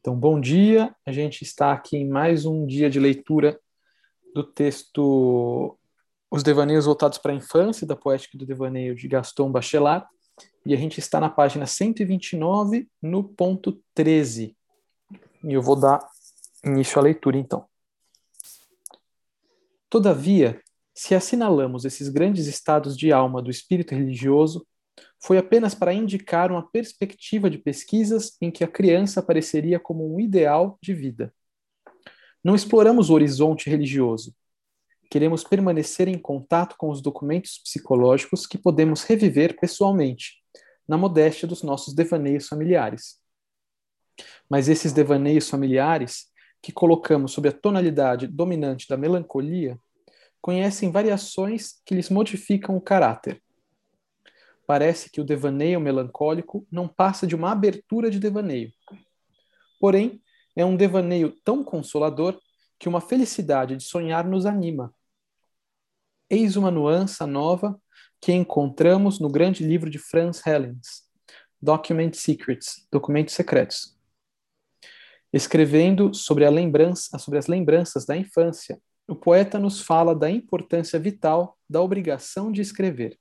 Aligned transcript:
Então, 0.00 0.14
bom 0.14 0.40
dia. 0.40 0.94
A 1.04 1.10
gente 1.10 1.42
está 1.42 1.72
aqui 1.72 1.96
em 1.96 2.08
mais 2.08 2.46
um 2.46 2.64
dia 2.64 2.88
de 2.88 3.00
leitura 3.00 3.58
do 4.32 4.44
texto 4.44 5.76
Os 6.30 6.44
Devaneios 6.44 6.84
Voltados 6.84 7.18
para 7.18 7.32
a 7.32 7.34
Infância, 7.34 7.84
da 7.84 7.96
Poética 7.96 8.38
do 8.38 8.46
Devaneio 8.46 8.94
de 8.94 9.08
Gaston 9.08 9.50
Bachelard. 9.50 10.06
E 10.64 10.72
a 10.72 10.76
gente 10.76 11.00
está 11.00 11.18
na 11.18 11.28
página 11.28 11.66
129, 11.66 12.88
no 13.02 13.24
ponto 13.24 13.82
13. 13.92 14.56
E 15.42 15.52
eu 15.52 15.60
vou 15.60 15.74
dar 15.74 16.06
início 16.64 16.98
à 17.00 17.02
leitura, 17.02 17.36
então. 17.36 17.66
Todavia, 19.90 20.62
se 20.94 21.14
assinalamos 21.16 21.84
esses 21.84 22.08
grandes 22.08 22.46
estados 22.46 22.96
de 22.96 23.12
alma 23.12 23.42
do 23.42 23.50
espírito 23.50 23.96
religioso, 23.96 24.64
foi 25.20 25.36
apenas 25.36 25.74
para 25.74 25.92
indicar 25.92 26.50
uma 26.50 26.68
perspectiva 26.68 27.50
de 27.50 27.58
pesquisas 27.58 28.36
em 28.40 28.50
que 28.50 28.62
a 28.62 28.68
criança 28.68 29.20
apareceria 29.20 29.78
como 29.78 30.14
um 30.14 30.20
ideal 30.20 30.78
de 30.80 30.94
vida. 30.94 31.34
Não 32.42 32.54
exploramos 32.54 33.10
o 33.10 33.14
horizonte 33.14 33.68
religioso. 33.68 34.34
Queremos 35.10 35.42
permanecer 35.42 36.06
em 36.06 36.18
contato 36.18 36.76
com 36.78 36.88
os 36.90 37.02
documentos 37.02 37.58
psicológicos 37.58 38.46
que 38.46 38.58
podemos 38.58 39.02
reviver 39.02 39.58
pessoalmente, 39.58 40.36
na 40.86 40.96
modéstia 40.96 41.48
dos 41.48 41.62
nossos 41.62 41.94
devaneios 41.94 42.46
familiares. 42.46 43.18
Mas 44.48 44.68
esses 44.68 44.92
devaneios 44.92 45.48
familiares, 45.48 46.26
que 46.62 46.72
colocamos 46.72 47.32
sob 47.32 47.48
a 47.48 47.52
tonalidade 47.52 48.26
dominante 48.26 48.86
da 48.88 48.96
melancolia, 48.96 49.78
conhecem 50.40 50.90
variações 50.90 51.80
que 51.84 51.94
lhes 51.94 52.08
modificam 52.08 52.76
o 52.76 52.80
caráter 52.80 53.42
parece 54.68 55.10
que 55.10 55.18
o 55.18 55.24
devaneio 55.24 55.80
melancólico 55.80 56.66
não 56.70 56.86
passa 56.86 57.26
de 57.26 57.34
uma 57.34 57.52
abertura 57.52 58.10
de 58.10 58.18
devaneio. 58.18 58.70
Porém, 59.80 60.22
é 60.54 60.62
um 60.62 60.76
devaneio 60.76 61.34
tão 61.42 61.64
consolador 61.64 62.38
que 62.78 62.86
uma 62.86 63.00
felicidade 63.00 63.74
de 63.74 63.82
sonhar 63.82 64.28
nos 64.28 64.44
anima. 64.44 64.94
Eis 66.28 66.54
uma 66.54 66.70
nuance 66.70 67.24
nova 67.24 67.80
que 68.20 68.30
encontramos 68.30 69.18
no 69.18 69.30
grande 69.30 69.64
livro 69.64 69.88
de 69.88 69.98
Franz 69.98 70.46
Hellens, 70.46 71.04
Document 71.62 72.12
Secrets, 72.12 72.86
Documentos 72.92 73.32
Secretos. 73.32 73.96
Escrevendo 75.32 76.12
sobre, 76.12 76.44
a 76.44 76.50
lembrança, 76.50 77.18
sobre 77.18 77.38
as 77.38 77.46
lembranças 77.46 78.04
da 78.04 78.14
infância, 78.14 78.78
o 79.06 79.16
poeta 79.16 79.58
nos 79.58 79.80
fala 79.80 80.14
da 80.14 80.30
importância 80.30 80.98
vital 80.98 81.56
da 81.66 81.80
obrigação 81.80 82.52
de 82.52 82.60
escrever 82.60 83.18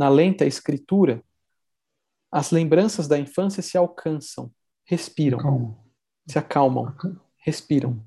na 0.00 0.08
lenta 0.08 0.46
escritura, 0.46 1.22
as 2.32 2.50
lembranças 2.50 3.06
da 3.06 3.18
infância 3.18 3.62
se 3.62 3.76
alcançam, 3.76 4.50
respiram, 4.82 5.36
Calma. 5.36 5.78
se 6.26 6.38
acalmam, 6.38 6.96
respiram. 7.36 8.02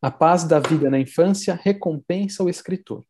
A 0.00 0.10
paz 0.10 0.44
da 0.44 0.58
vida 0.58 0.88
na 0.88 0.98
infância 0.98 1.54
recompensa 1.54 2.42
o 2.42 2.48
escritor. 2.48 3.04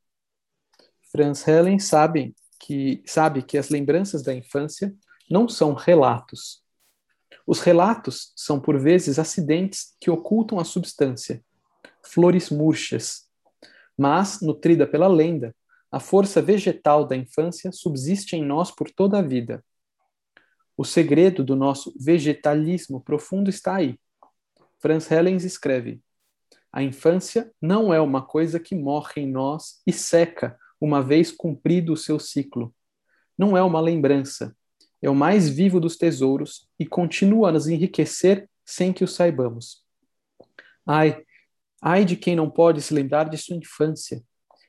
Franz 1.13 1.47
Helen 1.47 1.79
sabe 1.79 2.35
que, 2.59 3.01
sabe 3.07 3.41
que 3.41 3.57
as 3.57 3.69
lembranças 3.69 4.25
da 4.25 4.35
infância 4.35 4.93
não 5.31 5.49
são 5.49 5.75
relatos. 5.75 6.61
Os 7.47 7.61
relatos 7.61 8.33
são, 8.35 8.59
por 8.59 8.81
vezes, 8.81 9.17
acidentes 9.17 9.95
que 10.01 10.11
ocultam 10.11 10.59
a 10.59 10.65
substância, 10.65 11.41
flores 12.03 12.51
murchas. 12.51 13.29
Mas, 13.97 14.41
nutrida 14.41 14.89
pela 14.89 15.07
lenda, 15.07 15.55
a 15.95 16.01
força 16.01 16.43
vegetal 16.43 17.07
da 17.07 17.15
infância 17.15 17.71
subsiste 17.71 18.35
em 18.35 18.45
nós 18.45 18.73
por 18.73 18.91
toda 18.91 19.21
a 19.21 19.23
vida. 19.23 19.65
O 20.77 20.85
segredo 20.85 21.45
do 21.45 21.55
nosso 21.55 21.95
vegetalismo 21.97 23.01
profundo 23.01 23.49
está 23.49 23.77
aí. 23.77 23.97
Franz 24.81 25.09
Hellens 25.09 25.45
escreve: 25.45 26.03
A 26.73 26.83
infância 26.83 27.53
não 27.63 27.95
é 27.95 28.01
uma 28.01 28.27
coisa 28.27 28.59
que 28.59 28.75
morre 28.75 29.23
em 29.23 29.31
nós 29.31 29.81
e 29.87 29.93
seca 29.93 30.59
uma 30.81 31.01
vez 31.01 31.31
cumprido 31.31 31.93
o 31.93 31.97
seu 31.97 32.19
ciclo. 32.19 32.75
Não 33.39 33.57
é 33.57 33.63
uma 33.63 33.81
lembrança. 33.81 34.53
É 35.01 35.09
o 35.09 35.15
mais 35.15 35.49
vivo 35.49 35.79
dos 35.79 35.97
tesouros 35.97 36.69
e 36.77 36.85
continua 36.85 37.51
a 37.51 37.53
nos 37.53 37.69
enriquecer 37.69 38.51
sem 38.65 38.93
que 38.93 39.05
o 39.05 39.09
saibamos. 39.09 39.85
Ai, 40.85 41.23
ai 41.81 42.05
de 42.05 42.17
quem 42.17 42.35
não 42.35 42.51
pode 42.51 42.83
se 42.83 42.93
lembrar 42.93 43.31
de 43.31 43.39
sua 43.39 43.55
infância, 43.55 44.21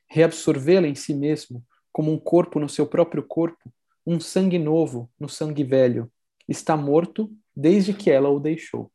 reabsorvê-la 0.08 0.86
em 0.86 0.94
si 0.94 1.14
mesmo, 1.14 1.64
como 1.92 2.12
um 2.12 2.18
corpo 2.18 2.60
no 2.60 2.68
seu 2.68 2.86
próprio 2.86 3.22
corpo, 3.22 3.72
um 4.06 4.20
sangue 4.20 4.58
novo 4.58 5.10
no 5.18 5.28
sangue 5.28 5.64
velho. 5.64 6.10
Está 6.48 6.76
morto 6.76 7.34
desde 7.54 7.92
que 7.92 8.10
ela 8.10 8.28
o 8.28 8.38
deixou. 8.38 8.92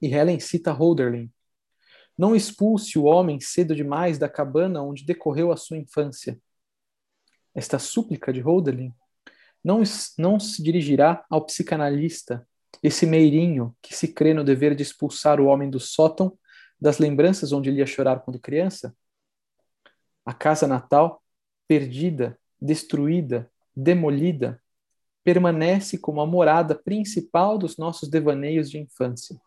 E 0.00 0.08
Helen 0.08 0.40
cita 0.40 0.72
Holderlin. 0.72 1.30
Não 2.16 2.34
expulse 2.34 2.98
o 2.98 3.04
homem 3.04 3.40
cedo 3.40 3.74
demais 3.74 4.18
da 4.18 4.28
cabana 4.28 4.82
onde 4.82 5.04
decorreu 5.04 5.52
a 5.52 5.56
sua 5.56 5.76
infância. 5.76 6.38
Esta 7.54 7.78
súplica 7.78 8.32
de 8.32 8.40
Holderlin 8.40 8.92
não, 9.62 9.82
não 10.18 10.40
se 10.40 10.62
dirigirá 10.62 11.24
ao 11.30 11.44
psicanalista, 11.44 12.46
esse 12.82 13.06
meirinho 13.06 13.76
que 13.80 13.94
se 13.94 14.08
crê 14.08 14.34
no 14.34 14.42
dever 14.42 14.74
de 14.74 14.82
expulsar 14.82 15.40
o 15.40 15.46
homem 15.46 15.70
do 15.70 15.78
sótão 15.78 16.36
das 16.80 16.98
lembranças 16.98 17.52
onde 17.52 17.70
ele 17.70 17.78
ia 17.78 17.86
chorar 17.86 18.20
quando 18.20 18.40
criança? 18.40 18.94
A 20.24 20.32
casa 20.32 20.66
natal, 20.66 21.22
perdida, 21.66 22.38
destruída, 22.60 23.50
demolida, 23.74 24.62
permanece 25.24 25.98
como 25.98 26.20
a 26.20 26.26
morada 26.26 26.74
principal 26.74 27.56
dos 27.56 27.76
nossos 27.76 28.08
devaneios 28.08 28.70
de 28.70 28.78
infância. 28.78 29.40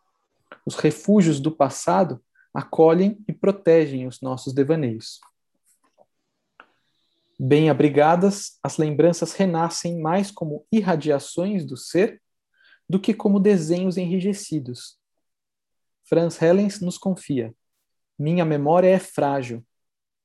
Os 0.66 0.76
refúgios 0.76 1.40
do 1.40 1.52
passado 1.52 2.22
acolhem 2.54 3.24
e 3.28 3.34
protegem 3.34 4.08
os 4.08 4.22
nossos 4.22 4.54
devaneios. 4.54 5.20
Bem 7.38 7.70
abrigadas, 7.70 8.58
as 8.64 8.78
lembranças 8.78 9.34
renascem 9.34 10.00
mais 10.00 10.32
como 10.32 10.66
irradiações 10.72 11.66
do 11.66 11.76
ser 11.76 12.22
do 12.88 13.00
que 13.00 13.14
como 13.14 13.40
desenhos 13.40 13.98
enrijecidos. 13.98 14.98
Franz 16.06 16.42
Hellens 16.42 16.80
nos 16.80 16.98
confia: 16.98 17.54
Minha 18.18 18.46
memória 18.46 18.88
é 18.88 19.00
frágil, 19.00 19.66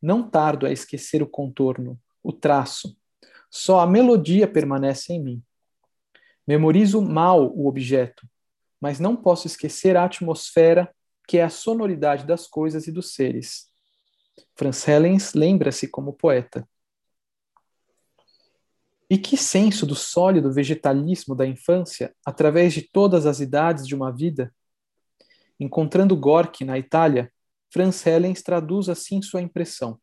não 0.01 0.29
tardo 0.29 0.67
a 0.67 0.73
esquecer 0.73 1.23
o 1.23 1.29
contorno, 1.29 2.01
o 2.23 2.33
traço. 2.33 2.97
Só 3.51 3.81
a 3.81 3.87
melodia 3.87 4.47
permanece 4.47 5.13
em 5.13 5.23
mim. 5.23 5.43
Memorizo 6.47 7.03
mal 7.03 7.53
o 7.55 7.67
objeto, 7.67 8.27
mas 8.81 8.99
não 8.99 9.15
posso 9.15 9.47
esquecer 9.47 9.97
a 9.97 10.05
atmosfera 10.05 10.93
que 11.29 11.39
é 11.39 11.45
a 11.45 11.51
sonoridade 11.51 12.27
das 12.27 12.47
coisas 12.47 12.87
e 12.89 12.93
dos 12.93 13.15
seres. 13.15 13.71
Franz 14.57 14.87
Hellens 14.89 15.33
lembra-se 15.35 15.87
como 15.87 16.13
poeta. 16.13 16.69
E 19.09 19.19
que 19.19 19.37
senso 19.37 19.87
do 19.87 19.95
sólido 19.95 20.53
vegetalismo 20.53 21.35
da 21.35 21.47
infância, 21.47 22.15
através 22.25 22.73
de 22.73 22.83
todas 22.83 23.27
as 23.27 23.41
idades 23.41 23.87
de 23.87 23.95
uma 23.95 24.13
vida? 24.13 24.55
Encontrando 25.59 26.17
Gorky 26.17 26.65
na 26.65 26.79
Itália, 26.79 27.33
Franz 27.73 28.05
Hellens 28.07 28.43
traduz 28.43 28.89
assim 28.89 29.23
sua 29.23 29.41
impressão. 29.41 29.99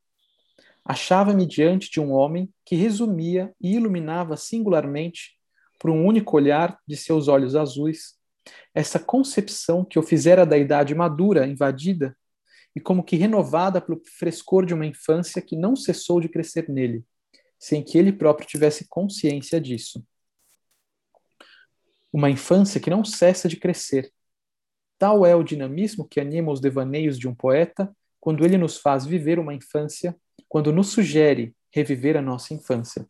Achava-me 0.84 1.46
diante 1.46 1.92
de 1.92 2.00
um 2.00 2.14
homem 2.14 2.50
que 2.66 2.76
resumia 2.76 3.54
e 3.62 3.76
iluminava 3.76 4.38
singularmente, 4.38 5.38
por 5.78 5.92
um 5.92 6.06
único 6.06 6.36
olhar 6.36 6.80
de 6.88 6.96
seus 6.96 7.28
olhos 7.28 7.56
azuis, 7.56 8.16
essa 8.74 8.98
concepção 8.98 9.84
que 9.84 10.00
o 10.00 10.04
fizera 10.04 10.46
da 10.46 10.58
idade 10.58 10.96
madura 10.96 11.46
invadida 11.46 12.18
e 12.76 12.80
como 12.80 13.04
que 13.04 13.16
renovada 13.16 13.82
pelo 13.82 14.02
frescor 14.18 14.66
de 14.66 14.74
uma 14.74 14.86
infância 14.86 15.42
que 15.42 15.56
não 15.56 15.76
cessou 15.76 16.22
de 16.22 16.30
crescer 16.30 16.70
nele, 16.70 17.04
sem 17.60 17.84
que 17.84 17.98
ele 17.98 18.14
próprio 18.14 18.48
tivesse 18.48 18.88
consciência 18.88 19.60
disso. 19.60 20.06
Uma 22.14 22.30
infância 22.30 22.80
que 22.80 22.90
não 22.90 23.04
cessa 23.04 23.50
de 23.50 23.58
crescer, 23.58 24.12
Tal 24.98 25.26
é 25.26 25.36
o 25.36 25.44
dinamismo 25.44 26.08
que 26.08 26.20
anima 26.20 26.52
os 26.52 26.60
devaneios 26.60 27.18
de 27.20 27.28
um 27.28 27.36
poeta 27.36 27.96
quando 28.20 28.44
ele 28.44 28.58
nos 28.58 28.78
faz 28.78 29.06
viver 29.06 29.40
uma 29.40 29.54
infância, 29.54 30.16
quando 30.50 30.74
nos 30.74 30.90
sugere 30.90 31.56
reviver 31.72 32.18
a 32.18 32.22
nossa 32.22 32.54
infância. 32.54 33.08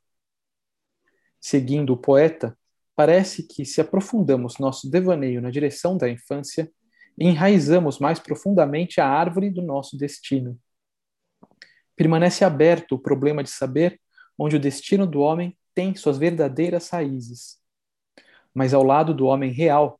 Seguindo 1.39 1.94
o 1.94 1.98
poeta, 1.98 2.57
parece 2.95 3.44
que 3.48 3.63
se 3.63 3.80
aprofundamos 3.80 4.57
nosso 4.57 4.89
devaneio 4.89 5.42
na 5.42 5.50
direção 5.50 5.98
da 5.98 6.10
infância, 6.10 6.69
enraizamos 7.18 8.00
mais 8.00 8.19
profundamente 8.19 9.00
a 9.00 9.07
árvore 9.07 9.50
do 9.50 9.62
nosso 9.62 9.98
destino. 9.98 10.60
Permanece 11.95 12.44
aberto 12.44 12.94
o 12.94 13.00
problema 13.00 13.44
de 13.44 13.50
saber 13.50 14.00
onde 14.38 14.56
o 14.56 14.60
destino 14.60 15.07
do 15.07 15.19
homem 15.19 15.57
tem 15.74 15.95
suas 15.95 16.18
verdadeiras 16.18 16.89
raízes. 16.89 17.57
Mas 18.54 18.74
ao 18.74 18.84
lado 18.84 19.13
do 19.13 19.25
homem 19.25 19.51
real 19.51 20.00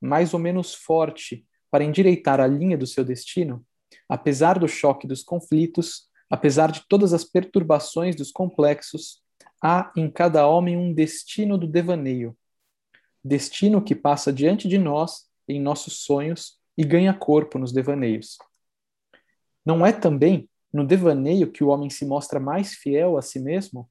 mais 0.00 0.32
ou 0.34 0.40
menos 0.40 0.74
forte 0.74 1.46
para 1.70 1.84
endireitar 1.84 2.40
a 2.40 2.46
linha 2.46 2.78
do 2.78 2.86
seu 2.86 3.04
destino, 3.04 3.64
apesar 4.08 4.58
do 4.58 4.68
choque 4.68 5.06
dos 5.06 5.22
conflitos, 5.22 6.08
apesar 6.30 6.70
de 6.70 6.86
todas 6.88 7.12
as 7.12 7.24
perturbações 7.24 8.14
dos 8.16 8.30
complexos, 8.30 9.22
há 9.62 9.92
em 9.96 10.10
cada 10.10 10.46
homem 10.46 10.76
um 10.76 10.92
destino 10.92 11.58
do 11.58 11.66
devaneio. 11.66 12.36
destino 13.24 13.82
que 13.82 13.94
passa 13.94 14.32
diante 14.32 14.68
de 14.68 14.78
nós 14.78 15.28
em 15.46 15.60
nossos 15.60 16.04
sonhos 16.04 16.58
e 16.76 16.84
ganha 16.84 17.12
corpo 17.12 17.58
nos 17.58 17.72
devaneios. 17.72 18.38
Não 19.66 19.84
é 19.84 19.92
também 19.92 20.48
no 20.72 20.86
devaneio 20.86 21.50
que 21.50 21.64
o 21.64 21.68
homem 21.68 21.90
se 21.90 22.06
mostra 22.06 22.38
mais 22.38 22.74
fiel 22.74 23.18
a 23.18 23.22
si 23.22 23.40
mesmo? 23.40 23.90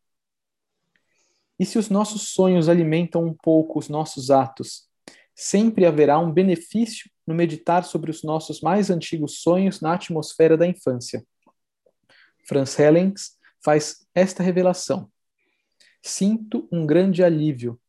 E 1.59 1.65
se 1.65 1.77
os 1.77 1.89
nossos 1.89 2.29
sonhos 2.29 2.69
alimentam 2.69 3.23
um 3.23 3.33
pouco 3.33 3.79
os 3.79 3.89
nossos 3.89 4.31
atos, 4.31 4.86
sempre 5.39 5.85
haverá 5.85 6.17
um 6.17 6.31
benefício 6.31 7.11
no 7.25 7.35
meditar 7.35 7.83
sobre 7.83 8.09
os 8.09 8.23
nossos 8.23 8.59
mais 8.59 8.89
antigos 8.89 9.39
sonhos 9.39 9.79
na 9.79 9.93
atmosfera 9.93 10.57
da 10.57 10.65
infância. 10.65 11.23
Franz 12.47 12.77
Hellens 12.79 13.37
faz 13.63 14.07
esta 14.15 14.41
revelação. 14.41 15.11
Sinto 16.01 16.67
um 16.71 16.87
grande 16.87 17.23
alívio. 17.23 17.79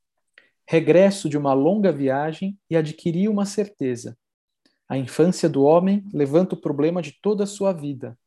Regresso 0.66 1.26
de 1.26 1.38
uma 1.38 1.54
longa 1.54 1.90
viagem 1.90 2.58
e 2.68 2.76
adquiri 2.76 3.26
uma 3.28 3.46
certeza. 3.46 4.18
A 4.86 4.98
infância 4.98 5.48
do 5.48 5.62
homem 5.62 6.04
levanta 6.12 6.54
o 6.54 6.60
problema 6.60 7.00
de 7.00 7.12
toda 7.22 7.44
a 7.44 7.46
sua 7.46 7.72
vida. 7.72 8.18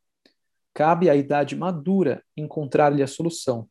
Cabe 0.74 1.12
à 1.12 1.16
idade 1.16 1.56
madura 1.56 2.24
encontrar-lhe 2.36 3.04
a 3.04 3.08
solução. 3.08 3.70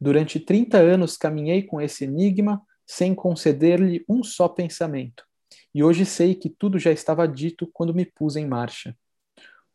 Durante 0.00 0.40
30 0.40 0.78
anos 0.78 1.16
caminhei 1.16 1.62
com 1.62 1.80
esse 1.80 2.04
enigma 2.04 2.60
sem 2.86 3.14
conceder-lhe 3.14 4.04
um 4.08 4.22
só 4.22 4.48
pensamento, 4.48 5.24
e 5.74 5.82
hoje 5.82 6.06
sei 6.06 6.34
que 6.34 6.48
tudo 6.48 6.78
já 6.78 6.92
estava 6.92 7.26
dito 7.26 7.68
quando 7.72 7.94
me 7.94 8.06
pus 8.06 8.36
em 8.36 8.46
marcha. 8.46 8.96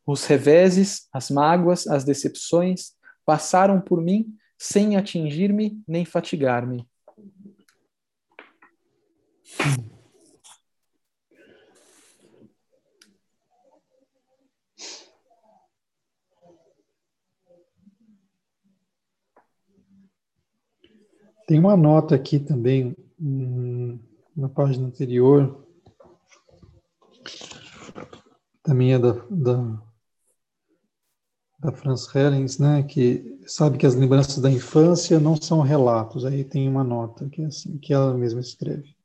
Os 0.05 0.25
reveses, 0.25 1.07
as 1.13 1.29
mágoas, 1.29 1.85
as 1.87 2.03
decepções 2.03 2.93
passaram 3.25 3.79
por 3.79 4.01
mim 4.01 4.35
sem 4.57 4.95
atingir-me 4.95 5.81
nem 5.87 6.05
fatigar-me. 6.05 6.87
Tem 21.47 21.59
uma 21.59 21.75
nota 21.75 22.15
aqui 22.15 22.39
também, 22.39 22.95
na 23.21 24.49
página 24.49 24.87
anterior, 24.87 25.67
também 28.63 28.93
é 28.93 28.99
da, 28.99 29.11
da, 29.29 29.81
da 31.59 31.71
Franz 31.71 32.13
Hellings, 32.13 32.57
né, 32.57 32.83
que 32.83 33.39
sabe 33.45 33.77
que 33.77 33.85
as 33.85 33.95
lembranças 33.95 34.39
da 34.39 34.49
infância 34.49 35.19
não 35.19 35.35
são 35.35 35.61
relatos. 35.61 36.25
Aí 36.25 36.43
tem 36.43 36.67
uma 36.67 36.83
nota 36.83 37.29
que 37.29 37.43
é 37.43 37.45
assim, 37.45 37.77
que 37.77 37.93
ela 37.93 38.13
mesma 38.15 38.39
escreve. 38.39 38.95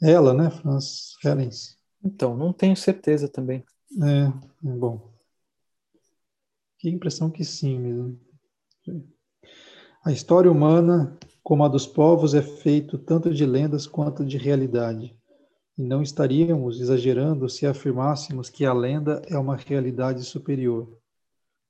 Ela, 0.00 0.32
né, 0.32 0.50
Franz 0.50 1.16
Hellings? 1.24 1.76
Então, 2.04 2.36
não 2.36 2.52
tenho 2.52 2.76
certeza 2.76 3.28
também. 3.28 3.64
É, 4.00 4.68
é 4.68 4.72
bom. 4.72 5.10
Que 6.78 6.88
impressão 6.88 7.28
que 7.28 7.44
sim 7.44 7.78
mesmo. 7.78 8.20
A 10.04 10.12
história 10.12 10.50
humana 10.50 11.18
como 11.48 11.64
a 11.64 11.68
dos 11.68 11.86
povos 11.86 12.34
é 12.34 12.42
feito 12.42 12.98
tanto 12.98 13.32
de 13.32 13.46
lendas 13.46 13.86
quanto 13.86 14.22
de 14.22 14.36
realidade. 14.36 15.16
E 15.78 15.82
não 15.82 16.02
estaríamos 16.02 16.78
exagerando 16.78 17.48
se 17.48 17.66
afirmássemos 17.66 18.50
que 18.50 18.66
a 18.66 18.74
lenda 18.74 19.22
é 19.26 19.38
uma 19.38 19.56
realidade 19.56 20.22
superior. 20.24 20.94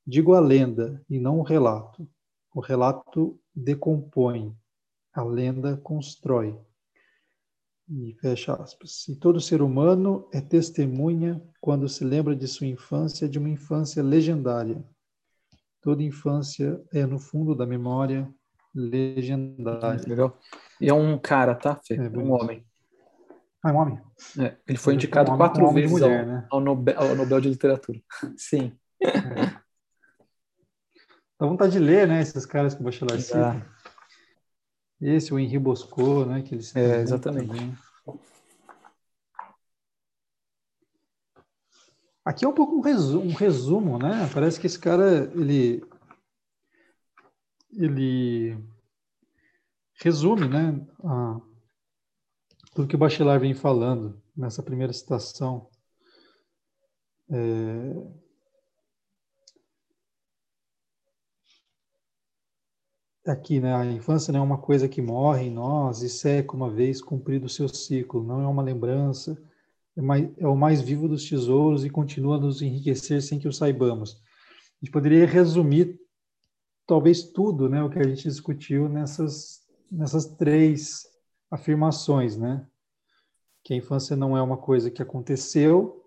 Digo 0.05 0.35
a 0.35 0.41
lenda 0.41 1.01
e 1.09 1.21
não 1.21 1.39
o 1.39 1.45
relato. 1.45 2.11
O 2.53 2.59
relato 2.59 3.39
decompõe, 3.55 4.53
a 5.15 5.23
lenda 5.23 5.77
constrói. 5.77 6.59
E 7.89 8.15
fecha 8.15 8.55
aspas. 8.55 9.07
E 9.07 9.15
todo 9.15 9.41
ser 9.41 9.63
humano 9.63 10.29
é 10.33 10.41
testemunha 10.41 11.41
quando 11.61 11.89
se 11.89 12.03
lembra 12.03 12.35
de 12.35 12.49
sua 12.49 12.67
infância, 12.67 13.29
de 13.29 13.39
uma 13.39 13.49
infância 13.49 14.03
legendária. 14.03 14.85
Toda 15.81 16.03
infância 16.03 16.85
é, 16.93 17.07
no 17.07 17.21
fundo 17.21 17.55
da 17.55 17.65
memória, 17.65 18.29
legendária. 18.79 20.01
Legal. 20.07 20.39
E 20.81 20.89
é 20.89 20.95
um 20.95 21.19
cara, 21.19 21.55
tá, 21.55 21.77
Fê? 21.85 21.95
É, 21.97 22.09
um 22.09 22.33
homem. 22.33 22.65
Ah, 23.63 23.71
é 23.71 23.73
um 23.73 23.77
homem? 23.77 24.01
É, 24.39 24.57
ele 24.67 24.79
foi 24.79 24.93
ele 24.93 24.99
indicado 24.99 25.33
um 25.33 25.37
quatro 25.37 25.67
um 25.67 25.73
vezes 25.75 25.91
mulher, 25.91 26.21
ao, 26.21 26.27
né? 26.27 26.47
ao, 26.51 26.61
Nobel, 26.61 26.99
ao, 26.99 27.17
Nobel, 27.17 27.41
de 27.41 27.49
Literatura. 27.49 28.01
Sim. 28.39 28.73
É. 29.03 29.59
Dá 31.41 31.47
vontade 31.47 31.73
de 31.73 31.79
ler, 31.79 32.07
né? 32.07 32.21
Esses 32.21 32.47
caras 32.47 32.75
que 32.75 32.81
o 32.81 32.85
Bachelard 32.85 33.23
cita. 33.23 33.67
Esse, 35.01 35.33
o 35.33 35.39
Henri 35.39 35.59
Bosco, 35.59 36.25
né? 36.25 36.43
Que 36.43 36.55
eles 36.55 36.75
é, 36.75 37.01
exatamente. 37.01 37.49
Também. 37.49 37.77
Aqui 42.25 42.45
é 42.45 42.49
um 42.49 42.53
pouco 42.53 42.77
um 42.77 42.81
resumo, 42.81 43.31
um 43.31 43.33
resumo, 43.33 43.99
né? 43.99 44.29
Parece 44.35 44.61
que 44.61 44.67
esse 44.67 44.79
cara, 44.79 45.31
ele 45.35 45.83
ele 47.73 48.57
resume 49.95 50.49
né, 50.49 50.87
a, 51.05 51.41
tudo 52.75 52.89
que 52.89 52.95
o 52.95 52.99
Bachelard 52.99 53.41
vem 53.41 53.55
falando 53.55 54.21
nessa 54.37 54.63
primeira 54.63 54.93
citação. 54.93 55.69
É, 57.31 58.19
aqui, 63.31 63.61
né, 63.61 63.75
a 63.75 63.85
infância 63.85 64.33
não 64.33 64.41
é 64.41 64.43
uma 64.43 64.59
coisa 64.59 64.89
que 64.89 65.03
morre 65.03 65.47
em 65.47 65.51
nós 65.51 66.03
e 66.03 66.09
seca 66.09 66.57
uma 66.57 66.71
vez 66.71 67.03
cumprido 67.03 67.47
o 67.47 67.51
seu 67.51 67.69
ciclo, 67.69 68.25
não 68.25 68.41
é 68.41 68.47
uma 68.47 68.63
lembrança, 68.63 69.37
é, 69.97 70.01
mais, 70.01 70.31
é 70.39 70.47
o 70.47 70.57
mais 70.57 70.81
vivo 70.81 71.09
dos 71.09 71.29
tesouros 71.29 71.85
e 71.85 71.91
continua 71.91 72.37
a 72.37 72.41
nos 72.41 72.63
enriquecer 72.63 73.21
sem 73.21 73.39
que 73.39 73.49
o 73.49 73.53
saibamos. 73.53 74.23
A 74.81 74.85
gente 74.85 74.93
poderia 74.93 75.27
resumir 75.27 76.01
talvez 76.89 77.23
tudo, 77.23 77.69
né, 77.69 77.83
o 77.83 77.91
que 77.91 77.99
a 77.99 78.03
gente 78.03 78.23
discutiu 78.23 78.89
nessas 78.89 79.59
nessas 79.91 80.27
três 80.27 81.07
afirmações, 81.51 82.37
né? 82.37 82.67
Que 83.63 83.75
a 83.75 83.77
infância 83.77 84.17
não 84.17 84.37
é 84.37 84.43
uma 84.43 84.57
coisa 84.57 84.91
que 84.91 85.03
aconteceu 85.03 86.05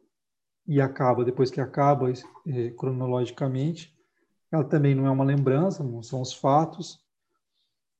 e 0.67 0.79
acaba 0.81 1.25
depois 1.25 1.49
que 1.49 1.59
acaba 1.59 2.11
eh, 2.11 2.69
cronologicamente. 2.71 3.95
Ela 4.51 4.63
também 4.63 4.93
não 4.93 5.07
é 5.07 5.11
uma 5.11 5.23
lembrança, 5.23 5.83
não 5.83 6.03
são 6.03 6.21
os 6.21 6.33
fatos. 6.33 6.99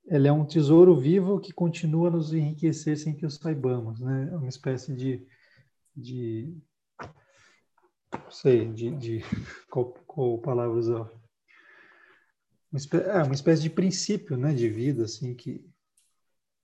Ela 0.08 0.28
é 0.28 0.32
um 0.32 0.46
tesouro 0.46 0.96
vivo 0.96 1.40
que 1.40 1.52
continua 1.52 2.10
a 2.10 2.12
nos 2.12 2.34
enriquecer 2.34 2.98
sem 2.98 3.16
que 3.16 3.26
o 3.26 3.30
saibamos, 3.32 4.00
né? 4.00 4.30
É 4.32 4.36
uma 4.36 4.50
espécie 4.50 4.96
de 4.96 5.26
de 5.96 6.56
não 8.14 8.32
sei, 8.32 8.72
de, 8.72 8.92
de 8.92 9.20
qual, 9.70 9.94
qual 10.06 10.38
palavra 10.40 10.78
usar? 10.78 11.21
Uma 12.72 12.78
espécie, 12.78 13.10
é, 13.10 13.24
uma 13.24 13.34
espécie 13.34 13.62
de 13.62 13.70
princípio 13.70 14.38
né, 14.38 14.54
de 14.54 14.70
vida 14.70 15.04
assim 15.04 15.36
que, 15.36 15.64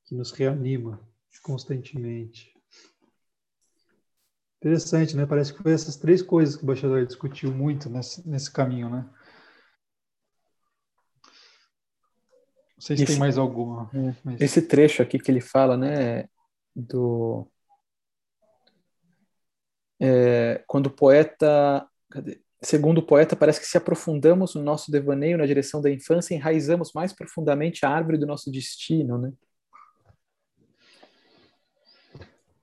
que 0.05 0.15
nos 0.15 0.31
reanima 0.31 0.99
constantemente. 1.43 2.53
Interessante, 4.57 5.15
né? 5.15 5.25
Parece 5.25 5.53
que 5.53 5.61
foi 5.61 5.71
essas 5.71 5.95
três 5.97 6.21
coisas 6.21 6.55
que 6.55 6.63
o 6.63 6.65
Bachelard 6.65 7.05
discutiu 7.05 7.53
muito 7.53 7.89
nesse, 7.89 8.27
nesse 8.27 8.51
caminho, 8.51 8.89
né? 8.89 9.07
Não 12.75 12.81
sei 12.81 12.97
se 12.97 13.03
esse, 13.03 13.13
tem 13.13 13.19
mais 13.19 13.37
alguma. 13.37 13.89
É, 13.93 14.15
mas... 14.23 14.41
Esse 14.41 14.61
trecho 14.61 15.01
aqui 15.01 15.19
que 15.19 15.29
ele 15.29 15.41
fala, 15.41 15.77
né, 15.77 16.27
do... 16.75 17.47
É, 19.99 20.63
quando 20.67 20.87
o 20.87 20.91
poeta... 20.91 21.87
Cadê? 22.09 22.41
Segundo 22.61 22.99
o 22.99 23.05
poeta, 23.05 23.35
parece 23.35 23.59
que 23.59 23.67
se 23.67 23.77
aprofundamos 23.77 24.55
no 24.55 24.63
nosso 24.63 24.91
devaneio 24.91 25.37
na 25.37 25.45
direção 25.45 25.79
da 25.79 25.91
infância, 25.91 26.33
enraizamos 26.33 26.91
mais 26.91 27.13
profundamente 27.13 27.85
a 27.85 27.89
árvore 27.89 28.17
do 28.17 28.25
nosso 28.25 28.51
destino, 28.51 29.17
né? 29.17 29.31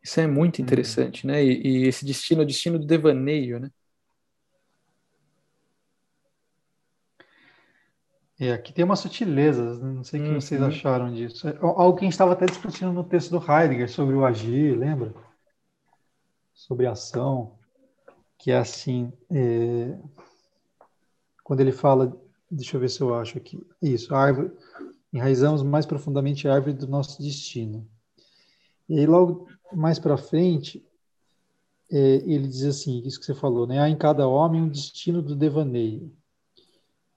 Isso 0.02 0.20
é 0.20 0.26
muito 0.26 0.58
uhum. 0.58 0.64
interessante, 0.64 1.26
né? 1.26 1.42
E, 1.42 1.84
e, 1.84 1.86
esse 1.86 2.04
destino 2.04 2.42
é 2.42 2.44
o 2.44 2.46
destino 2.46 2.78
do 2.78 2.86
devaneio, 2.86 3.60
né? 3.60 3.70
É, 8.38 8.52
aqui 8.52 8.72
tem 8.72 8.84
umas 8.84 8.98
sutilezas, 8.98 9.80
né? 9.80 9.92
não 9.92 10.02
sei 10.02 10.20
o 10.20 10.24
que 10.24 10.28
uhum. 10.30 10.40
vocês 10.40 10.60
acharam 10.60 11.14
disso. 11.14 11.48
É, 11.48 11.56
algo 11.60 11.94
que 11.94 12.00
a 12.00 12.06
gente 12.06 12.12
estava 12.12 12.32
até 12.32 12.46
discutindo 12.46 12.92
no 12.92 13.04
texto 13.04 13.30
do 13.30 13.38
Heidegger 13.38 13.88
sobre 13.88 14.16
o 14.16 14.24
agir, 14.26 14.76
lembra? 14.76 15.14
Sobre 16.52 16.84
a 16.84 16.90
ação 16.90 17.56
que 18.44 18.50
é 18.50 18.58
assim, 18.58 19.10
é, 19.30 19.98
quando 21.42 21.60
ele 21.60 21.72
fala, 21.72 22.14
deixa 22.50 22.76
eu 22.76 22.80
ver 22.82 22.90
se 22.90 23.00
eu 23.00 23.14
acho 23.14 23.38
aqui, 23.38 23.58
isso, 23.80 24.14
árvore, 24.14 24.52
enraizamos 25.10 25.62
mais 25.62 25.86
profundamente 25.86 26.46
a 26.46 26.52
árvore 26.52 26.74
do 26.74 26.86
nosso 26.86 27.22
destino. 27.22 27.88
E 28.86 28.98
aí 28.98 29.06
logo 29.06 29.48
mais 29.72 29.98
para 29.98 30.18
frente, 30.18 30.86
é, 31.90 32.16
ele 32.16 32.46
diz 32.46 32.64
assim, 32.64 33.00
isso 33.06 33.18
que 33.18 33.24
você 33.24 33.34
falou, 33.34 33.66
né? 33.66 33.80
Há 33.80 33.88
em 33.88 33.96
cada 33.96 34.28
homem 34.28 34.60
um 34.60 34.68
destino 34.68 35.22
do 35.22 35.34
devaneio, 35.34 36.14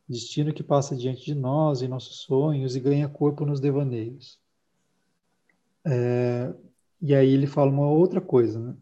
destino 0.07 0.53
que 0.53 0.63
passa 0.63 0.96
diante 0.96 1.25
de 1.25 1.36
nós 1.36 1.81
em 1.81 1.89
nossos 1.89 2.22
sonhos 2.22 2.74
e 2.74 2.79
ganha 2.79 3.10
corpo 3.10 3.46
nos 3.46 3.60
devaneios. 3.60 4.39
É, 5.86 6.53
e 7.01 7.13
aí 7.13 7.34
ele 7.34 7.48
fala 7.48 7.69
uma 7.69 7.89
outra 7.89 8.22
coisa, 8.22 8.57
né? 8.57 8.77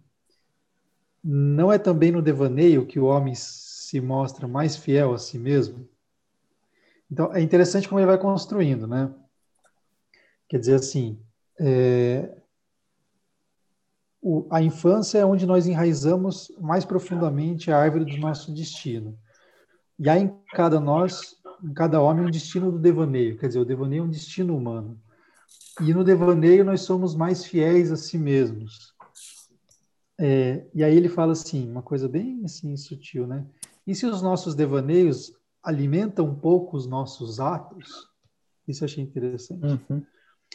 Não 1.28 1.72
é 1.72 1.80
também 1.80 2.12
no 2.12 2.22
devaneio 2.22 2.86
que 2.86 3.00
o 3.00 3.06
homem 3.06 3.34
se 3.34 4.00
mostra 4.00 4.48
mais 4.48 4.76
fiel 4.76 5.12
a 5.12 5.18
si 5.18 5.40
mesmo? 5.40 5.90
Então, 7.10 7.34
é 7.34 7.42
interessante 7.42 7.90
como 7.90 8.00
ele 8.00 8.06
vai 8.06 8.20
construindo, 8.20 8.86
né? 8.86 9.12
Quer 10.48 10.60
dizer 10.60 10.76
assim, 10.76 11.20
é, 11.60 12.32
o, 14.22 14.46
a 14.52 14.62
infância 14.62 15.18
é 15.18 15.26
onde 15.26 15.48
nós 15.48 15.66
enraizamos 15.66 16.52
mais 16.62 16.86
profundamente 16.86 17.72
a 17.72 17.80
árvore 17.80 18.06
do 18.06 18.18
nosso 18.18 18.54
destino. 18.54 19.18
E 19.98 20.08
há 20.08 20.20
em 20.20 20.32
cada 20.52 20.80
nós, 20.80 21.38
em 21.64 21.74
cada 21.74 22.00
homem, 22.02 22.24
um 22.24 22.30
destino 22.30 22.72
do 22.72 22.78
devaneio. 22.78 23.36
Quer 23.40 23.48
dizer, 23.48 23.60
o 23.60 23.66
devaneio 23.66 24.02
é 24.02 24.06
um 24.06 24.12
destino 24.12 24.56
humano. 24.56 25.02
E 25.82 25.92
no 25.92 26.04
devaneio 26.04 26.64
nós 26.64 26.82
somos 26.82 27.16
mais 27.16 27.46
fiéis 27.46 27.92
a 27.92 27.96
si 27.96 28.20
mesmos. 28.20 28.95
É, 30.20 30.66
e 30.74 30.84
aí 30.84 30.96
ele 30.96 31.10
fala 31.10 31.34
assim, 31.34 31.70
uma 31.70 31.82
coisa 31.82 32.08
bem 32.08 32.42
assim 32.46 32.76
sutil, 32.78 33.28
né? 33.28 33.46
E 33.86 33.94
se 33.94 34.06
os 34.06 34.22
nossos 34.22 34.56
devaneios 34.56 35.34
alimentam 35.62 36.26
um 36.26 36.36
pouco 36.36 36.78
os 36.78 36.88
nossos 36.88 37.40
atos? 37.40 38.08
Isso 38.68 38.84
eu 38.84 38.86
achei 38.86 39.04
interessante. 39.04 39.66
Uhum. 39.90 40.04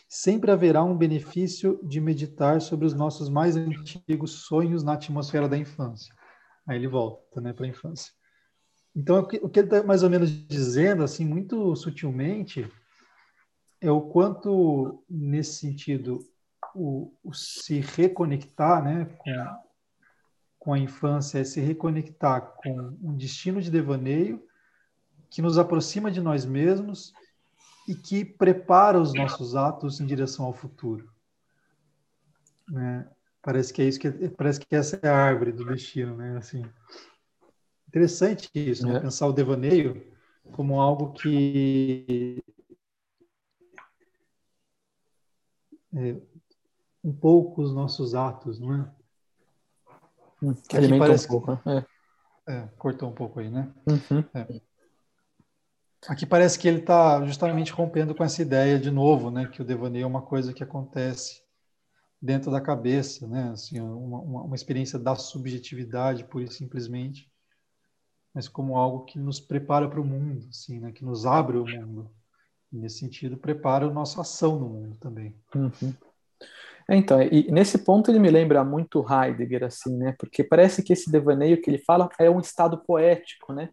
Sempre 0.09 0.51
haverá 0.51 0.83
um 0.83 0.97
benefício 0.97 1.79
de 1.83 2.01
meditar 2.01 2.61
sobre 2.61 2.87
os 2.87 2.95
nossos 2.95 3.29
mais 3.29 3.57
antigos 3.57 4.45
sonhos 4.45 4.83
na 4.83 4.95
atmosfera 4.95 5.49
da 5.49 5.59
infância. 5.59 6.15
Aí 6.67 6.77
ele 6.77 6.89
volta, 6.89 7.41
né, 7.41 7.53
para 7.53 7.67
a 7.67 7.69
infância. 7.69 8.13
Então, 8.95 9.21
o 9.21 9.27
que, 9.27 9.37
ele 9.37 9.67
está 9.67 9.83
mais 9.83 10.03
ou 10.03 10.11
menos 10.11 10.31
dizendo, 10.31 11.05
assim, 11.05 11.25
muito 11.25 11.75
sutilmente, 11.77 12.69
é 13.81 13.91
o 13.91 14.01
quanto, 14.01 15.03
nesse 15.09 15.55
sentido, 15.55 16.19
o, 16.75 17.13
o 17.23 17.33
se 17.33 17.81
reconectar 17.81 18.83
né, 18.83 19.05
com, 19.19 19.31
com 20.59 20.73
a 20.73 20.79
infância 20.79 21.39
é 21.39 21.45
se 21.45 21.61
reconectar 21.61 22.55
com 22.57 22.97
um 23.03 23.17
destino 23.17 23.61
de 23.61 23.71
devaneio 23.71 24.47
que 25.31 25.41
nos 25.41 25.59
aproxima 25.59 26.11
de 26.11 26.21
nós 26.21 26.45
mesmos 26.45 27.13
e 27.89 27.95
que 27.95 28.25
prepara 28.25 29.01
os 29.01 29.15
nossos 29.15 29.55
atos 29.55 30.01
em 30.01 30.07
direção 30.07 30.45
ao 30.45 30.53
futuro. 30.53 31.11
Né? 32.69 33.09
Parece 33.43 33.73
que 33.73 33.81
é 33.83 33.87
isso 33.87 33.99
que 33.99 34.11
parece 34.31 34.61
que 34.61 34.75
essa 34.75 34.99
é 35.03 35.09
a 35.09 35.17
árvore 35.17 35.53
do 35.53 35.65
destino, 35.65 36.17
né? 36.17 36.37
Assim, 36.37 36.63
interessante 37.89 38.51
isso, 38.55 38.87
né? 38.87 38.97
é. 38.97 39.01
pensar 39.01 39.27
o 39.27 39.33
devaneio 39.33 40.07
como 40.53 40.81
algo 40.81 41.13
que 41.13 42.43
é, 45.95 46.17
um 47.03 47.13
pouco 47.13 47.63
os 47.63 47.75
nossos 47.75 48.15
atos, 48.15 48.59
não 48.59 48.75
é? 48.75 48.91
Hum, 50.43 50.55
que 50.55 50.77
alimenta 50.77 51.07
parece, 51.07 51.27
um 51.27 51.29
pouco, 51.29 51.53
né? 51.53 51.87
É. 52.47 52.53
é. 52.53 52.69
cortou 52.79 53.09
um 53.09 53.15
pouco 53.15 53.41
aí, 53.41 53.51
né? 53.51 53.73
Uhum. 53.87 54.25
É. 54.35 54.61
Aqui 56.09 56.25
parece 56.25 56.59
que 56.59 56.67
ele 56.67 56.79
está 56.79 57.25
justamente 57.27 57.73
rompendo 57.73 58.15
com 58.15 58.25
essa 58.25 58.41
ideia 58.41 58.79
de 58.79 58.91
novo, 58.91 59.31
né? 59.31 59.47
Que 59.47 59.61
o 59.61 59.65
devaneio 59.65 60.05
é 60.05 60.07
uma 60.07 60.23
coisa 60.23 60.53
que 60.53 60.63
acontece 60.63 61.43
dentro 62.21 62.51
da 62.51 62.61
cabeça, 62.61 63.27
né? 63.27 63.51
Assim, 63.51 63.81
uma, 63.81 64.21
uma, 64.21 64.55
experiência 64.55 64.99
da 64.99 65.15
subjetividade, 65.15 66.25
pura 66.25 66.45
e 66.45 66.51
simplesmente, 66.51 67.31
mas 68.33 68.49
como 68.49 68.77
algo 68.77 69.05
que 69.05 69.19
nos 69.19 69.41
prepara 69.41 69.89
para 69.89 70.01
o 70.01 70.05
mundo, 70.05 70.47
assim, 70.49 70.81
né? 70.81 70.91
Que 70.91 71.05
nos 71.05 71.27
abre 71.27 71.59
o 71.59 71.67
mundo. 71.67 72.11
E, 72.73 72.79
nesse 72.79 72.99
sentido, 72.99 73.37
prepara 73.37 73.87
a 73.87 73.91
nossa 73.91 74.23
ação 74.23 74.59
no 74.59 74.69
mundo 74.69 74.97
também. 74.97 75.35
Uhum. 75.55 75.95
É, 76.91 76.97
então, 76.97 77.23
e 77.23 77.51
nesse 77.53 77.79
ponto 77.79 78.11
ele 78.11 78.19
me 78.19 78.29
lembra 78.31 78.65
muito 78.65 79.07
Heidegger, 79.09 79.63
assim, 79.65 79.97
né? 79.97 80.13
Porque 80.19 80.43
parece 80.43 80.83
que 80.83 80.93
esse 80.93 81.11
devaneio 81.11 81.63
que 81.63 81.71
ele 81.71 81.79
fala 81.79 82.09
é 82.19 82.29
um 82.29 82.41
estado 82.41 82.79
poético, 82.79 83.53
né? 83.53 83.71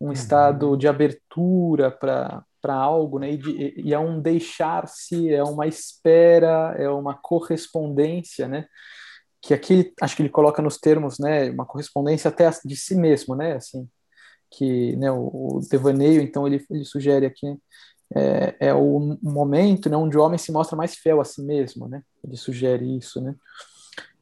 Um 0.00 0.06
uhum. 0.06 0.12
estado 0.12 0.76
de 0.76 0.88
abertura 0.88 1.90
para 1.90 2.44
para 2.60 2.74
algo, 2.74 3.20
né? 3.20 3.30
E, 3.30 3.36
de, 3.36 3.74
e 3.76 3.94
é 3.94 3.98
um 4.00 4.20
deixar-se, 4.20 5.32
é 5.32 5.44
uma 5.44 5.68
espera, 5.68 6.74
é 6.76 6.88
uma 6.90 7.14
correspondência, 7.14 8.48
né? 8.48 8.66
Que 9.40 9.54
aqui 9.54 9.92
acho 10.02 10.16
que 10.16 10.22
ele 10.22 10.28
coloca 10.28 10.60
nos 10.60 10.78
termos, 10.78 11.18
né? 11.20 11.50
Uma 11.50 11.66
correspondência 11.66 12.28
até 12.28 12.50
de 12.64 12.76
si 12.76 12.96
mesmo, 12.96 13.36
né? 13.36 13.54
Assim, 13.54 13.88
que 14.50 14.96
né, 14.96 15.10
o, 15.12 15.58
o 15.58 15.60
devaneio, 15.70 16.20
então 16.22 16.46
ele, 16.46 16.64
ele 16.70 16.84
sugere 16.84 17.26
aqui 17.26 17.46
né? 17.46 17.56
É, 18.14 18.56
é 18.60 18.74
o 18.74 19.18
momento 19.22 19.90
né, 19.90 19.96
onde 19.96 20.16
o 20.16 20.22
homem 20.22 20.38
se 20.38 20.50
mostra 20.50 20.76
mais 20.76 20.94
fiel 20.94 21.20
a 21.20 21.24
si 21.24 21.42
mesmo, 21.42 21.88
né? 21.88 22.02
Ele 22.24 22.36
sugere 22.36 22.96
isso, 22.96 23.20
né? 23.20 23.34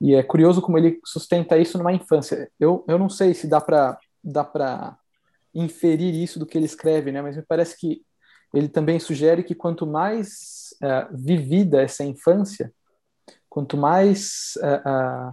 E 0.00 0.14
é 0.14 0.22
curioso 0.22 0.60
como 0.60 0.78
ele 0.78 1.00
sustenta 1.04 1.56
isso 1.56 1.78
numa 1.78 1.92
infância. 1.92 2.50
Eu, 2.58 2.84
eu 2.88 2.98
não 2.98 3.08
sei 3.08 3.34
se 3.34 3.46
dá 3.46 3.60
para 3.60 3.98
dá 4.22 4.42
para 4.42 4.98
inferir 5.54 6.14
isso 6.14 6.38
do 6.38 6.46
que 6.46 6.58
ele 6.58 6.66
escreve, 6.66 7.12
né? 7.12 7.22
Mas 7.22 7.36
me 7.36 7.42
parece 7.42 7.78
que 7.78 8.02
ele 8.52 8.68
também 8.68 8.98
sugere 8.98 9.42
que 9.42 9.54
quanto 9.54 9.86
mais 9.86 10.74
uh, 10.82 11.16
vivida 11.16 11.82
essa 11.82 12.04
infância, 12.04 12.72
quanto 13.48 13.76
mais 13.76 14.54
uh, 14.58 15.28
uh, 15.28 15.30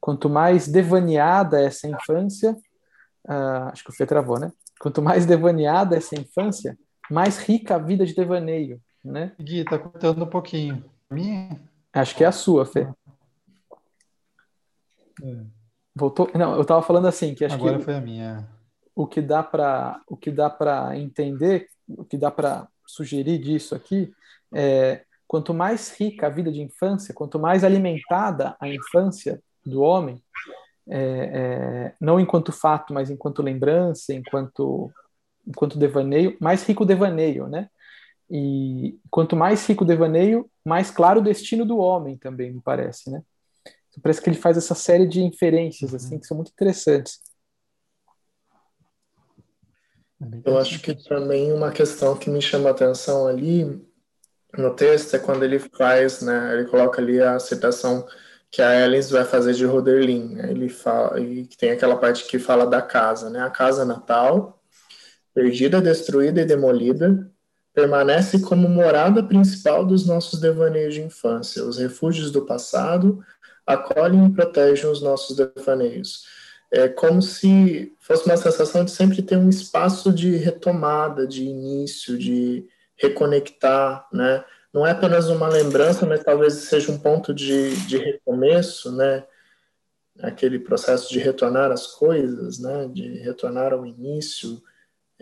quanto 0.00 0.28
mais 0.28 0.68
devaneada 0.68 1.60
essa 1.60 1.86
infância, 1.88 2.56
acho 3.70 3.84
que 3.84 3.90
o 3.90 3.94
Fê 3.94 4.04
travou, 4.04 4.38
né? 4.38 4.50
Quanto 4.80 5.00
mais 5.00 5.24
devaneada 5.24 5.96
essa 5.96 6.18
infância, 6.18 6.76
mais 7.10 7.38
rica 7.38 7.76
a 7.76 7.78
vida 7.78 8.04
de 8.06 8.14
devaneio, 8.14 8.80
né? 9.04 9.32
Gui, 9.40 9.64
tá 9.64 9.78
cortando 9.78 10.22
um 10.22 10.28
pouquinho. 10.28 10.84
Minha? 11.10 11.60
Acho 11.92 12.16
que 12.16 12.24
é 12.24 12.26
a 12.26 12.32
sua, 12.32 12.64
Fê. 12.64 12.88
É. 15.22 15.36
Voltou? 15.94 16.30
Não, 16.34 16.54
eu 16.54 16.62
estava 16.62 16.82
falando 16.82 17.06
assim 17.06 17.34
que 17.34 17.44
acho 17.44 17.54
Agora 17.54 17.78
que 17.78 17.84
foi 17.84 17.94
a 17.94 18.00
minha. 18.00 18.48
O 18.94 19.06
que 19.06 19.20
dá 19.20 19.42
para 19.42 20.00
o 20.06 20.16
que 20.16 20.30
dá 20.30 20.48
para 20.48 20.96
entender, 20.96 21.68
o 21.88 22.04
que 22.04 22.16
dá 22.16 22.30
para 22.30 22.68
sugerir 22.86 23.38
disso 23.38 23.74
aqui 23.74 24.12
é 24.54 25.04
quanto 25.26 25.54
mais 25.54 25.98
rica 25.98 26.26
a 26.26 26.30
vida 26.30 26.52
de 26.52 26.60
infância, 26.60 27.14
quanto 27.14 27.38
mais 27.38 27.64
alimentada 27.64 28.54
a 28.60 28.68
infância 28.68 29.42
do 29.64 29.80
homem, 29.80 30.22
é, 30.88 30.98
é, 30.98 31.94
não 32.00 32.20
enquanto 32.20 32.52
fato, 32.52 32.92
mas 32.92 33.08
enquanto 33.08 33.42
lembrança, 33.42 34.12
enquanto 34.12 34.92
enquanto 35.46 35.78
devaneio, 35.78 36.36
mais 36.40 36.62
rico 36.62 36.84
o 36.84 36.86
devaneio, 36.86 37.48
né? 37.48 37.68
E 38.30 38.98
quanto 39.10 39.36
mais 39.36 39.66
rico 39.66 39.84
o 39.84 39.86
devaneio, 39.86 40.50
mais 40.64 40.90
claro 40.90 41.20
o 41.20 41.24
destino 41.24 41.64
do 41.64 41.78
homem 41.78 42.16
também, 42.16 42.52
me 42.52 42.60
parece, 42.60 43.10
né? 43.10 43.22
Então, 43.90 44.00
parece 44.02 44.22
que 44.22 44.30
ele 44.30 44.38
faz 44.38 44.56
essa 44.56 44.74
série 44.74 45.06
de 45.06 45.20
inferências, 45.20 45.94
assim, 45.94 46.18
que 46.18 46.26
são 46.26 46.36
muito 46.36 46.50
interessantes. 46.50 47.20
Eu 50.44 50.56
acho 50.56 50.80
que 50.80 50.94
também 50.94 51.52
uma 51.52 51.72
questão 51.72 52.16
que 52.16 52.30
me 52.30 52.40
chama 52.40 52.68
a 52.68 52.72
atenção 52.72 53.26
ali 53.26 53.84
no 54.56 54.74
texto 54.74 55.14
é 55.14 55.18
quando 55.18 55.44
ele 55.44 55.58
faz, 55.58 56.22
né, 56.22 56.54
ele 56.54 56.68
coloca 56.68 57.00
ali 57.00 57.20
a 57.20 57.38
citação 57.38 58.06
que 58.50 58.62
a 58.62 58.72
Ellens 58.74 59.10
vai 59.10 59.24
fazer 59.24 59.54
de 59.54 59.64
Roderlin, 59.64 60.34
né, 60.34 60.50
ele 60.50 60.68
fala, 60.68 61.18
e 61.18 61.46
tem 61.46 61.70
aquela 61.70 61.96
parte 61.96 62.26
que 62.26 62.38
fala 62.38 62.66
da 62.66 62.80
casa, 62.82 63.30
né, 63.30 63.40
a 63.40 63.50
casa 63.50 63.84
natal, 63.84 64.61
perdida, 65.34 65.80
destruída 65.80 66.40
e 66.40 66.44
demolida, 66.44 67.30
permanece 67.74 68.40
como 68.40 68.68
morada 68.68 69.22
principal 69.22 69.84
dos 69.84 70.06
nossos 70.06 70.40
devaneios 70.40 70.94
de 70.94 71.02
infância. 71.02 71.64
Os 71.64 71.78
refúgios 71.78 72.30
do 72.30 72.44
passado 72.44 73.24
acolhem 73.66 74.26
e 74.26 74.32
protegem 74.32 74.90
os 74.90 75.00
nossos 75.00 75.36
devaneios. 75.36 76.24
É 76.70 76.88
como 76.88 77.20
se 77.20 77.92
fosse 78.00 78.24
uma 78.26 78.36
sensação 78.36 78.84
de 78.84 78.90
sempre 78.90 79.22
ter 79.22 79.36
um 79.36 79.48
espaço 79.48 80.12
de 80.12 80.36
retomada, 80.36 81.26
de 81.26 81.44
início, 81.44 82.18
de 82.18 82.66
reconectar, 82.96 84.06
né? 84.12 84.44
Não 84.72 84.86
é 84.86 84.92
apenas 84.92 85.28
uma 85.28 85.48
lembrança, 85.48 86.06
mas 86.06 86.24
talvez 86.24 86.54
seja 86.54 86.90
um 86.90 86.98
ponto 86.98 87.34
de, 87.34 87.76
de 87.86 87.98
recomeço, 87.98 88.90
né? 88.90 89.24
Aquele 90.20 90.58
processo 90.58 91.10
de 91.10 91.18
retornar 91.18 91.70
às 91.70 91.86
coisas, 91.86 92.58
né? 92.58 92.88
De 92.88 93.18
retornar 93.18 93.74
ao 93.74 93.84
início, 93.84 94.62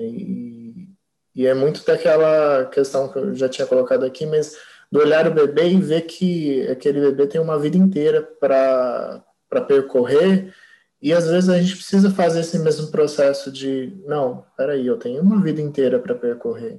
e, 0.06 1.46
é 1.46 1.54
muito 1.54 1.84
daquela 1.84 2.66
questão 2.66 3.08
que 3.08 3.18
eu 3.18 3.34
já 3.34 3.48
tinha 3.48 3.66
colocado 3.66 4.04
aqui, 4.04 4.26
mas 4.26 4.56
do 4.90 4.98
olhar 4.98 5.26
o 5.26 5.34
bebê 5.34 5.68
e 5.68 5.80
ver 5.80 6.02
que 6.02 6.66
aquele 6.68 7.00
bebê 7.00 7.26
tem 7.26 7.40
uma 7.40 7.58
vida 7.58 7.76
inteira 7.76 8.22
para 8.22 9.22
percorrer, 9.66 10.52
e 11.00 11.14
às 11.14 11.26
vezes 11.26 11.48
a 11.48 11.58
gente 11.58 11.76
precisa 11.76 12.10
fazer 12.10 12.40
esse 12.40 12.58
mesmo 12.58 12.88
processo 12.88 13.50
de, 13.50 13.96
não, 14.06 14.44
peraí, 14.56 14.86
eu 14.86 14.98
tenho 14.98 15.22
uma 15.22 15.40
vida 15.40 15.60
inteira 15.60 15.98
para 15.98 16.14
percorrer. 16.14 16.78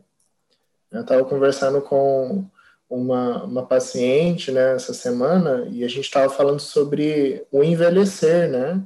Eu 0.91 1.01
estava 1.01 1.25
conversando 1.25 1.81
com 1.81 2.45
uma, 2.87 3.43
uma 3.45 3.65
paciente 3.65 4.51
né, 4.51 4.75
essa 4.75 4.93
semana 4.93 5.65
e 5.71 5.83
a 5.83 5.87
gente 5.87 6.01
estava 6.01 6.31
falando 6.31 6.59
sobre 6.59 7.45
o 7.51 7.63
envelhecer, 7.63 8.49
né? 8.49 8.83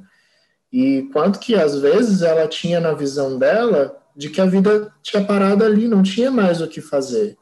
E 0.72 1.08
quanto 1.12 1.38
que 1.38 1.54
às 1.54 1.78
vezes 1.78 2.22
ela 2.22 2.46
tinha 2.46 2.80
na 2.80 2.92
visão 2.92 3.38
dela 3.38 4.00
de 4.16 4.30
que 4.30 4.40
a 4.40 4.46
vida 4.46 4.92
tinha 5.02 5.22
parado 5.24 5.62
ali, 5.64 5.86
não 5.86 6.02
tinha 6.02 6.30
mais 6.30 6.60
o 6.60 6.66
que 6.68 6.80
fazer. 6.80 7.36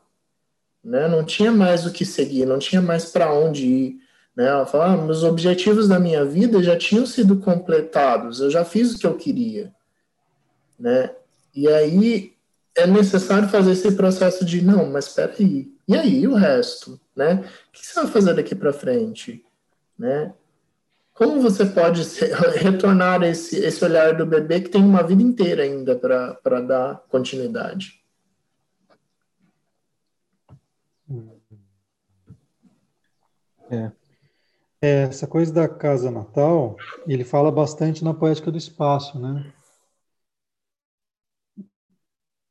né? 0.83 1.09
Não 1.09 1.25
tinha 1.25 1.51
mais 1.51 1.87
o 1.87 1.93
que 1.93 2.05
seguir, 2.05 2.45
não 2.45 2.59
tinha 2.59 2.83
mais 2.83 3.07
para 3.07 3.33
onde 3.33 3.67
ir, 3.67 4.01
né? 4.37 4.49
Ela 4.49 4.67
fala, 4.67 4.93
ah, 4.93 4.97
meus 4.97 5.23
objetivos 5.23 5.89
da 5.89 5.99
minha 5.99 6.25
vida 6.25 6.63
já 6.63 6.77
tinham 6.77 7.07
sido 7.07 7.39
completados, 7.39 8.41
eu 8.41 8.51
já 8.51 8.65
fiz 8.65 8.93
o 8.95 8.99
que 8.99 9.07
eu 9.07 9.15
queria, 9.17 9.73
né? 10.79 11.11
E 11.55 11.67
aí 11.69 12.35
é 12.77 12.87
necessário 12.87 13.49
fazer 13.49 13.73
esse 13.73 13.93
processo 13.93 14.45
de 14.45 14.61
não, 14.61 14.91
mas 14.91 15.07
espera 15.07 15.33
aí, 15.39 15.73
e 15.89 15.97
aí 15.97 16.27
o 16.27 16.35
resto, 16.35 17.01
né? 17.17 17.45
O 17.69 17.73
que 17.73 17.87
você 17.87 17.95
vai 17.95 18.07
fazer 18.11 18.35
daqui 18.35 18.55
para 18.55 18.73
frente, 18.73 19.43
né? 19.99 20.35
Como 21.15 21.41
você 21.41 21.65
pode 21.65 22.03
retornar 22.61 23.23
esse, 23.23 23.57
esse 23.57 23.85
olhar 23.85 24.17
do 24.17 24.27
bebê 24.27 24.61
que 24.61 24.69
tem 24.69 24.83
uma 24.83 25.01
vida 25.01 25.23
inteira 25.23 25.63
ainda 25.63 25.97
para 25.97 26.61
dar 26.61 26.97
continuidade? 27.09 28.05
É. 33.71 33.93
é. 34.83 35.03
Essa 35.05 35.27
coisa 35.27 35.53
da 35.53 35.69
casa 35.69 36.11
natal, 36.11 36.77
ele 37.07 37.25
fala 37.25 37.51
bastante 37.51 38.03
na 38.03 38.13
poética 38.13 38.51
do 38.51 38.59
espaço, 38.59 39.19
né? 39.19 39.53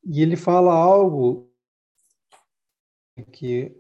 E 0.06 0.22
ele 0.22 0.38
fala 0.38 0.74
algo 0.74 1.52
que 3.32 3.76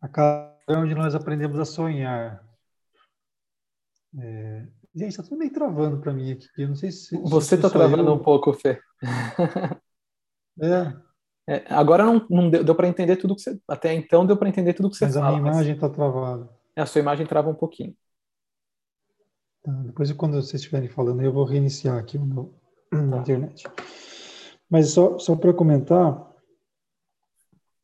a 0.00 0.08
casa 0.08 0.56
é 0.68 0.76
onde 0.76 0.94
nós 0.94 1.14
aprendemos 1.14 1.58
a 1.58 1.64
sonhar. 1.64 2.47
É... 4.16 4.66
Gente, 4.94 5.10
está 5.10 5.22
tudo 5.22 5.38
meio 5.38 5.52
travando 5.52 5.98
para 6.00 6.12
mim 6.12 6.32
aqui. 6.32 6.46
Eu 6.56 6.68
não 6.68 6.74
sei 6.74 6.90
se. 6.90 7.16
Você 7.22 7.54
está 7.54 7.68
travando 7.68 8.08
eu... 8.08 8.14
um 8.14 8.18
pouco, 8.18 8.52
Fê. 8.52 8.80
é. 10.60 11.08
É, 11.48 11.64
agora 11.70 12.04
não, 12.04 12.26
não 12.28 12.50
deu, 12.50 12.62
deu 12.62 12.74
para 12.74 12.88
entender 12.88 13.16
tudo 13.16 13.34
que 13.34 13.40
você. 13.40 13.58
Até 13.66 13.94
então 13.94 14.26
deu 14.26 14.36
para 14.36 14.50
entender 14.50 14.74
tudo 14.74 14.90
que 14.90 14.96
você 14.96 15.06
mas 15.06 15.14
fala. 15.14 15.26
Mas 15.26 15.34
a 15.34 15.40
minha 15.40 15.52
imagem 15.52 15.74
está 15.74 15.88
travada. 15.88 16.50
É, 16.76 16.82
a 16.82 16.86
sua 16.86 17.00
imagem 17.00 17.26
trava 17.26 17.48
um 17.48 17.54
pouquinho. 17.54 17.96
Tá, 19.62 19.72
depois, 19.86 20.12
quando 20.12 20.34
vocês 20.34 20.60
estiverem 20.60 20.90
falando, 20.90 21.22
eu 21.22 21.32
vou 21.32 21.44
reiniciar 21.44 21.96
aqui 21.96 22.18
o 22.18 22.24
meu 22.24 22.54
tá. 22.90 22.98
internet. 23.18 23.64
Mas 24.68 24.90
só, 24.90 25.18
só 25.18 25.34
para 25.36 25.54
comentar. 25.54 26.26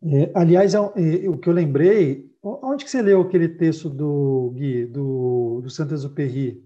É, 0.02 0.30
aliás, 0.34 0.74
é, 0.74 0.78
é, 0.78 1.28
o 1.30 1.38
que 1.38 1.48
eu 1.48 1.54
lembrei. 1.54 2.30
Onde 2.44 2.84
que 2.84 2.90
você 2.90 3.00
leu 3.00 3.22
aquele 3.22 3.48
texto 3.48 3.88
do 3.88 4.52
Gui, 4.54 4.84
do, 4.84 5.60
do 5.62 5.70
Saint-Exupéry? 5.70 6.62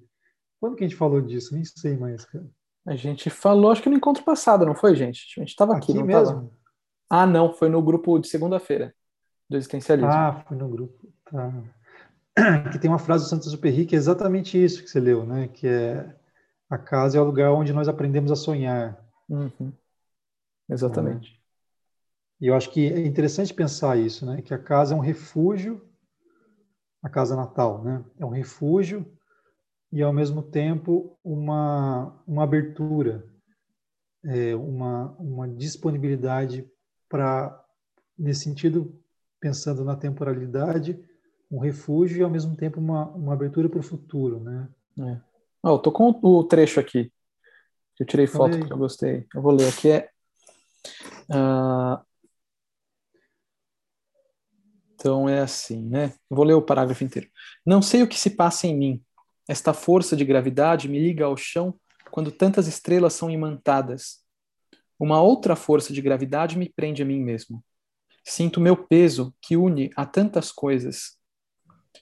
Quando 0.60 0.74
que 0.74 0.82
a 0.82 0.88
gente 0.88 0.98
falou 0.98 1.20
disso? 1.20 1.54
Nem 1.54 1.64
sei 1.64 1.96
mais, 1.96 2.24
cara. 2.24 2.44
A 2.84 2.96
gente 2.96 3.30
falou, 3.30 3.70
acho 3.70 3.82
que 3.82 3.88
no 3.88 3.96
encontro 3.96 4.24
passado, 4.24 4.66
não 4.66 4.74
foi, 4.74 4.96
gente? 4.96 5.34
A 5.36 5.40
gente 5.40 5.50
estava 5.50 5.76
aqui, 5.76 5.92
aqui, 5.92 6.00
não 6.00 6.06
mesmo? 6.06 6.34
Tava? 6.34 6.50
Ah, 7.08 7.26
não, 7.26 7.52
foi 7.52 7.68
no 7.68 7.80
grupo 7.80 8.18
de 8.18 8.28
segunda-feira 8.28 8.92
do 9.48 9.56
existencialismo. 9.56 10.10
Ah, 10.10 10.44
foi 10.48 10.56
no 10.56 10.68
grupo. 10.68 11.08
Tá. 11.24 11.52
Que 12.72 12.78
tem 12.78 12.88
uma 12.88 13.00
frase 13.00 13.24
do 13.24 13.30
Santos 13.30 13.50
Superri 13.50 13.84
que 13.84 13.96
é 13.96 13.98
exatamente 13.98 14.62
isso 14.62 14.82
que 14.82 14.88
você 14.88 15.00
leu, 15.00 15.26
né? 15.26 15.48
Que 15.48 15.66
é 15.66 16.14
a 16.70 16.78
casa 16.78 17.18
é 17.18 17.20
o 17.20 17.24
lugar 17.24 17.52
onde 17.52 17.72
nós 17.72 17.88
aprendemos 17.88 18.30
a 18.30 18.36
sonhar. 18.36 18.96
Uhum. 19.28 19.72
Exatamente. 20.68 21.37
E 22.40 22.46
eu 22.46 22.54
acho 22.54 22.70
que 22.70 22.86
é 22.86 23.04
interessante 23.04 23.52
pensar 23.52 23.98
isso, 23.98 24.24
né? 24.24 24.42
Que 24.42 24.54
a 24.54 24.58
casa 24.58 24.94
é 24.94 24.96
um 24.96 25.00
refúgio, 25.00 25.82
a 27.02 27.08
casa 27.08 27.34
natal, 27.34 27.82
né? 27.82 28.04
É 28.18 28.24
um 28.24 28.30
refúgio 28.30 29.06
e 29.90 30.02
ao 30.02 30.12
mesmo 30.12 30.42
tempo 30.42 31.18
uma 31.24 32.22
uma 32.26 32.44
abertura, 32.44 33.26
é, 34.24 34.54
uma 34.54 35.16
uma 35.18 35.48
disponibilidade 35.48 36.68
para, 37.08 37.64
nesse 38.16 38.44
sentido, 38.44 38.94
pensando 39.40 39.84
na 39.84 39.96
temporalidade, 39.96 41.02
um 41.50 41.58
refúgio 41.58 42.18
e 42.18 42.22
ao 42.22 42.30
mesmo 42.30 42.54
tempo 42.54 42.78
uma, 42.78 43.06
uma 43.08 43.32
abertura 43.32 43.68
para 43.68 43.80
o 43.80 43.82
futuro, 43.82 44.38
né? 44.40 44.68
É. 45.00 45.20
Oh, 45.62 45.70
eu 45.70 45.78
tô 45.78 45.90
com 45.90 46.10
o 46.22 46.44
trecho 46.44 46.78
aqui. 46.78 47.12
Eu 47.98 48.06
tirei 48.06 48.26
foto 48.28 48.64
que 48.64 48.72
eu 48.72 48.78
gostei. 48.78 49.26
Eu 49.34 49.42
vou 49.42 49.52
ler 49.52 49.68
aqui. 49.68 49.90
É, 49.90 50.08
uh, 51.30 51.98
então 54.98 55.28
é 55.28 55.38
assim, 55.38 55.80
né? 55.80 56.12
Vou 56.28 56.44
ler 56.44 56.54
o 56.54 56.62
parágrafo 56.62 57.04
inteiro. 57.04 57.28
Não 57.64 57.80
sei 57.80 58.02
o 58.02 58.08
que 58.08 58.18
se 58.18 58.30
passa 58.30 58.66
em 58.66 58.76
mim. 58.76 59.02
Esta 59.48 59.72
força 59.72 60.16
de 60.16 60.24
gravidade 60.24 60.88
me 60.88 60.98
liga 60.98 61.24
ao 61.24 61.36
chão 61.36 61.78
quando 62.10 62.32
tantas 62.32 62.66
estrelas 62.66 63.12
são 63.12 63.30
imantadas. 63.30 64.24
Uma 64.98 65.22
outra 65.22 65.54
força 65.54 65.92
de 65.92 66.02
gravidade 66.02 66.58
me 66.58 66.68
prende 66.68 67.00
a 67.00 67.04
mim 67.04 67.20
mesmo. 67.20 67.64
Sinto 68.24 68.60
meu 68.60 68.76
peso 68.76 69.32
que 69.40 69.56
une 69.56 69.88
a 69.94 70.04
tantas 70.04 70.50
coisas. 70.50 71.16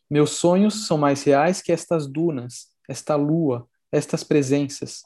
Meus 0.09 0.31
sonhos 0.31 0.87
são 0.87 0.97
mais 0.97 1.23
reais 1.23 1.61
que 1.61 1.73
estas 1.73 2.07
dunas, 2.07 2.69
esta 2.89 3.15
lua, 3.15 3.69
estas 3.93 4.25
presenças. 4.25 5.03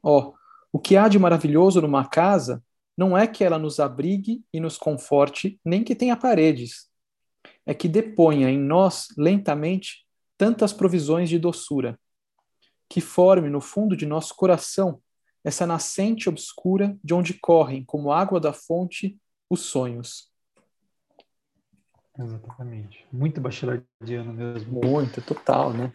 Oh, 0.00 0.32
o 0.72 0.78
que 0.78 0.96
há 0.96 1.08
de 1.08 1.18
maravilhoso 1.18 1.80
numa 1.80 2.08
casa 2.08 2.62
não 2.96 3.18
é 3.18 3.26
que 3.26 3.42
ela 3.42 3.58
nos 3.58 3.80
abrigue 3.80 4.44
e 4.52 4.60
nos 4.60 4.78
conforte, 4.78 5.58
nem 5.64 5.82
que 5.82 5.96
tenha 5.96 6.16
paredes. 6.16 6.89
É 7.66 7.74
que 7.74 7.88
deponha 7.88 8.50
em 8.50 8.58
nós, 8.58 9.08
lentamente, 9.16 10.06
tantas 10.36 10.72
provisões 10.72 11.28
de 11.28 11.38
doçura, 11.38 11.98
que 12.88 13.00
forme 13.00 13.48
no 13.48 13.60
fundo 13.60 13.96
de 13.96 14.06
nosso 14.06 14.34
coração 14.34 15.00
essa 15.44 15.66
nascente 15.66 16.28
obscura 16.28 16.98
de 17.02 17.14
onde 17.14 17.34
correm, 17.34 17.84
como 17.84 18.12
água 18.12 18.40
da 18.40 18.52
fonte, 18.52 19.18
os 19.48 19.60
sonhos. 19.60 20.30
Exatamente. 22.18 23.06
Muito 23.10 23.40
bachareliano 23.40 24.32
mesmo. 24.32 24.80
Muito, 24.84 25.22
total, 25.22 25.72
né? 25.72 25.90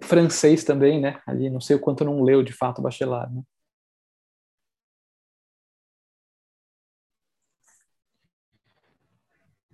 Francês 0.00 0.62
também, 0.62 1.00
né? 1.00 1.20
Ali, 1.26 1.50
não 1.50 1.60
sei 1.60 1.74
o 1.74 1.80
quanto 1.80 2.04
não 2.04 2.22
leu 2.22 2.42
de 2.42 2.52
fato 2.52 2.82
Bachelard, 2.82 3.34
né? 3.34 3.42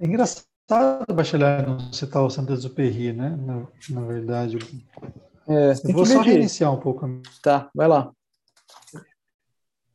É 0.03 0.07
engraçado 0.07 0.45
Bachelard 1.15 1.65
não 1.65 1.93
citar 1.93 2.25
o 2.25 2.29
Saint-Exupéry, 2.29 3.13
né? 3.13 3.37
Na, 3.37 3.69
na 3.91 4.05
verdade, 4.05 4.59
é, 5.47 5.73
eu 5.85 5.93
vou 5.95 6.05
só 6.05 6.21
reiniciar 6.21 6.75
um 6.75 6.81
pouco. 6.81 7.07
Tá, 7.41 7.71
vai 7.73 7.87
lá. 7.87 8.11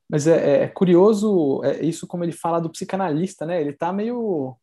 Mas 0.09 0.25
é, 0.25 0.63
é 0.63 0.67
curioso 0.69 1.61
é, 1.65 1.83
isso 1.83 2.07
como 2.07 2.23
ele 2.23 2.31
fala 2.31 2.61
do 2.61 2.69
psicanalista, 2.69 3.45
né? 3.45 3.59
Ele 3.59 3.73
tá 3.73 3.91
meio 3.91 4.55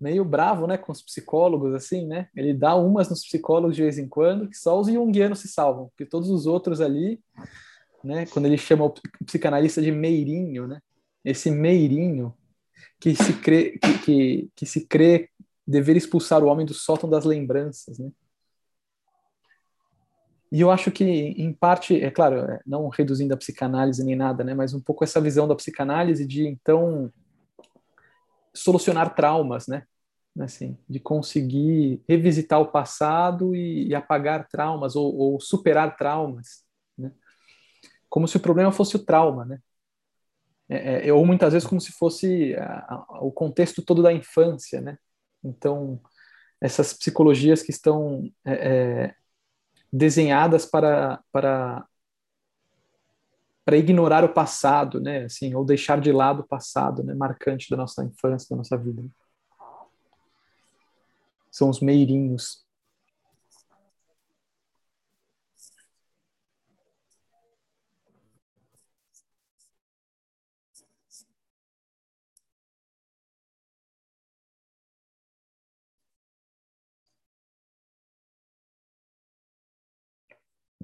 meio 0.00 0.24
bravo, 0.24 0.66
né, 0.66 0.76
com 0.76 0.92
os 0.92 1.02
psicólogos 1.02 1.74
assim, 1.74 2.06
né? 2.06 2.28
Ele 2.34 2.54
dá 2.54 2.74
umas 2.76 3.10
nos 3.10 3.22
psicólogos 3.22 3.76
de 3.76 3.82
vez 3.82 3.98
em 3.98 4.08
quando, 4.08 4.48
que 4.48 4.56
só 4.56 4.78
os 4.80 4.88
junguianos 4.88 5.40
se 5.40 5.48
salvam, 5.48 5.88
porque 5.88 6.06
todos 6.06 6.30
os 6.30 6.46
outros 6.46 6.80
ali, 6.80 7.20
né, 8.04 8.24
quando 8.26 8.46
ele 8.46 8.58
chama 8.58 8.86
o 8.86 8.94
psicanalista 9.26 9.82
de 9.82 9.92
meirinho, 9.92 10.66
né? 10.66 10.80
Esse 11.22 11.50
meirinho 11.50 12.34
que 13.06 13.14
se 13.14 13.32
crê 13.34 13.78
que, 13.78 13.98
que, 13.98 14.50
que 14.56 14.66
se 14.66 14.84
crê 14.84 15.30
dever 15.64 15.96
expulsar 15.96 16.42
o 16.42 16.48
homem 16.48 16.66
do 16.66 16.74
sótão 16.74 17.08
das 17.08 17.24
lembranças, 17.24 18.00
né? 18.00 18.10
E 20.50 20.60
eu 20.60 20.70
acho 20.70 20.90
que, 20.90 21.04
em 21.04 21.52
parte, 21.52 22.00
é 22.00 22.10
claro, 22.10 22.38
é, 22.38 22.60
não 22.66 22.88
reduzindo 22.88 23.32
a 23.34 23.36
psicanálise 23.36 24.04
nem 24.04 24.16
nada, 24.16 24.42
né, 24.42 24.54
mas 24.54 24.72
um 24.74 24.80
pouco 24.80 25.04
essa 25.04 25.20
visão 25.20 25.46
da 25.46 25.54
psicanálise 25.54 26.26
de, 26.26 26.46
então, 26.46 27.12
solucionar 28.54 29.14
traumas, 29.14 29.68
né? 29.68 29.84
Assim, 30.40 30.76
de 30.88 30.98
conseguir 30.98 32.02
revisitar 32.08 32.60
o 32.60 32.72
passado 32.72 33.54
e, 33.54 33.88
e 33.88 33.94
apagar 33.94 34.48
traumas 34.48 34.96
ou, 34.96 35.14
ou, 35.16 35.40
superar 35.40 35.96
traumas, 35.96 36.64
né? 36.98 37.12
Como 38.08 38.26
se 38.26 38.36
o 38.36 38.40
problema 38.40 38.72
fosse 38.72 38.96
o 38.96 39.04
trauma, 39.04 39.44
né? 39.44 39.60
É, 40.68 41.08
é, 41.08 41.12
ou 41.12 41.24
muitas 41.24 41.52
vezes 41.52 41.68
como 41.68 41.80
se 41.80 41.92
fosse 41.92 42.54
a, 42.56 42.94
a, 42.94 43.18
o 43.20 43.30
contexto 43.30 43.82
todo 43.82 44.02
da 44.02 44.12
infância, 44.12 44.80
né? 44.80 44.98
Então, 45.44 46.00
essas 46.60 46.92
psicologias 46.92 47.62
que 47.62 47.70
estão 47.70 48.28
é, 48.44 48.52
é 48.52 49.14
desenhadas 49.92 50.66
para, 50.66 51.22
para, 51.30 51.86
para 53.64 53.76
ignorar 53.76 54.24
o 54.24 54.32
passado, 54.32 55.00
né? 55.00 55.24
Assim, 55.24 55.54
ou 55.54 55.64
deixar 55.64 56.00
de 56.00 56.10
lado 56.10 56.40
o 56.40 56.46
passado, 56.46 57.04
né? 57.04 57.14
Marcante 57.14 57.70
da 57.70 57.76
nossa 57.76 58.04
infância, 58.04 58.48
da 58.50 58.56
nossa 58.56 58.76
vida. 58.76 59.04
São 61.50 61.70
os 61.70 61.80
meirinhos. 61.80 62.65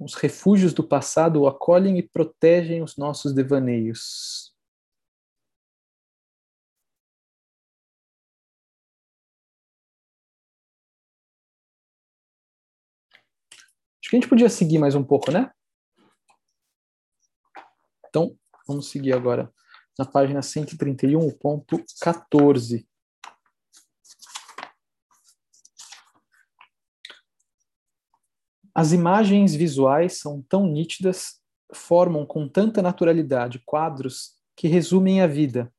Os 0.02 0.14
refúgios 0.14 0.74
do 0.74 0.82
passado 0.82 1.40
o 1.40 1.46
acolhem 1.46 1.96
e 1.96 2.02
protegem 2.02 2.82
os 2.82 2.96
nossos 2.96 3.32
devaneios. 3.32 4.52
Acho 14.00 14.10
que 14.10 14.16
a 14.16 14.20
gente 14.20 14.28
podia 14.28 14.48
seguir 14.48 14.78
mais 14.78 14.96
um 14.96 15.04
pouco, 15.04 15.30
né? 15.30 15.52
Então, 18.08 18.36
vamos 18.66 18.90
seguir 18.90 19.12
agora 19.12 19.52
na 19.96 20.04
página 20.04 20.42
131, 20.42 21.30
ponto 21.38 21.82
14. 22.00 22.84
As 28.74 28.92
imagens 28.92 29.54
visuais 29.54 30.18
são 30.18 30.40
tão 30.48 30.66
nítidas, 30.66 31.40
formam 31.74 32.24
com 32.24 32.48
tanta 32.48 32.80
naturalidade 32.80 33.62
quadros 33.66 34.32
que 34.56 34.66
resumem 34.66 35.20
a 35.20 35.26
vida, 35.26 35.72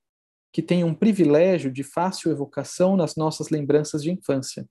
que 0.51 0.61
têm 0.61 0.83
um 0.83 0.93
privilégio 0.93 1.71
de 1.71 1.83
fácil 1.83 2.31
evocação 2.31 2.95
nas 2.95 3.15
nossas 3.15 3.49
lembranças 3.49 4.03
de 4.03 4.11
infância. 4.11 4.67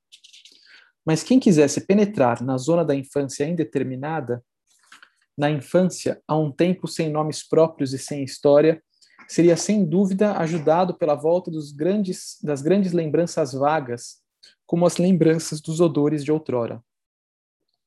Mas 1.04 1.24
quem 1.24 1.40
quisesse 1.40 1.84
penetrar 1.84 2.42
na 2.42 2.56
zona 2.56 2.84
da 2.84 2.94
infância 2.94 3.44
indeterminada, 3.44 4.44
na 5.36 5.50
infância, 5.50 6.22
a 6.28 6.36
um 6.36 6.52
tempo 6.52 6.86
sem 6.86 7.10
nomes 7.10 7.46
próprios 7.46 7.92
e 7.92 7.98
sem 7.98 8.22
história, 8.22 8.80
seria 9.26 9.56
sem 9.56 9.84
dúvida 9.84 10.36
ajudado 10.38 10.94
pela 10.94 11.16
volta 11.16 11.50
grandes, 11.74 12.38
das 12.40 12.62
grandes 12.62 12.92
lembranças 12.92 13.52
vagas, 13.52 14.20
como 14.64 14.86
as 14.86 14.98
lembranças 14.98 15.60
dos 15.60 15.80
odores 15.80 16.22
de 16.24 16.30
outrora. 16.30 16.80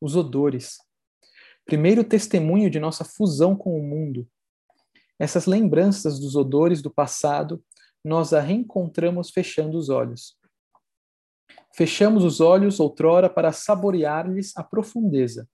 Os 0.05 0.15
odores. 0.15 0.77
Primeiro 1.65 2.03
testemunho 2.03 2.69
de 2.69 2.79
nossa 2.79 3.03
fusão 3.03 3.55
com 3.55 3.75
o 3.75 3.81
mundo. 3.81 4.29
Essas 5.17 5.47
lembranças 5.47 6.19
dos 6.19 6.35
odores 6.35 6.79
do 6.79 6.91
passado 6.91 7.65
nós 8.03 8.31
a 8.31 8.39
reencontramos 8.39 9.31
fechando 9.31 9.75
os 9.75 9.89
olhos. 9.89 10.37
Fechamos 11.75 12.23
os 12.23 12.39
olhos 12.39 12.79
outrora 12.79 13.27
para 13.27 13.51
saborear-lhes 13.51 14.55
a 14.55 14.63
profundeza. 14.63 15.49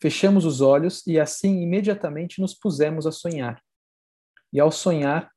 Fechamos 0.00 0.44
os 0.44 0.60
olhos 0.60 1.04
e 1.04 1.18
assim 1.18 1.60
imediatamente 1.60 2.40
nos 2.40 2.54
pusemos 2.54 3.04
a 3.04 3.10
sonhar. 3.10 3.60
E 4.52 4.60
ao 4.60 4.70
sonhar, 4.70 5.32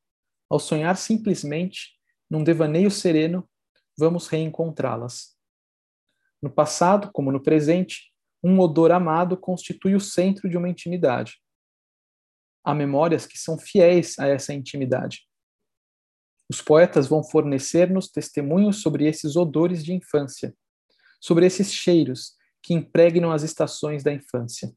ao 0.47 0.59
sonhar 0.59 0.97
simplesmente, 0.97 1.99
num 2.29 2.43
devaneio 2.43 2.91
sereno, 2.91 3.49
vamos 3.97 4.27
reencontrá-las. 4.27 5.35
No 6.39 6.51
passado, 6.51 7.09
como 7.11 7.31
no 7.31 7.41
presente, 7.41 8.08
um 8.43 8.59
odor 8.59 8.91
amado 8.91 9.37
constitui 9.37 9.95
o 9.95 9.99
centro 9.99 10.49
de 10.49 10.57
uma 10.57 10.69
intimidade. 10.69 11.41
Há 12.63 12.73
memórias 12.73 13.25
que 13.25 13.37
são 13.37 13.57
fiéis 13.57 14.17
a 14.19 14.27
essa 14.27 14.53
intimidade. 14.53 15.27
Os 16.49 16.61
poetas 16.61 17.07
vão 17.07 17.23
fornecer-nos 17.23 18.09
testemunhos 18.09 18.81
sobre 18.81 19.05
esses 19.05 19.35
odores 19.35 19.83
de 19.83 19.93
infância, 19.93 20.55
sobre 21.21 21.45
esses 21.45 21.71
cheiros 21.71 22.35
que 22.61 22.73
impregnam 22.73 23.31
as 23.31 23.43
estações 23.43 24.03
da 24.03 24.11
infância. 24.11 24.73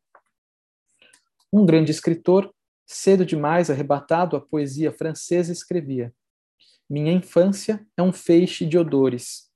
Um 1.52 1.64
grande 1.64 1.90
escritor, 1.90 2.52
cedo 2.86 3.24
demais 3.24 3.70
arrebatado 3.70 4.36
à 4.36 4.40
poesia 4.40 4.92
francesa, 4.92 5.52
escrevia: 5.52 6.14
Minha 6.88 7.12
infância 7.12 7.86
é 7.96 8.02
um 8.02 8.12
feixe 8.12 8.66
de 8.66 8.76
odores. 8.78 9.51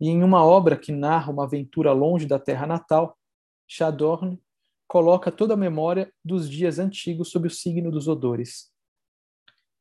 E 0.00 0.08
em 0.08 0.22
uma 0.22 0.44
obra 0.44 0.76
que 0.76 0.92
narra 0.92 1.30
uma 1.30 1.44
aventura 1.44 1.92
longe 1.92 2.26
da 2.26 2.38
terra 2.38 2.66
natal, 2.66 3.18
Chadorne 3.68 4.42
coloca 4.88 5.30
toda 5.30 5.54
a 5.54 5.56
memória 5.56 6.12
dos 6.24 6.48
dias 6.50 6.78
antigos 6.78 7.30
sob 7.30 7.46
o 7.46 7.50
signo 7.50 7.90
dos 7.90 8.08
odores. 8.08 8.72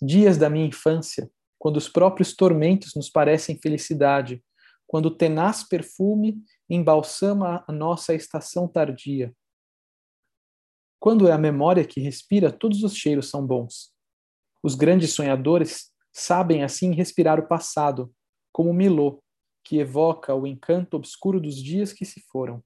Dias 0.01 0.37
da 0.37 0.49
minha 0.49 0.67
infância, 0.67 1.31
quando 1.57 1.77
os 1.77 1.89
próprios 1.89 2.35
tormentos 2.35 2.93
nos 2.95 3.09
parecem 3.09 3.57
felicidade, 3.59 4.43
quando 4.85 5.07
o 5.07 5.15
tenaz 5.15 5.63
perfume 5.63 6.43
embalsama 6.69 7.63
a 7.67 7.71
nossa 7.71 8.13
estação 8.13 8.67
tardia. 8.67 9.33
Quando 10.99 11.27
é 11.27 11.31
a 11.31 11.37
memória 11.37 11.85
que 11.85 12.01
respira, 12.01 12.51
todos 12.51 12.83
os 12.83 12.95
cheiros 12.95 13.29
são 13.29 13.45
bons. 13.45 13.93
Os 14.61 14.75
grandes 14.75 15.13
sonhadores 15.13 15.91
sabem 16.11 16.63
assim 16.63 16.93
respirar 16.93 17.39
o 17.39 17.47
passado, 17.47 18.13
como 18.51 18.73
Milô, 18.73 19.23
que 19.63 19.77
evoca 19.79 20.33
o 20.33 20.47
encanto 20.47 20.97
obscuro 20.97 21.39
dos 21.39 21.55
dias 21.55 21.93
que 21.93 22.05
se 22.05 22.21
foram. 22.21 22.63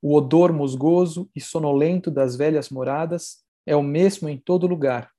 O 0.00 0.14
odor 0.14 0.52
musgoso 0.52 1.28
e 1.34 1.40
sonolento 1.40 2.10
das 2.10 2.36
velhas 2.36 2.68
moradas 2.68 3.44
é 3.66 3.74
o 3.74 3.82
mesmo 3.82 4.28
em 4.28 4.38
todo 4.38 4.66
lugar, 4.66 5.10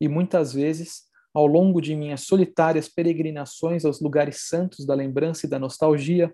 e 0.00 0.08
muitas 0.08 0.52
vezes, 0.52 1.04
ao 1.34 1.46
longo 1.46 1.80
de 1.80 1.94
minhas 1.94 2.22
solitárias 2.22 2.88
peregrinações 2.88 3.84
aos 3.84 4.00
lugares 4.00 4.48
santos 4.48 4.86
da 4.86 4.94
lembrança 4.94 5.46
e 5.46 5.50
da 5.50 5.58
nostalgia, 5.58 6.32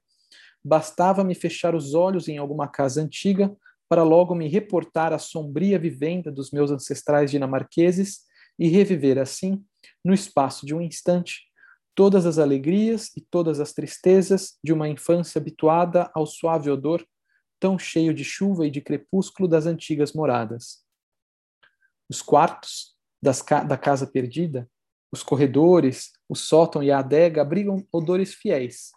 bastava-me 0.64 1.34
fechar 1.34 1.74
os 1.74 1.94
olhos 1.94 2.28
em 2.28 2.38
alguma 2.38 2.68
casa 2.68 3.00
antiga 3.00 3.54
para 3.88 4.02
logo 4.02 4.34
me 4.34 4.48
reportar 4.48 5.12
à 5.12 5.18
sombria 5.18 5.78
vivenda 5.78 6.30
dos 6.30 6.50
meus 6.50 6.70
ancestrais 6.70 7.30
dinamarqueses 7.30 8.20
e 8.58 8.68
reviver 8.68 9.18
assim, 9.18 9.62
no 10.04 10.14
espaço 10.14 10.64
de 10.64 10.74
um 10.74 10.80
instante, 10.80 11.42
todas 11.94 12.26
as 12.26 12.38
alegrias 12.38 13.10
e 13.16 13.20
todas 13.20 13.60
as 13.60 13.72
tristezas 13.72 14.58
de 14.62 14.72
uma 14.72 14.88
infância 14.88 15.38
habituada 15.38 16.10
ao 16.14 16.26
suave 16.26 16.70
odor 16.70 17.06
tão 17.60 17.78
cheio 17.78 18.12
de 18.12 18.24
chuva 18.24 18.66
e 18.66 18.70
de 18.70 18.80
crepúsculo 18.80 19.48
das 19.48 19.66
antigas 19.66 20.12
moradas. 20.12 20.84
Os 22.08 22.20
quartos, 22.20 22.96
das, 23.22 23.40
da 23.68 23.76
casa 23.76 24.06
perdida, 24.06 24.68
os 25.12 25.22
corredores, 25.22 26.12
o 26.28 26.34
sótão 26.34 26.82
e 26.82 26.90
a 26.90 26.98
adega 26.98 27.42
abrigam 27.42 27.86
odores 27.92 28.34
fiéis, 28.34 28.90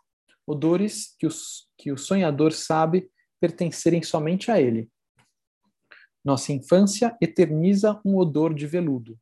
odores 0.47 1.15
que, 1.19 1.27
os, 1.27 1.67
que 1.77 1.91
o 1.91 1.97
sonhador 1.97 2.53
sabe 2.53 3.11
pertencerem 3.39 4.01
somente 4.01 4.49
a 4.49 4.59
ele. 4.59 4.89
Nossa 6.23 6.51
infância 6.51 7.15
eterniza 7.21 8.01
um 8.03 8.15
odor 8.17 8.53
de 8.53 8.65
veludo. 8.65 9.19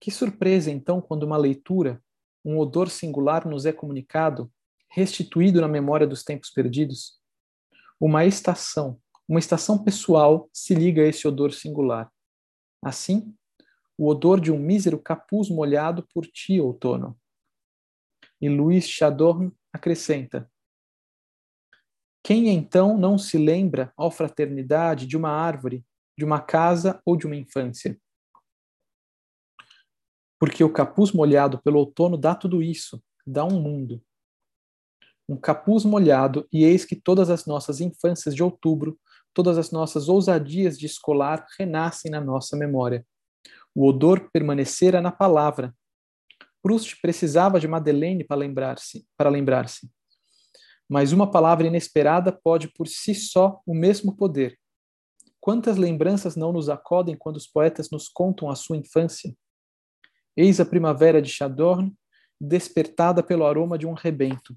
Que 0.00 0.10
surpresa, 0.10 0.70
então, 0.70 0.98
quando 1.00 1.24
uma 1.24 1.36
leitura, 1.36 2.02
um 2.42 2.58
odor 2.58 2.88
singular 2.88 3.46
nos 3.46 3.66
é 3.66 3.72
comunicado, 3.72 4.50
restituído 4.88 5.60
na 5.60 5.68
memória 5.68 6.06
dos 6.06 6.24
tempos 6.24 6.50
perdidos? 6.50 7.20
Uma 8.00 8.24
estação, 8.24 8.98
uma 9.28 9.38
estação 9.38 9.84
pessoal 9.84 10.48
se 10.54 10.74
liga 10.74 11.02
a 11.02 11.06
esse 11.06 11.28
odor 11.28 11.52
singular. 11.52 12.10
Assim, 12.82 13.36
o 13.98 14.08
odor 14.08 14.40
de 14.40 14.50
um 14.50 14.58
mísero 14.58 14.98
capuz 14.98 15.50
molhado 15.50 16.08
por 16.14 16.26
ti, 16.26 16.58
outono. 16.58 17.14
E 18.40 18.48
Luiz 18.48 18.88
Chadorn 18.88 19.52
acrescenta: 19.70 20.50
Quem 22.24 22.48
então 22.48 22.96
não 22.96 23.18
se 23.18 23.36
lembra, 23.36 23.92
ó 23.98 24.10
fraternidade, 24.10 25.06
de 25.06 25.18
uma 25.18 25.30
árvore, 25.30 25.84
de 26.16 26.24
uma 26.24 26.40
casa 26.40 27.02
ou 27.04 27.18
de 27.18 27.26
uma 27.26 27.36
infância? 27.36 28.00
Porque 30.40 30.64
o 30.64 30.72
capuz 30.72 31.12
molhado 31.12 31.60
pelo 31.62 31.78
outono 31.78 32.16
dá 32.16 32.34
tudo 32.34 32.60
isso, 32.60 33.00
dá 33.24 33.44
um 33.44 33.60
mundo. 33.60 34.02
Um 35.28 35.36
capuz 35.36 35.84
molhado, 35.84 36.48
e 36.52 36.64
eis 36.64 36.84
que 36.84 36.96
todas 36.96 37.30
as 37.30 37.46
nossas 37.46 37.80
infâncias 37.80 38.34
de 38.34 38.42
outubro 38.42 38.98
todas 39.32 39.58
as 39.58 39.70
nossas 39.70 40.08
ousadias 40.08 40.78
de 40.78 40.86
escolar 40.86 41.46
renascem 41.58 42.10
na 42.10 42.20
nossa 42.20 42.56
memória. 42.56 43.06
O 43.74 43.86
odor 43.86 44.30
permanecera 44.32 45.00
na 45.00 45.12
palavra. 45.12 45.74
Proust 46.62 47.00
precisava 47.00 47.58
de 47.60 47.68
Madeleine 47.68 48.24
para 48.24 48.36
lembrar-se, 48.36 49.06
para 49.16 49.30
lembrar-se. 49.30 49.90
Mas 50.88 51.12
uma 51.12 51.30
palavra 51.30 51.66
inesperada 51.66 52.32
pode 52.32 52.68
por 52.68 52.88
si 52.88 53.14
só 53.14 53.60
o 53.64 53.74
mesmo 53.74 54.16
poder. 54.16 54.58
Quantas 55.40 55.76
lembranças 55.76 56.36
não 56.36 56.52
nos 56.52 56.68
acodem 56.68 57.16
quando 57.16 57.36
os 57.36 57.46
poetas 57.46 57.88
nos 57.90 58.08
contam 58.08 58.50
a 58.50 58.56
sua 58.56 58.76
infância? 58.76 59.34
Eis 60.42 60.58
a 60.58 60.64
primavera 60.64 61.20
de 61.20 61.28
Chadorne, 61.28 61.94
despertada 62.40 63.22
pelo 63.22 63.44
aroma 63.44 63.76
de 63.76 63.86
um 63.86 63.92
rebento, 63.92 64.56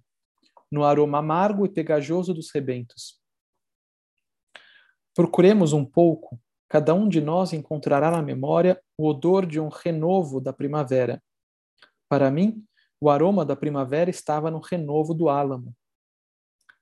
no 0.71 0.85
aroma 0.85 1.17
amargo 1.17 1.65
e 1.65 1.69
pegajoso 1.69 2.33
dos 2.33 2.51
rebentos. 2.51 3.19
Procuremos 5.13 5.73
um 5.73 5.83
pouco, 5.83 6.39
cada 6.69 6.93
um 6.93 7.09
de 7.09 7.19
nós 7.19 7.51
encontrará 7.51 8.09
na 8.09 8.21
memória 8.21 8.81
o 8.97 9.05
odor 9.05 9.45
de 9.45 9.59
um 9.59 9.67
renovo 9.67 10.39
da 10.39 10.53
primavera. 10.53 11.21
Para 12.07 12.31
mim, 12.31 12.65
o 12.97 13.09
aroma 13.09 13.43
da 13.43 13.53
primavera 13.53 14.09
estava 14.09 14.49
no 14.49 14.61
renovo 14.61 15.13
do 15.13 15.27
álamo. 15.27 15.75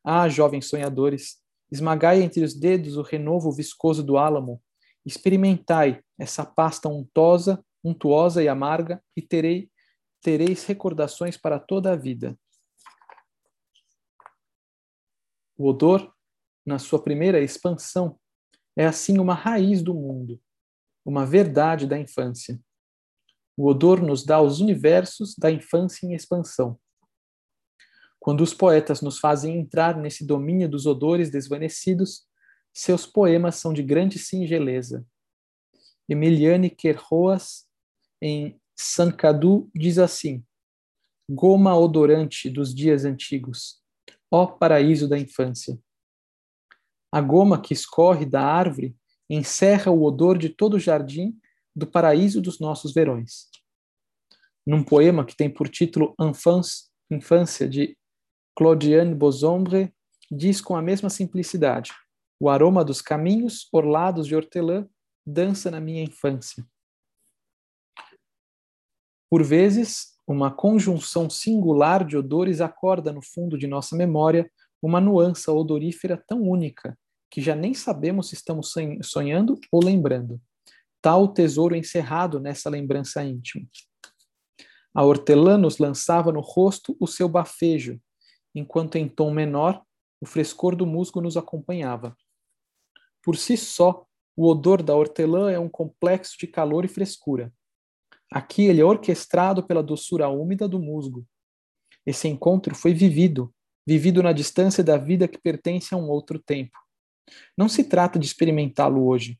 Ah, 0.03 0.29
jovens 0.29 0.67
sonhadores, 0.67 1.41
esmagai 1.71 2.21
entre 2.21 2.43
os 2.43 2.53
dedos 2.53 2.97
o 2.97 3.01
renovo 3.01 3.51
viscoso 3.51 4.03
do 4.03 4.15
álamo, 4.15 4.61
experimentai 5.03 6.03
essa 6.19 6.45
pasta 6.45 6.87
untosa, 6.87 7.65
untuosa 7.83 8.43
e 8.43 8.47
amarga 8.47 9.03
e 9.15 9.21
terei, 9.21 9.71
tereis 10.21 10.63
recordações 10.65 11.37
para 11.37 11.59
toda 11.59 11.91
a 11.91 11.95
vida. 11.95 12.37
O 15.57 15.67
odor, 15.67 16.13
na 16.65 16.79
sua 16.79 17.01
primeira 17.01 17.39
expansão, 17.39 18.19
é 18.75 18.85
assim 18.85 19.19
uma 19.19 19.33
raiz 19.33 19.81
do 19.81 19.93
mundo, 19.93 20.41
uma 21.05 21.25
verdade 21.25 21.85
da 21.85 21.97
infância. 21.97 22.59
O 23.57 23.67
odor 23.67 24.01
nos 24.01 24.25
dá 24.25 24.41
os 24.41 24.59
universos 24.59 25.35
da 25.37 25.51
infância 25.51 26.05
em 26.05 26.13
expansão. 26.13 26.79
Quando 28.19 28.41
os 28.41 28.53
poetas 28.53 29.01
nos 29.01 29.19
fazem 29.19 29.57
entrar 29.57 29.97
nesse 29.97 30.25
domínio 30.25 30.69
dos 30.69 30.85
odores 30.85 31.29
desvanecidos, 31.29 32.27
seus 32.73 33.05
poemas 33.05 33.55
são 33.55 33.73
de 33.73 33.83
grande 33.83 34.17
singeleza. 34.17 35.05
Emiliane 36.07 36.69
Querroas, 36.69 37.67
em 38.21 38.59
Sankadu, 38.77 39.69
diz 39.73 39.97
assim: 39.97 40.43
Goma 41.29 41.77
odorante 41.77 42.49
dos 42.49 42.73
dias 42.73 43.05
antigos, 43.05 43.81
ó 44.29 44.45
paraíso 44.45 45.07
da 45.07 45.17
infância. 45.17 45.79
A 47.11 47.19
goma 47.19 47.61
que 47.61 47.73
escorre 47.73 48.25
da 48.25 48.41
árvore 48.41 48.95
encerra 49.29 49.91
o 49.91 50.03
odor 50.03 50.37
de 50.37 50.49
todo 50.49 50.75
o 50.75 50.79
jardim 50.79 51.37
do 51.75 51.87
paraíso 51.87 52.41
dos 52.41 52.59
nossos 52.59 52.93
verões. 52.93 53.49
Num 54.65 54.83
poema 54.83 55.25
que 55.25 55.35
tem 55.35 55.49
por 55.49 55.67
título 55.67 56.15
Infância, 57.09 57.67
de 57.67 57.97
Claudiane 58.55 59.15
Bosombre, 59.15 59.93
diz 60.29 60.61
com 60.61 60.75
a 60.75 60.81
mesma 60.81 61.09
simplicidade: 61.09 61.91
O 62.39 62.49
aroma 62.49 62.85
dos 62.85 63.01
caminhos 63.01 63.67
orlados 63.71 64.27
de 64.27 64.35
hortelã 64.35 64.87
dança 65.25 65.69
na 65.71 65.79
minha 65.79 66.03
infância. 66.03 66.65
Por 69.31 69.43
vezes, 69.43 70.17
uma 70.27 70.51
conjunção 70.51 71.29
singular 71.29 72.05
de 72.05 72.17
odores 72.17 72.59
acorda 72.59 73.13
no 73.13 73.21
fundo 73.21 73.57
de 73.57 73.65
nossa 73.65 73.95
memória 73.95 74.51
uma 74.81 74.99
nuance 74.99 75.49
odorífera 75.49 76.21
tão 76.27 76.41
única 76.41 76.99
que 77.29 77.39
já 77.39 77.55
nem 77.55 77.73
sabemos 77.73 78.27
se 78.27 78.35
estamos 78.35 78.73
sonhando 79.03 79.57
ou 79.71 79.81
lembrando. 79.81 80.41
Tal 81.01 81.29
tesouro 81.29 81.77
encerrado 81.77 82.41
nessa 82.41 82.69
lembrança 82.69 83.23
íntima. 83.23 83.65
A 84.93 85.05
hortelã 85.05 85.57
nos 85.57 85.77
lançava 85.77 86.33
no 86.33 86.41
rosto 86.41 86.97
o 86.99 87.07
seu 87.07 87.29
bafejo, 87.29 88.01
enquanto 88.53 88.97
em 88.97 89.07
tom 89.07 89.31
menor 89.31 89.81
o 90.19 90.25
frescor 90.25 90.75
do 90.75 90.85
musgo 90.85 91.21
nos 91.21 91.37
acompanhava. 91.37 92.17
Por 93.23 93.37
si 93.37 93.55
só, 93.55 94.05
o 94.35 94.45
odor 94.45 94.83
da 94.83 94.93
hortelã 94.93 95.49
é 95.49 95.57
um 95.57 95.69
complexo 95.69 96.37
de 96.37 96.47
calor 96.47 96.83
e 96.83 96.89
frescura. 96.89 97.53
Aqui 98.31 98.63
ele 98.63 98.79
é 98.79 98.85
orquestrado 98.85 99.61
pela 99.61 99.83
doçura 99.83 100.29
úmida 100.29 100.65
do 100.67 100.79
musgo. 100.79 101.27
Esse 102.05 102.29
encontro 102.29 102.73
foi 102.73 102.93
vivido, 102.93 103.53
vivido 103.85 104.23
na 104.23 104.31
distância 104.31 104.81
da 104.83 104.97
vida 104.97 105.27
que 105.27 105.37
pertence 105.37 105.93
a 105.93 105.97
um 105.97 106.09
outro 106.09 106.39
tempo. 106.39 106.77
Não 107.57 107.67
se 107.67 107.83
trata 107.83 108.17
de 108.17 108.25
experimentá-lo 108.25 109.05
hoje. 109.05 109.37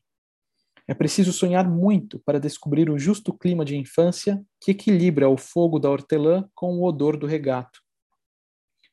É 0.86 0.92
preciso 0.92 1.32
sonhar 1.32 1.68
muito 1.68 2.18
para 2.20 2.38
descobrir 2.38 2.90
o 2.90 2.98
justo 2.98 3.32
clima 3.32 3.64
de 3.64 3.76
infância 3.76 4.44
que 4.60 4.72
equilibra 4.72 5.28
o 5.28 5.38
fogo 5.38 5.78
da 5.78 5.88
hortelã 5.88 6.46
com 6.54 6.74
o 6.74 6.84
odor 6.84 7.16
do 7.16 7.26
regato. 7.26 7.80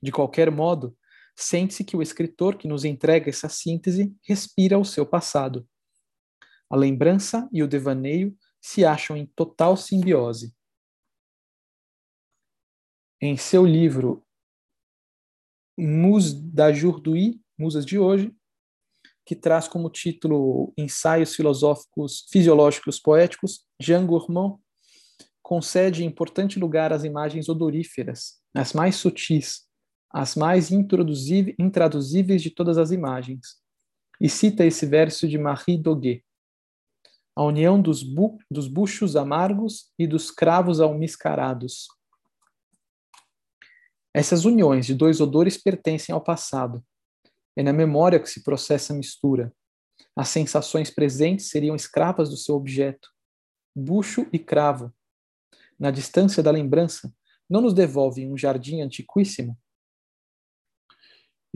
De 0.02 0.12
qualquer 0.12 0.50
modo, 0.50 0.96
sente-se 1.36 1.84
que 1.84 1.98
o 1.98 2.02
escritor 2.02 2.58
que 2.58 2.68
nos 2.68 2.86
entrega 2.86 3.30
essa 3.30 3.50
síntese 3.50 4.16
respira 4.24 4.78
o 4.78 4.86
seu 4.86 5.06
passado. 5.06 5.68
A 6.70 6.76
lembrança 6.76 7.50
e 7.52 7.64
o 7.64 7.68
devaneio 7.68 8.38
se 8.62 8.86
acham 8.86 9.16
em 9.16 9.26
total 9.26 9.76
simbiose. 9.78 10.56
Em 13.22 13.36
seu 13.36 13.66
livro 13.66 14.26
Mus 15.78 16.34
da 16.34 16.72
Jourdui, 16.72 17.42
Musas 17.58 17.86
de 17.86 17.98
Hoje, 17.98 18.36
que 19.26 19.36
traz 19.36 19.68
como 19.68 19.90
título 19.90 20.74
Ensaios 20.78 21.36
Filosóficos 21.36 22.26
Fisiológicos 22.32 23.00
Poéticos, 23.00 23.66
Jean 23.80 24.06
Gourmand 24.06 24.60
concede 25.42 26.04
importante 26.04 26.60
lugar 26.60 26.94
às 26.94 27.04
imagens 27.04 27.50
odoríferas, 27.50 28.42
as 28.54 28.74
mais 28.74 28.96
sutis, 28.96 29.68
as 30.12 30.36
mais 30.36 30.70
intraduzíveis 30.72 32.42
de 32.42 32.50
todas 32.50 32.78
as 32.78 32.92
imagens, 32.92 33.60
e 34.20 34.28
cita 34.28 34.66
esse 34.66 34.86
verso 34.86 35.28
de 35.28 35.38
Marie 35.38 35.78
Doguet. 35.78 36.24
A 37.40 37.44
união 37.46 37.82
dos, 37.82 38.04
bu 38.04 38.38
dos 38.52 38.68
buchos 38.68 39.16
amargos 39.16 39.94
e 39.98 40.06
dos 40.06 40.30
cravos 40.30 40.82
almiscarados. 40.82 41.88
Essas 44.14 44.44
uniões 44.44 44.86
de 44.86 44.94
dois 44.94 45.22
odores 45.22 45.56
pertencem 45.56 46.14
ao 46.14 46.22
passado, 46.22 46.84
é 47.56 47.64
na 47.64 47.72
memória 47.72 48.20
que 48.20 48.30
se 48.30 48.44
processa 48.44 48.92
a 48.92 48.96
mistura. 48.98 49.54
As 50.14 50.28
sensações 50.28 50.94
presentes 50.94 51.48
seriam 51.48 51.78
escravas 51.78 52.30
do 52.30 52.36
seu 52.36 52.56
objeto. 52.56 53.10
Bucho 53.74 54.28
e 54.34 54.38
cravo, 54.38 54.94
na 55.80 55.92
distância 55.92 56.44
da 56.44 56.52
lembrança, 56.52 57.10
não 57.50 57.62
nos 57.62 57.74
devolvem 57.74 58.30
um 58.30 58.38
jardim 58.38 58.82
antiquíssimo? 58.82 59.58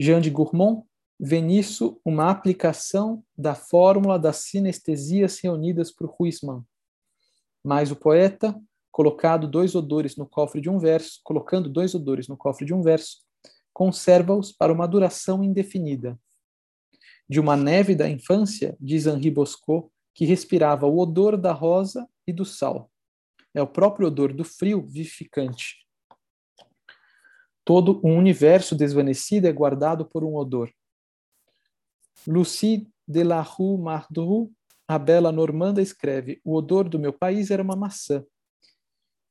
Jean 0.00 0.22
de 0.22 0.30
Gourmont 0.30 0.88
vê 1.18 1.40
nisso 1.40 2.00
uma 2.04 2.30
aplicação 2.30 3.24
da 3.36 3.54
fórmula 3.54 4.18
das 4.18 4.36
sinestesias 4.38 5.38
reunidas 5.40 5.92
por 5.92 6.14
Huysman. 6.18 6.62
Mas 7.62 7.90
o 7.90 7.96
poeta, 7.96 8.58
colocado 8.90 9.48
dois 9.48 9.74
odores 9.74 10.16
no 10.16 10.26
cofre 10.26 10.60
de 10.60 10.68
um 10.68 10.78
verso, 10.78 11.20
colocando 11.22 11.68
dois 11.68 11.94
odores 11.94 12.28
no 12.28 12.36
cofre 12.36 12.66
de 12.66 12.74
um 12.74 12.82
verso, 12.82 13.18
conserva-os 13.72 14.52
para 14.52 14.72
uma 14.72 14.86
duração 14.86 15.42
indefinida. 15.42 16.18
De 17.28 17.40
uma 17.40 17.56
neve 17.56 17.94
da 17.94 18.08
infância, 18.08 18.76
diz 18.78 19.06
Henri 19.06 19.30
Bosco, 19.30 19.90
que 20.14 20.24
respirava 20.24 20.86
o 20.86 20.98
odor 20.98 21.36
da 21.36 21.52
rosa 21.52 22.08
e 22.26 22.32
do 22.32 22.44
sal. 22.44 22.90
É 23.54 23.62
o 23.62 23.66
próprio 23.66 24.08
odor 24.08 24.32
do 24.32 24.44
frio 24.44 24.82
vivificante. 24.82 25.84
Todo 27.64 28.00
um 28.04 28.16
universo 28.16 28.76
desvanecido 28.76 29.48
é 29.48 29.52
guardado 29.52 30.04
por 30.04 30.22
um 30.22 30.36
odor. 30.36 30.70
Lucie 32.26 32.88
de 33.06 33.22
la 33.22 33.42
Rue 33.42 33.78
Mardru, 33.78 34.52
a 34.88 34.98
bela 34.98 35.30
normanda, 35.30 35.82
escreve: 35.82 36.40
O 36.44 36.54
odor 36.54 36.88
do 36.88 36.98
meu 36.98 37.12
país 37.12 37.50
era 37.50 37.62
uma 37.62 37.76
maçã. 37.76 38.24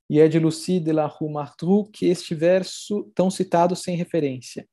E 0.10 0.20
é 0.20 0.28
de 0.28 0.38
Lucie 0.38 0.80
de 0.80 0.92
la 0.92 1.08
Rue 1.08 1.32
Martrou 1.32 1.86
que 1.86 2.06
este 2.06 2.36
verso 2.36 3.12
tão 3.16 3.32
citado 3.32 3.76
sem 3.76 3.96
referência. 3.96 4.68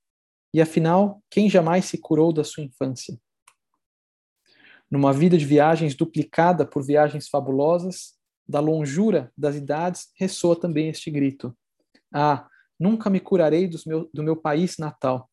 E 0.53 0.61
afinal, 0.61 1.23
quem 1.31 1.49
jamais 1.49 1.85
se 1.85 1.97
curou 1.97 2.33
da 2.33 2.43
sua 2.43 2.65
infância? 2.65 3.17
Numa 4.91 5.13
vida 5.13 5.39
de 5.39 5.47
viagens 5.47 5.95
duplicada 5.95 6.67
por 6.67 6.85
viagens 6.85 7.29
fabulosas, 7.29 8.19
da 8.49 8.59
longura 8.59 9.33
das 9.39 9.55
idades 9.55 10.09
ressoa 10.17 10.59
também 10.59 10.89
este 10.89 11.11
grito: 11.11 11.57
Ah, 12.13 12.49
nunca 12.79 13.09
me 13.09 13.21
curarei 13.21 13.71
meu, 13.87 14.11
do 14.13 14.23
meu 14.25 14.37
país 14.37 14.77
natal. 14.77 15.30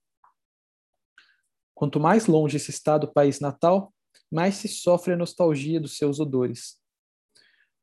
Quanto 1.77 1.99
mais 1.99 2.25
longe 2.25 2.57
se 2.57 2.71
está 2.71 2.97
do 2.97 3.07
país 3.07 3.39
natal, 3.39 3.93
mais 4.31 4.55
se 4.55 4.67
sofre 4.67 5.13
a 5.13 5.15
nostalgia 5.15 5.79
dos 5.79 5.95
seus 5.95 6.19
odores. 6.19 6.77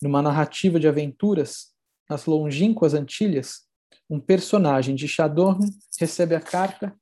Numa 0.02 0.20
narrativa 0.20 0.80
de 0.80 0.88
aventuras, 0.88 1.72
nas 2.10 2.26
longínquas 2.26 2.92
Antilhas, 2.92 3.68
um 4.10 4.18
personagem 4.18 4.96
de 4.96 5.06
Chadorn 5.06 5.64
recebe 5.96 6.34
a 6.34 6.40
carta 6.40 6.92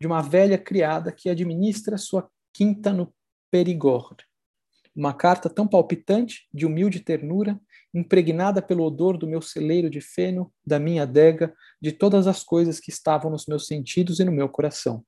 de 0.00 0.06
uma 0.06 0.22
velha 0.22 0.56
criada 0.56 1.10
que 1.10 1.28
administra 1.28 1.98
sua 1.98 2.30
quinta 2.54 2.92
no 2.92 3.12
Perigord. 3.50 4.24
Uma 4.94 5.12
carta 5.12 5.50
tão 5.50 5.66
palpitante, 5.66 6.46
de 6.54 6.64
humilde 6.64 7.00
ternura, 7.00 7.60
impregnada 7.92 8.62
pelo 8.62 8.84
odor 8.84 9.18
do 9.18 9.26
meu 9.26 9.42
celeiro 9.42 9.90
de 9.90 10.00
feno, 10.00 10.54
da 10.64 10.78
minha 10.78 11.02
adega, 11.02 11.52
de 11.82 11.90
todas 11.90 12.28
as 12.28 12.44
coisas 12.44 12.78
que 12.78 12.92
estavam 12.92 13.28
nos 13.28 13.46
meus 13.46 13.66
sentidos 13.66 14.20
e 14.20 14.24
no 14.24 14.30
meu 14.30 14.48
coração. 14.48 15.04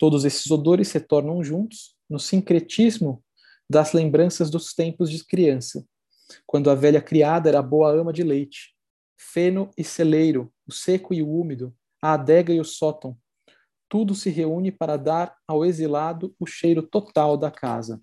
Todos 0.00 0.24
esses 0.24 0.50
odores 0.50 0.88
se 0.88 0.98
tornam 0.98 1.44
juntos 1.44 1.94
no 2.08 2.18
sincretismo 2.18 3.22
das 3.68 3.92
lembranças 3.92 4.48
dos 4.48 4.72
tempos 4.72 5.10
de 5.10 5.22
criança, 5.22 5.84
quando 6.46 6.70
a 6.70 6.74
velha 6.74 7.02
criada 7.02 7.50
era 7.50 7.60
boa 7.60 7.92
ama 7.92 8.10
de 8.10 8.22
leite. 8.22 8.74
Feno 9.18 9.68
e 9.76 9.84
celeiro, 9.84 10.50
o 10.66 10.72
seco 10.72 11.12
e 11.12 11.22
o 11.22 11.30
úmido, 11.30 11.74
a 12.00 12.14
adega 12.14 12.50
e 12.50 12.58
o 12.58 12.64
sótão, 12.64 13.14
tudo 13.90 14.14
se 14.14 14.30
reúne 14.30 14.72
para 14.72 14.96
dar 14.96 15.36
ao 15.46 15.66
exilado 15.66 16.34
o 16.40 16.46
cheiro 16.46 16.82
total 16.82 17.36
da 17.36 17.50
casa. 17.50 18.00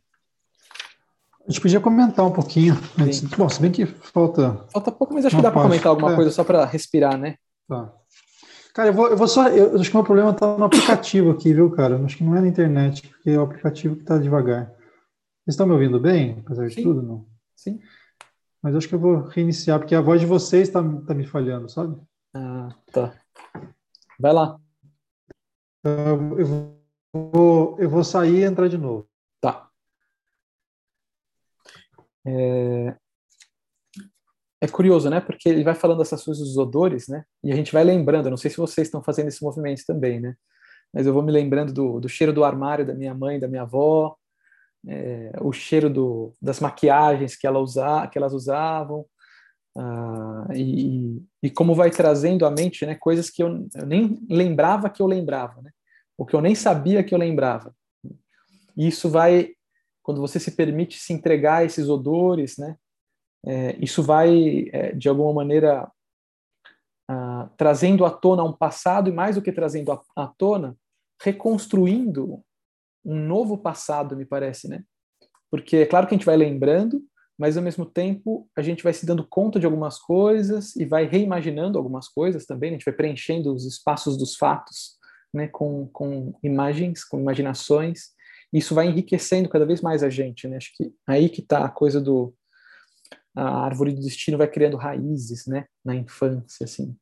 A 1.47 1.51
gente 1.51 1.62
podia 1.62 1.79
comentar 1.79 2.23
um 2.23 2.31
pouquinho. 2.31 2.75
Bom, 3.36 3.49
se 3.49 3.60
bem 3.60 3.71
que 3.71 3.88
falta. 3.88 4.67
Falta 4.71 4.91
pouco, 4.91 5.15
mas 5.15 5.25
acho 5.25 5.36
que 5.36 5.41
dá 5.41 5.49
para 5.49 5.63
comentar 5.63 5.88
alguma 5.88 6.12
é. 6.12 6.15
coisa 6.15 6.29
só 6.29 6.43
para 6.43 6.63
respirar, 6.63 7.17
né? 7.17 7.38
Tá. 7.67 7.91
Cara, 8.77 8.89
eu 8.89 8.93
vou, 8.93 9.07
eu 9.07 9.17
vou 9.17 9.27
só. 9.27 9.47
Eu, 9.47 9.73
acho 9.79 9.89
que 9.89 9.95
o 9.95 9.97
meu 9.97 10.05
problema 10.05 10.29
está 10.29 10.55
no 10.55 10.65
aplicativo 10.65 11.31
aqui, 11.31 11.51
viu, 11.51 11.71
cara? 11.71 11.95
Eu 11.95 12.05
acho 12.05 12.15
que 12.15 12.23
não 12.23 12.35
é 12.35 12.41
na 12.41 12.47
internet, 12.47 13.07
porque 13.07 13.31
é 13.31 13.39
o 13.39 13.41
aplicativo 13.41 13.95
que 13.95 14.03
está 14.03 14.19
devagar. 14.19 14.67
Vocês 14.67 15.55
estão 15.55 15.65
me 15.65 15.73
ouvindo 15.73 15.99
bem, 15.99 16.37
apesar 16.45 16.67
de 16.67 16.75
Sim. 16.75 16.83
tudo? 16.83 17.01
Não? 17.01 17.25
Sim. 17.55 17.81
Mas 18.61 18.75
acho 18.75 18.87
que 18.87 18.93
eu 18.93 18.99
vou 18.99 19.21
reiniciar, 19.21 19.79
porque 19.79 19.95
a 19.95 20.01
voz 20.01 20.21
de 20.21 20.27
vocês 20.27 20.67
está 20.67 20.79
tá 21.07 21.15
me 21.15 21.25
falhando, 21.25 21.67
sabe? 21.67 21.99
Ah, 22.35 22.69
tá. 22.93 23.19
Vai 24.19 24.33
lá. 24.33 24.59
Eu 25.83 26.45
vou, 26.45 27.77
eu 27.79 27.89
vou 27.89 28.03
sair 28.03 28.41
e 28.41 28.43
entrar 28.43 28.67
de 28.67 28.77
novo. 28.77 29.09
Tá. 29.41 29.71
É, 32.23 32.95
é 34.67 34.75
curioso, 34.75 35.10
né? 35.10 35.19
Porque 35.19 35.49
ele 35.49 35.63
vai 35.63 35.75
falando 35.75 36.01
essas 36.01 36.23
coisas 36.23 36.45
dos 36.47 36.58
odores, 36.58 37.08
né? 37.08 37.23
E 37.43 37.51
a 37.51 37.56
gente 37.56 37.71
vai 37.73 37.84
lembrando, 37.84 38.30
não 38.30 38.38
sei 38.38 38.51
se 38.51 38.58
vocês 38.58 38.88
estão 38.88 39.03
fazendo 39.03 39.27
esse 39.27 39.43
movimento 39.43 39.84
também, 39.86 40.19
né? 40.19 40.36
Mas 40.93 41.06
eu 41.06 41.13
vou 41.13 41.23
me 41.23 41.32
lembrando 41.32 41.73
do, 41.73 41.99
do 41.99 42.10
cheiro 42.10 42.34
do 42.34 42.43
armário 42.43 42.86
da 42.86 42.93
minha 42.93 43.13
mãe, 43.13 43.39
da 43.39 43.47
minha 43.47 43.63
avó, 43.63 44.15
é, 44.88 45.32
o 45.41 45.51
cheiro 45.51 45.89
do, 45.89 46.34
das 46.41 46.60
maquiagens 46.60 47.36
que, 47.36 47.45
ela 47.45 47.60
usa, 47.60 48.08
que 48.08 48.17
elas 48.17 48.34
usavam, 48.34 49.06
ah, 49.77 50.47
e, 50.56 51.21
e, 51.43 51.51
como 51.51 51.75
vai 51.75 51.91
trazendo 51.91 52.47
à 52.47 52.51
mente 52.51 52.84
né, 52.84 52.95
coisas 52.95 53.30
que 53.30 53.43
eu, 53.43 53.67
eu, 53.75 53.86
nem 53.86 54.17
lembrava 54.27 54.89
que 54.89 55.01
eu 55.01 55.06
lembrava, 55.06 55.62
né? 55.62 55.69
o 56.17 56.25
que 56.25 56.36
eu 56.36 56.41
nem 56.41 56.56
sabia 56.56 57.03
que 57.03 57.13
eu 57.13 57.19
lembrava. 57.19 57.75
E 58.75 58.88
isso 58.88 59.08
vai, 59.08 59.51
quando 60.01 60.19
você 60.19 60.39
se 60.39 60.51
permite 60.51 60.97
se 60.97 61.13
entregar 61.13 61.58
a 61.58 61.63
esses 61.63 61.89
odores, 61.89 62.58
né, 62.58 62.75
é, 63.47 63.77
isso 63.79 64.03
vai, 64.03 64.67
é, 64.73 64.91
de 64.91 65.07
alguma 65.07 65.31
maneira, 65.31 65.89
ah, 67.10 67.49
trazendo 67.55 68.03
à 68.03 68.12
tona 68.12 68.43
um 68.43 68.51
passado, 68.51 69.10
e 69.10 69.13
mais 69.13 69.36
do 69.36 69.41
que 69.41 69.53
trazendo 69.53 69.97
à, 70.13 70.27
tona, 70.38 70.75
reconstruindo 71.23 72.43
um 73.05 73.15
novo 73.15 73.57
passado, 73.57 74.17
me 74.17 74.25
parece, 74.25 74.67
né? 74.67 74.83
Porque 75.49 75.77
é 75.77 75.86
claro 75.86 76.05
que 76.05 76.13
a 76.13 76.17
gente 76.17 76.25
vai 76.25 76.36
lembrando, 76.36 77.01
mas 77.39 77.55
ao 77.55 77.63
mesmo 77.63 77.86
tempo 77.86 78.49
a 78.53 78.62
gente 78.62 78.83
vai 78.83 78.91
se 78.91 79.05
dando 79.05 79.25
conta 79.25 79.62
de 79.62 79.65
algumas 79.65 79.97
coisas 79.97 80.75
e 80.75 80.83
vai 80.83 81.05
reimaginando 81.05 81.77
algumas 81.77 82.10
coisas 82.10 82.45
também, 82.45 82.71
né? 82.71 82.75
a 82.75 82.79
gente 82.79 82.86
vai 82.86 82.95
preenchendo 82.95 83.53
os 83.53 83.65
espaços 83.65 84.17
dos 84.17 84.36
fatos, 84.36 84.97
né, 85.33 85.47
com, 85.47 85.88
com 85.88 86.33
imagens, 86.43 87.05
com 87.05 87.17
imaginações. 87.17 88.10
Isso 88.51 88.75
vai 88.75 88.88
enriquecendo 88.88 89.47
cada 89.47 89.65
vez 89.65 89.81
mais 89.81 90.03
a 90.03 90.10
gente, 90.10 90.47
né? 90.47 90.57
Acho 90.57 90.71
que 90.75 90.93
aí 91.05 91.29
que 91.29 91.41
está 91.41 91.63
a 91.63 91.69
coisa 91.69 92.01
do 92.01 92.33
a 93.38 93.65
árvore 93.65 93.93
do 93.93 94.02
destino 94.02 94.38
vai 94.38 94.47
criando 94.47 94.78
raízes, 94.78 95.45
né, 95.45 95.65
na 95.86 95.95
infância, 95.95 96.63
assim. 96.63 96.95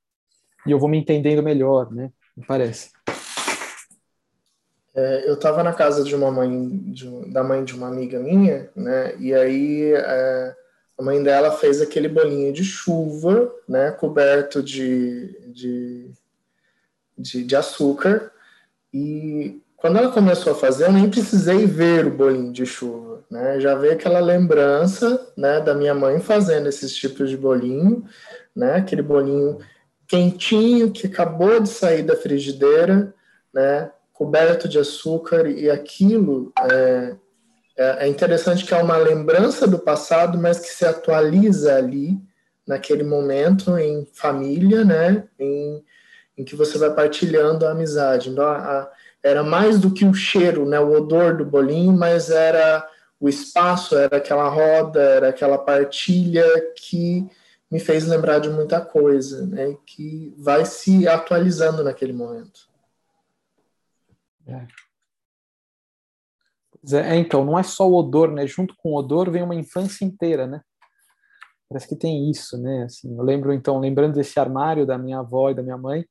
E 0.67 0.71
eu 0.71 0.79
vou 0.79 0.89
me 0.89 0.97
entendendo 0.97 1.41
melhor, 1.41 1.91
né? 1.93 2.11
Me 2.35 2.45
parece. 2.45 2.89
É, 4.93 5.29
eu 5.29 5.35
estava 5.35 5.63
na 5.63 5.73
casa 5.73 6.03
de 6.03 6.15
uma 6.15 6.31
mãe, 6.31 6.79
de, 6.91 7.31
da 7.31 7.43
mãe 7.43 7.63
de 7.63 7.73
uma 7.75 7.87
amiga 7.87 8.19
minha, 8.19 8.69
né? 8.75 9.15
E 9.17 9.33
aí 9.33 9.93
é, 9.93 10.55
a 10.97 11.03
mãe 11.03 11.21
dela 11.21 11.51
fez 11.51 11.81
aquele 11.81 12.09
bolinho 12.09 12.51
de 12.51 12.63
chuva, 12.63 13.53
né? 13.67 13.91
Coberto 13.91 14.63
de, 14.63 15.37
de, 15.53 16.11
de, 17.17 17.43
de 17.43 17.55
açúcar. 17.55 18.31
E 18.93 19.61
quando 19.77 19.97
ela 19.97 20.11
começou 20.11 20.53
a 20.53 20.55
fazer, 20.55 20.85
eu 20.85 20.93
nem 20.93 21.09
precisei 21.09 21.65
ver 21.65 22.07
o 22.07 22.11
bolinho 22.11 22.51
de 22.51 22.65
chuva, 22.65 23.14
né? 23.29 23.59
Já 23.59 23.75
veio 23.75 23.93
aquela 23.93 24.19
lembrança, 24.19 25.31
né? 25.37 25.59
Da 25.59 25.73
minha 25.73 25.93
mãe 25.93 26.19
fazendo 26.19 26.67
esses 26.67 26.95
tipos 26.95 27.29
de 27.29 27.37
bolinho, 27.37 28.03
né? 28.55 28.75
Aquele 28.75 29.01
bolinho 29.01 29.59
quentinho 30.07 30.91
que 30.91 31.07
acabou 31.07 31.59
de 31.59 31.69
sair 31.69 32.03
da 32.03 32.15
frigideira, 32.15 33.13
né? 33.53 33.91
coberto 34.15 34.69
de 34.69 34.79
açúcar 34.79 35.45
e 35.45 35.69
aquilo 35.69 36.53
é, 36.71 37.15
é, 37.77 38.05
é 38.05 38.07
interessante 38.07 38.65
que 38.65 38.73
é 38.73 38.81
uma 38.81 38.95
lembrança 38.95 39.67
do 39.67 39.77
passado, 39.77 40.37
mas 40.37 40.57
que 40.57 40.69
se 40.69 40.85
atualiza 40.85 41.75
ali 41.75 42.17
naquele 42.65 43.03
momento 43.03 43.77
em 43.77 44.07
família, 44.13 44.85
né? 44.85 45.25
Em, 45.37 45.83
em 46.37 46.43
que 46.45 46.55
você 46.55 46.77
vai 46.77 46.93
partilhando 46.93 47.65
a 47.65 47.71
amizade. 47.71 48.29
Então, 48.29 48.47
a, 48.47 48.57
a, 48.57 48.91
era 49.21 49.43
mais 49.43 49.79
do 49.79 49.91
que 49.91 50.05
o 50.05 50.13
cheiro, 50.13 50.65
né? 50.65 50.79
O 50.79 50.93
odor 50.93 51.35
do 51.35 51.45
bolinho, 51.45 51.91
mas 51.91 52.29
era 52.29 52.87
o 53.19 53.29
espaço, 53.29 53.97
era 53.97 54.17
aquela 54.17 54.47
roda, 54.49 55.01
era 55.01 55.29
aquela 55.29 55.57
partilha 55.57 56.45
que 56.75 57.27
me 57.71 57.79
fez 57.79 58.05
lembrar 58.05 58.39
de 58.39 58.49
muita 58.49 58.79
coisa, 58.79 59.45
né? 59.47 59.75
Que 59.85 60.33
vai 60.37 60.65
se 60.65 61.07
atualizando 61.07 61.83
naquele 61.83 62.13
momento. 62.13 62.69
É. 64.47 64.67
É, 66.93 67.15
então, 67.15 67.43
não 67.43 67.57
é 67.57 67.63
só 67.63 67.89
o 67.89 67.95
odor, 67.95 68.31
né? 68.31 68.45
Junto 68.45 68.75
com 68.77 68.91
o 68.91 68.95
odor 68.95 69.31
vem 69.31 69.41
uma 69.41 69.55
infância 69.55 70.05
inteira, 70.05 70.45
né? 70.45 70.61
Parece 71.67 71.87
que 71.87 71.95
tem 71.95 72.29
isso, 72.29 72.61
né? 72.61 72.83
Assim, 72.83 73.17
eu 73.17 73.23
lembro, 73.23 73.51
então, 73.51 73.79
lembrando 73.79 74.13
desse 74.13 74.39
armário 74.39 74.85
da 74.85 74.97
minha 74.97 75.19
avó 75.19 75.49
e 75.49 75.55
da 75.55 75.63
minha 75.63 75.77
mãe, 75.77 76.05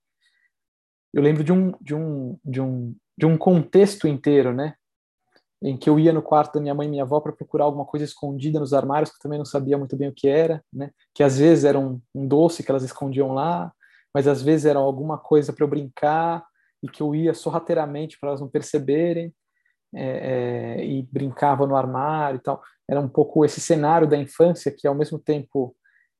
eu 1.12 1.23
lembro 1.23 1.45
de 1.45 1.53
um, 1.53 1.73
de 1.81 1.95
um, 1.95 2.38
de 2.45 2.61
um, 2.61 2.97
de 3.17 3.25
um 3.25 3.38
contexto 3.38 4.09
inteiro, 4.09 4.53
né? 4.53 4.75
Em 5.62 5.77
que 5.77 5.88
eu 5.88 5.99
ia 5.99 6.12
no 6.12 6.23
quarto 6.23 6.55
da 6.55 6.61
minha 6.61 6.75
mãe 6.75 6.87
e 6.87 6.90
minha 6.90 7.05
avó 7.05 7.21
para 7.21 7.33
procurar 7.33 7.64
alguma 7.64 7.85
coisa 7.85 8.05
escondida 8.05 8.61
nos 8.61 8.75
armários 8.75 9.11
que 9.11 9.17
eu 9.17 9.23
também 9.23 9.38
não 9.38 9.47
sabia 9.47 9.79
muito 9.79 9.97
bem 9.97 10.09
o 10.09 10.14
que 10.14 10.29
era, 10.29 10.62
né? 10.73 10.90
Que 11.14 11.23
às 11.23 11.38
vezes 11.38 11.64
era 11.64 11.79
um, 11.79 12.01
um 12.14 12.27
doce 12.27 12.62
que 12.62 12.71
elas 12.71 12.83
escondiam 12.83 13.33
lá, 13.33 13.73
mas 14.12 14.29
às 14.29 14.43
vezes 14.43 14.67
era 14.67 14.79
alguma 14.79 15.17
coisa 15.17 15.53
para 15.53 15.64
eu 15.64 15.69
brincar, 15.69 16.45
e 16.85 16.88
que 16.88 17.03
eu 17.03 17.14
ia 17.14 17.33
sorrateiramente 17.33 18.19
para 18.21 18.29
elas 18.29 18.43
não 18.43 18.49
perceberem 18.49 19.35
é, 19.95 20.81
é, 20.81 20.85
e 20.85 21.03
brincava 21.11 21.67
no 21.67 21.77
armário 21.77 22.37
e 22.37 22.43
tal. 22.43 22.62
Era 22.87 23.01
um 23.01 23.09
pouco 23.09 23.43
esse 23.43 23.59
cenário 23.59 24.07
da 24.07 24.19
infância 24.19 24.71
que 24.71 24.87
ao 24.87 24.95
mesmo 24.95 25.19
tempo 25.19 25.75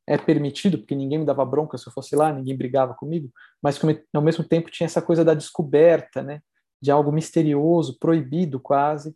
é 0.07 0.17
permitido, 0.17 0.79
porque 0.79 0.95
ninguém 0.95 1.19
me 1.19 1.27
dava 1.27 1.45
bronca 1.45 1.77
se 1.77 1.87
eu 1.87 1.93
fosse 1.93 2.17
lá, 2.17 2.33
ninguém 2.33 2.57
brigava 2.57 2.95
comigo, 2.95 3.31
mas 3.63 3.79
que 3.79 4.05
ao 4.15 4.23
mesmo 4.23 4.43
tempo 4.43 4.71
tinha 4.71 4.87
essa 4.87 5.03
coisa 5.03 5.23
da 5.23 5.35
descoberta, 5.35 6.23
né, 6.23 6.41
de 6.81 6.91
algo 6.91 7.13
misterioso, 7.13 7.99
proibido 7.99 8.59
quase, 8.59 9.15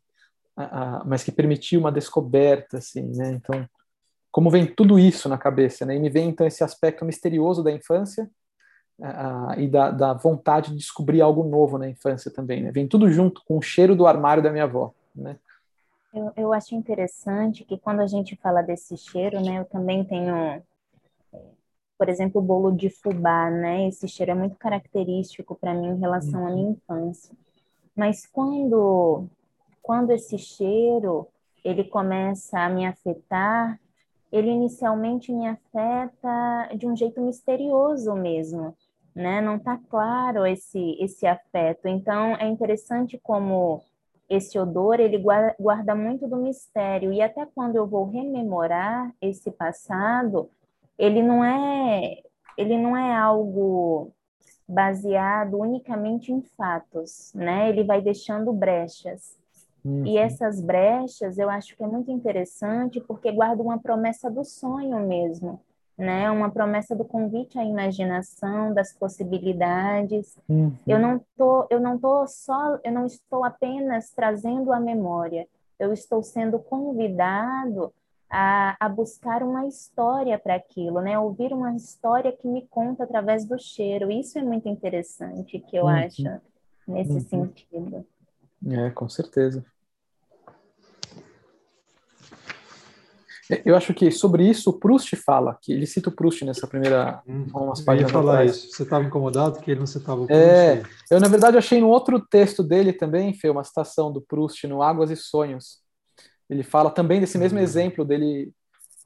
mas 1.07 1.23
que 1.23 1.31
permitia 1.31 1.79
uma 1.79 1.93
descoberta, 1.93 2.79
assim, 2.79 3.03
né? 3.15 3.31
Então, 3.33 3.69
como 4.31 4.51
vem 4.51 4.67
tudo 4.67 4.99
isso 4.99 5.29
na 5.29 5.39
cabeça, 5.39 5.87
né? 5.87 5.97
E 5.97 6.01
me 6.01 6.11
vem 6.11 6.29
então 6.29 6.47
esse 6.47 6.65
aspecto 6.65 7.05
misterioso 7.05 7.63
da 7.63 7.71
infância 7.71 8.29
uh, 8.99 9.59
e 9.59 9.69
da, 9.69 9.91
da, 9.91 10.13
vontade 10.13 10.71
de 10.71 10.77
descobrir 10.77 11.21
algo 11.21 11.45
novo 11.45 11.79
na 11.79 11.89
infância 11.89 12.31
também, 12.31 12.63
né? 12.63 12.71
Vem 12.73 12.89
tudo 12.89 13.11
junto 13.11 13.43
com 13.45 13.57
o 13.57 13.63
cheiro 13.63 13.95
do 13.95 14.07
armário 14.07 14.43
da 14.43 14.51
minha 14.51 14.65
avó, 14.65 14.93
né? 15.15 15.39
Eu, 16.13 16.33
eu 16.37 16.53
acho 16.53 16.75
interessante 16.75 17.65
que 17.65 17.79
quando 17.79 18.01
a 18.01 18.07
gente 18.07 18.35
fala 18.37 18.63
desse 18.63 18.97
cheiro, 18.97 19.41
né? 19.41 19.59
Eu 19.59 19.65
também 19.65 20.05
tenho, 20.05 20.63
por 21.99 22.09
exemplo, 22.09 22.41
o 22.41 22.45
bolo 22.45 22.73
de 22.73 22.91
fubá, 22.91 23.51
né? 23.51 23.87
Esse 23.87 24.09
cheiro 24.09 24.33
é 24.33 24.35
muito 24.35 24.57
característico 24.57 25.55
para 25.55 25.75
mim 25.75 25.89
em 25.89 26.01
relação 26.01 26.47
à 26.47 26.51
minha 26.51 26.71
infância. 26.71 27.35
Mas 27.95 28.27
quando, 28.27 29.29
quando 29.89 30.13
esse 30.13 30.37
cheiro 30.37 31.27
ele 31.65 31.85
começa 31.85 32.61
a 32.61 32.69
me 32.69 32.87
afetar, 32.87 33.81
ele 34.31 34.51
inicialmente 34.51 35.33
me 35.33 35.49
afeta 35.49 36.69
de 36.77 36.87
um 36.87 36.95
jeito 36.95 37.21
misterioso 37.21 38.15
mesmo 38.15 38.77
né? 39.19 39.41
Não 39.41 39.57
está 39.57 39.77
claro 39.91 40.47
esse 40.47 40.97
esse 41.01 41.27
afeto. 41.27 41.89
Então 41.89 42.37
é 42.37 42.47
interessante 42.47 43.19
como 43.19 43.83
esse 44.29 44.59
odor 44.59 45.01
ele 45.01 45.19
guarda, 45.19 45.57
guarda 45.59 45.95
muito 45.95 46.29
do 46.29 46.37
mistério 46.37 47.13
e 47.13 47.21
até 47.21 47.45
quando 47.47 47.77
eu 47.77 47.87
vou 47.87 48.05
rememorar 48.09 49.13
esse 49.21 49.51
passado, 49.51 50.49
ele 50.97 51.23
não 51.23 51.45
é 51.45 52.23
ele 52.57 52.79
não 52.79 52.97
é 52.97 53.15
algo 53.17 54.13
baseado 54.69 55.59
unicamente 55.59 56.33
em 56.33 56.43
fatos, 56.57 57.33
né? 57.35 57.69
Ele 57.71 57.85
vai 57.85 58.01
deixando 58.01 58.53
brechas. 58.53 59.37
Uhum. 59.85 60.07
E 60.07 60.19
essas 60.19 60.61
brechas 60.61 61.39
eu 61.39 61.49
acho 61.49 61.77
que 61.77 61.83
é 61.83 61.87
muito 61.87 62.11
interessante 62.11 63.01
porque 63.01 63.31
guarda 63.31 63.63
uma 63.63 63.79
promessa 63.79 64.31
do 64.31 64.45
sonho 64.45 65.01
mesmo 65.07 65.61
né? 65.99 66.31
Uma 66.31 66.49
promessa 66.49 66.95
do 66.95 67.05
convite 67.05 67.59
à 67.59 67.65
imaginação, 67.65 68.73
das 68.73 68.93
possibilidades. 68.93 70.39
Uhum. 70.49 70.73
Eu 70.87 71.01
não 71.01 71.21
tô, 71.37 71.67
eu 71.69 71.81
não 71.81 71.99
tô 71.99 72.25
só, 72.29 72.79
eu 72.85 72.93
não 72.93 73.05
estou 73.05 73.45
apenas 73.45 74.11
trazendo 74.13 74.73
a 74.73 74.79
memória. 74.79 75.49
Eu 75.77 75.93
estou 75.93 76.23
sendo 76.23 76.61
convidado 76.61 77.93
a, 78.31 78.77
a 78.79 78.89
buscar 78.89 79.43
uma 79.43 79.67
história 79.67 80.39
para 80.39 80.55
aquilo, 80.55 81.01
né? 81.01 81.19
Ouvir 81.19 81.53
uma 81.53 81.75
história 81.75 82.31
que 82.31 82.47
me 82.47 82.63
conta 82.69 83.03
através 83.03 83.45
do 83.45 83.59
cheiro. 83.59 84.11
Isso 84.11 84.39
é 84.39 84.43
muito 84.43 84.69
interessante, 84.69 85.59
que 85.59 85.77
eu 85.77 85.85
uhum. 85.85 85.91
acho 85.91 86.23
nesse 86.87 87.13
uhum. 87.13 87.21
sentido. 87.21 88.07
É, 88.67 88.91
com 88.91 89.09
certeza. 89.09 89.65
Eu 93.65 93.75
acho 93.75 93.95
que 93.95 94.11
sobre 94.11 94.47
isso 94.47 94.69
o 94.69 94.73
Proust 94.75 95.17
fala, 95.17 95.59
que 95.63 95.73
ele 95.73 95.87
cita 95.87 96.11
o 96.11 96.13
Proust 96.13 96.45
nessa 96.45 96.67
primeira 96.67 97.23
hum, 97.27 97.47
umas 97.55 97.81
páginas 97.81 98.11
eu 98.11 98.19
ia 98.19 98.23
falar 98.23 98.33
atrás. 98.35 98.57
isso. 98.57 98.71
Você 98.73 98.83
estava 98.83 99.05
incomodado 99.05 99.61
que 99.61 99.71
ele 99.71 99.81
não 99.81 99.87
citava 99.87 100.21
o 100.21 100.27
Proust? 100.27 100.45
É, 100.45 100.83
eu 101.11 101.19
na 101.19 101.29
verdade 101.29 101.57
achei 101.57 101.81
no 101.81 101.89
outro 101.89 102.21
texto 102.21 102.63
dele 102.63 102.93
também, 102.93 103.33
Fê, 103.33 103.49
uma 103.49 103.65
citação 103.65 104.13
do 104.13 104.21
Proust 104.21 104.67
no 104.67 104.83
Águas 104.83 105.11
e 105.11 105.17
Sonhos. 105.17 105.79
Ele 106.49 106.63
fala 106.63 106.91
também 106.91 107.21
desse 107.21 107.39
mesmo 107.39 107.59
hum. 107.59 107.63
exemplo 107.63 108.05
dele, 108.05 108.53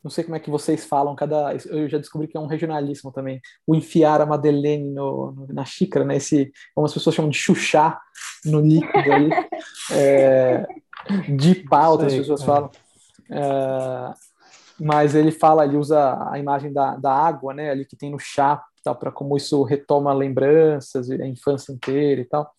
não 0.03 0.11
sei 0.11 0.25
como 0.25 0.37
é 0.37 0.41
que 0.41 0.51
vocês 0.51 0.85
falam, 0.85 1.15
cada 1.15 1.55
eu 1.67 1.89
já 1.89 1.99
descobri 1.99 2.27
que 2.27 2.37
é 2.37 2.41
um 2.41 2.47
regionalismo 2.47 3.13
também, 3.13 3.41
o 3.67 3.75
enfiar 3.75 4.21
a 4.21 4.27
Madeleine 4.27 4.91
no, 4.91 5.33
no 5.33 5.47
na 5.53 5.65
xícara, 5.65 6.05
né? 6.05 6.17
Esse, 6.17 6.53
como 6.75 6.87
as 6.87 6.93
pessoas 6.93 7.15
chamam 7.15 7.31
de 7.31 7.39
chuchar 7.39 8.01
no 8.45 8.61
líquido 8.61 9.13
ali, 9.13 9.31
é, 9.93 10.67
de 11.37 11.55
pau, 11.69 11.93
outras 11.93 12.15
pessoas 12.15 12.43
falam. 12.43 12.71
É, 13.31 14.15
mas 14.81 15.15
ele 15.15 15.31
fala, 15.31 15.65
ele 15.65 15.77
usa 15.77 16.19
a 16.31 16.39
imagem 16.39 16.73
da, 16.73 16.97
da 16.97 17.13
água, 17.13 17.55
né, 17.55 17.71
ali 17.71 17.85
que 17.85 17.97
tem 17.97 18.11
no 18.11 18.19
chá, 18.19 18.61
tal, 18.83 18.97
para 18.97 19.13
como 19.13 19.37
isso 19.37 19.63
retoma 19.63 20.13
lembranças, 20.13 21.09
a 21.11 21.27
infância 21.27 21.73
inteira 21.73 22.21
e 22.21 22.25
tal. 22.25 22.51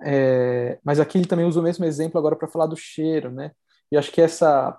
É, 0.00 0.78
mas 0.84 1.00
aqui 1.00 1.18
ele 1.18 1.26
também 1.26 1.46
usa 1.46 1.60
o 1.60 1.62
mesmo 1.62 1.84
exemplo 1.84 2.18
agora 2.18 2.36
para 2.36 2.48
falar 2.48 2.66
do 2.66 2.76
cheiro, 2.76 3.30
né? 3.30 3.50
E 3.90 3.96
acho 3.96 4.10
que 4.12 4.20
essa 4.20 4.76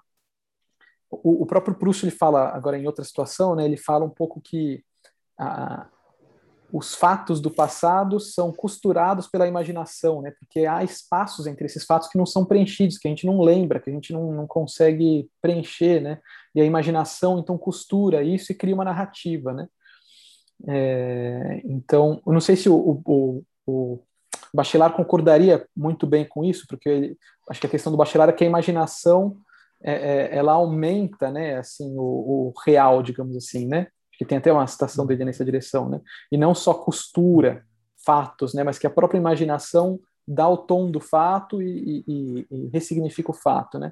o, 1.23 1.43
o, 1.43 1.45
próprio 1.45 1.75
Proust 1.75 2.03
ele 2.03 2.11
fala 2.11 2.49
agora 2.49 2.77
em 2.77 2.85
outra 2.85 3.03
situação, 3.03 3.55
né? 3.55 3.65
Ele 3.65 3.77
fala 3.77 4.05
um 4.05 4.09
pouco 4.09 4.41
que 4.41 4.83
os 6.71 6.95
fatos 6.95 7.39
do 7.39 7.51
passado 7.51 8.19
são 8.19 8.51
costurados 8.51 9.27
pela 9.27 9.47
imaginação, 9.47 10.21
né? 10.21 10.33
Porque 10.39 10.65
há 10.65 10.83
espaços 10.83 11.47
entre 11.47 11.65
esses 11.65 11.85
fatos 11.85 12.09
que 12.09 12.17
não 12.17 12.25
são 12.25 12.43
preenchidos, 12.45 12.97
que 12.97 13.07
a 13.07 13.11
gente 13.11 13.25
não 13.25 13.41
lembra, 13.41 13.79
que 13.79 13.89
a 13.89 13.93
gente 13.93 14.11
não, 14.11 14.31
não 14.31 14.47
consegue 14.47 15.29
preencher, 15.41 16.01
né? 16.01 16.19
E 16.53 16.61
a 16.61 16.65
imaginação 16.65 17.39
então 17.39 17.57
costura 17.57 18.23
isso 18.23 18.51
e 18.51 18.55
cria 18.55 18.75
uma 18.75 18.83
narrativa, 18.83 19.53
né? 19.53 19.67
É, 20.67 21.61
então, 21.65 22.21
eu 22.25 22.33
não 22.33 22.41
sei 22.41 22.55
se 22.55 22.69
o, 22.69 23.01
o, 23.05 23.43
o 23.65 23.99
Bachelard 24.53 24.95
concordaria 24.95 25.67
muito 25.75 26.07
bem 26.07 26.25
com 26.25 26.43
isso, 26.43 26.65
porque 26.67 26.89
ele, 26.89 27.17
acho 27.49 27.59
que 27.59 27.67
a 27.67 27.69
questão 27.69 27.91
do 27.91 27.97
Bachelard 27.97 28.33
é 28.33 28.35
que 28.35 28.43
a 28.43 28.47
imaginação 28.47 29.37
é, 29.85 29.93
é, 29.93 30.35
ela 30.35 30.53
aumenta, 30.53 31.29
né, 31.31 31.57
assim, 31.57 31.95
o, 31.95 32.01
o, 32.01 32.53
real, 32.65 33.03
digamos 33.03 33.37
assim, 33.37 33.67
né? 33.67 33.87
Que 34.17 34.25
tem 34.25 34.37
até 34.37 34.51
uma 34.51 34.65
citação 34.65 35.05
dele 35.05 35.25
nessa 35.25 35.45
direção, 35.45 35.87
né? 35.87 36.01
E 36.31 36.37
não 36.37 36.55
só 36.55 36.73
costura 36.73 37.63
fatos, 38.03 38.53
né? 38.53 38.63
Mas 38.63 38.79
que 38.79 38.87
a 38.87 38.89
própria 38.89 39.19
imaginação 39.19 39.99
dá 40.27 40.49
o 40.49 40.57
tom 40.57 40.89
do 40.89 40.99
fato 40.99 41.61
e, 41.61 42.03
e, 42.07 42.47
e 42.49 42.69
ressignifica 42.73 43.29
o 43.29 43.35
fato, 43.35 43.77
né? 43.77 43.91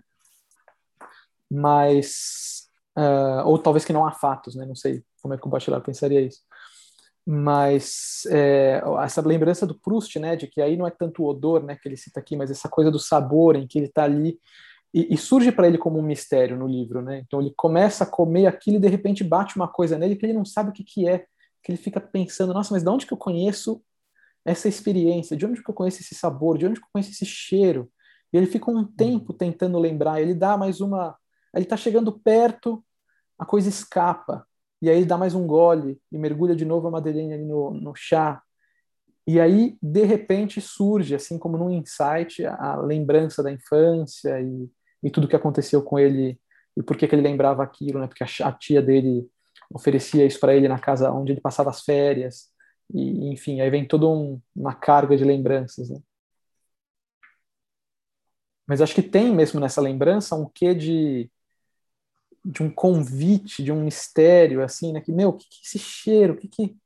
Mas 1.52 2.70
uh, 2.98 3.48
ou 3.48 3.60
talvez 3.60 3.86
que 3.86 3.94
não 3.94 4.08
há 4.08 4.12
fatos, 4.12 4.56
né? 4.56 4.66
Não 4.66 4.76
sei 4.76 5.04
como 5.22 5.36
é 5.36 5.38
que 5.38 5.46
o 5.46 5.50
Bachelard 5.50 5.86
pensaria 5.86 6.22
isso 6.22 6.42
mas 7.26 8.24
é, 8.30 8.82
essa 9.02 9.26
lembrança 9.26 9.66
do 9.66 9.80
Proust, 9.80 10.20
né, 10.20 10.36
de 10.36 10.48
que 10.48 10.62
aí 10.62 10.76
não 10.76 10.86
é 10.86 10.92
tanto 10.92 11.24
o 11.24 11.28
odor, 11.28 11.64
né, 11.64 11.78
que 11.82 11.88
ele 11.88 11.96
cita 11.96 12.20
aqui, 12.20 12.36
mas 12.36 12.52
essa 12.52 12.68
coisa 12.68 12.92
do 12.92 13.00
sabor 13.00 13.56
em 13.56 13.66
que 13.66 13.80
ele 13.80 13.88
está 13.88 14.04
ali 14.04 14.38
e, 14.94 15.14
e 15.14 15.18
surge 15.18 15.52
para 15.52 15.68
ele 15.68 15.78
como 15.78 16.00
um 16.00 16.04
mistério 16.04 16.58
no 16.58 16.68
livro, 16.68 17.02
né? 17.02 17.20
Então 17.20 17.42
ele 17.42 17.54
começa 17.56 18.04
a 18.04 18.08
comer 18.08 18.48
aquilo 18.48 18.78
e 18.78 18.80
de 18.80 18.88
repente 18.88 19.24
bate 19.24 19.56
uma 19.56 19.68
coisa 19.68 19.98
nele 19.98 20.16
que 20.16 20.26
ele 20.26 20.34
não 20.34 20.46
sabe 20.46 20.70
o 20.70 20.74
que 20.74 20.84
que 20.84 21.08
é, 21.08 21.26
que 21.64 21.72
ele 21.72 21.78
fica 21.78 22.00
pensando, 22.00 22.54
nossa, 22.54 22.74
mas 22.74 22.84
de 22.84 22.90
onde 22.90 23.06
que 23.06 23.14
eu 23.14 23.18
conheço 23.18 23.82
essa 24.46 24.68
experiência? 24.68 25.38
De 25.38 25.46
onde 25.46 25.64
que 25.64 25.70
eu 25.70 25.76
conheço 25.76 26.02
esse 26.02 26.16
sabor? 26.16 26.58
De 26.58 26.68
onde 26.68 26.80
que 26.80 26.86
eu 26.86 26.90
conheço 26.92 27.12
esse 27.12 27.26
cheiro? 27.26 27.92
E 28.32 28.38
ele 28.38 28.48
fica 28.48 28.70
um 28.70 28.84
tempo 28.84 29.32
uhum. 29.32 29.38
tentando 29.38 29.80
lembrar. 29.80 30.22
Ele 30.22 30.34
dá 30.34 30.58
mais 30.58 30.82
uma, 30.82 31.18
ele 31.56 31.64
está 31.64 31.78
chegando 31.78 32.12
perto, 32.20 32.84
a 33.38 33.46
coisa 33.46 33.70
escapa 33.70 34.46
e 34.84 34.90
aí 34.90 34.98
ele 34.98 35.06
dá 35.06 35.18
mais 35.18 35.34
um 35.34 35.48
gole 35.48 35.98
e 36.12 36.18
mergulha 36.18 36.54
de 36.54 36.66
novo 36.66 36.90
a 36.90 36.92
Madeleine 36.92 37.34
ali 37.34 37.46
no, 37.46 37.72
no 37.72 37.96
chá. 37.96 38.44
E 39.26 39.40
aí, 39.40 39.78
de 39.82 40.04
repente, 40.04 40.60
surge, 40.60 41.16
assim 41.16 41.40
como 41.40 41.58
num 41.58 41.70
insight, 41.70 42.46
a 42.46 42.76
lembrança 42.76 43.42
da 43.42 43.50
infância 43.50 44.42
e, 44.42 44.70
e 45.04 45.12
tudo 45.12 45.28
que 45.28 45.36
aconteceu 45.36 45.84
com 45.84 46.00
ele 46.00 46.40
e 46.76 46.82
por 46.82 46.98
que, 46.98 47.08
que 47.08 47.16
ele 47.16 47.22
lembrava 47.22 47.64
aquilo, 47.64 48.00
né? 48.00 48.08
Porque 48.08 48.24
a, 48.24 48.52
tia 48.52 48.82
dele 48.82 49.30
oferecia 49.70 50.26
isso 50.26 50.40
para 50.40 50.56
ele 50.56 50.68
na 50.68 50.80
casa 50.80 51.12
onde 51.12 51.32
ele 51.34 51.42
passava 51.42 51.70
as 51.70 51.82
férias. 51.82 52.50
E, 52.94 53.30
enfim, 53.32 53.62
aí 53.62 53.70
vem 53.70 53.88
toda 53.88 54.08
um, 54.08 54.42
uma 54.56 54.74
carga 54.74 55.16
de 55.18 55.24
lembranças, 55.24 55.90
né? 55.90 56.00
Mas 58.66 58.82
acho 58.82 58.96
que 58.96 59.04
tem 59.04 59.34
mesmo 59.34 59.60
nessa 59.60 59.82
lembrança 59.82 60.36
um 60.36 60.50
quê 60.50 60.74
de 60.74 61.30
de 62.46 62.62
um 62.62 62.70
convite, 62.70 63.64
de 63.64 63.72
um 63.72 63.84
mistério, 63.84 64.64
assim, 64.64 64.92
né? 64.92 65.02
Que, 65.02 65.12
meu, 65.12 65.34
que, 65.34 65.46
que 65.48 65.56
é 65.56 65.62
esse 65.64 65.80
cheiro? 65.80 66.36
Que 66.36 66.48
que... 66.48 66.78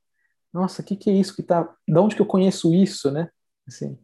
Nossa, 0.52 0.82
que 0.82 0.96
que 0.96 1.10
é 1.10 1.12
isso 1.12 1.34
que 1.34 1.42
tá... 1.42 1.64
De 1.86 1.98
onde 1.98 2.14
que 2.14 2.22
eu 2.22 2.26
conheço 2.26 2.72
isso, 2.74 3.10
né? 3.10 3.30
Assim. 3.68 3.98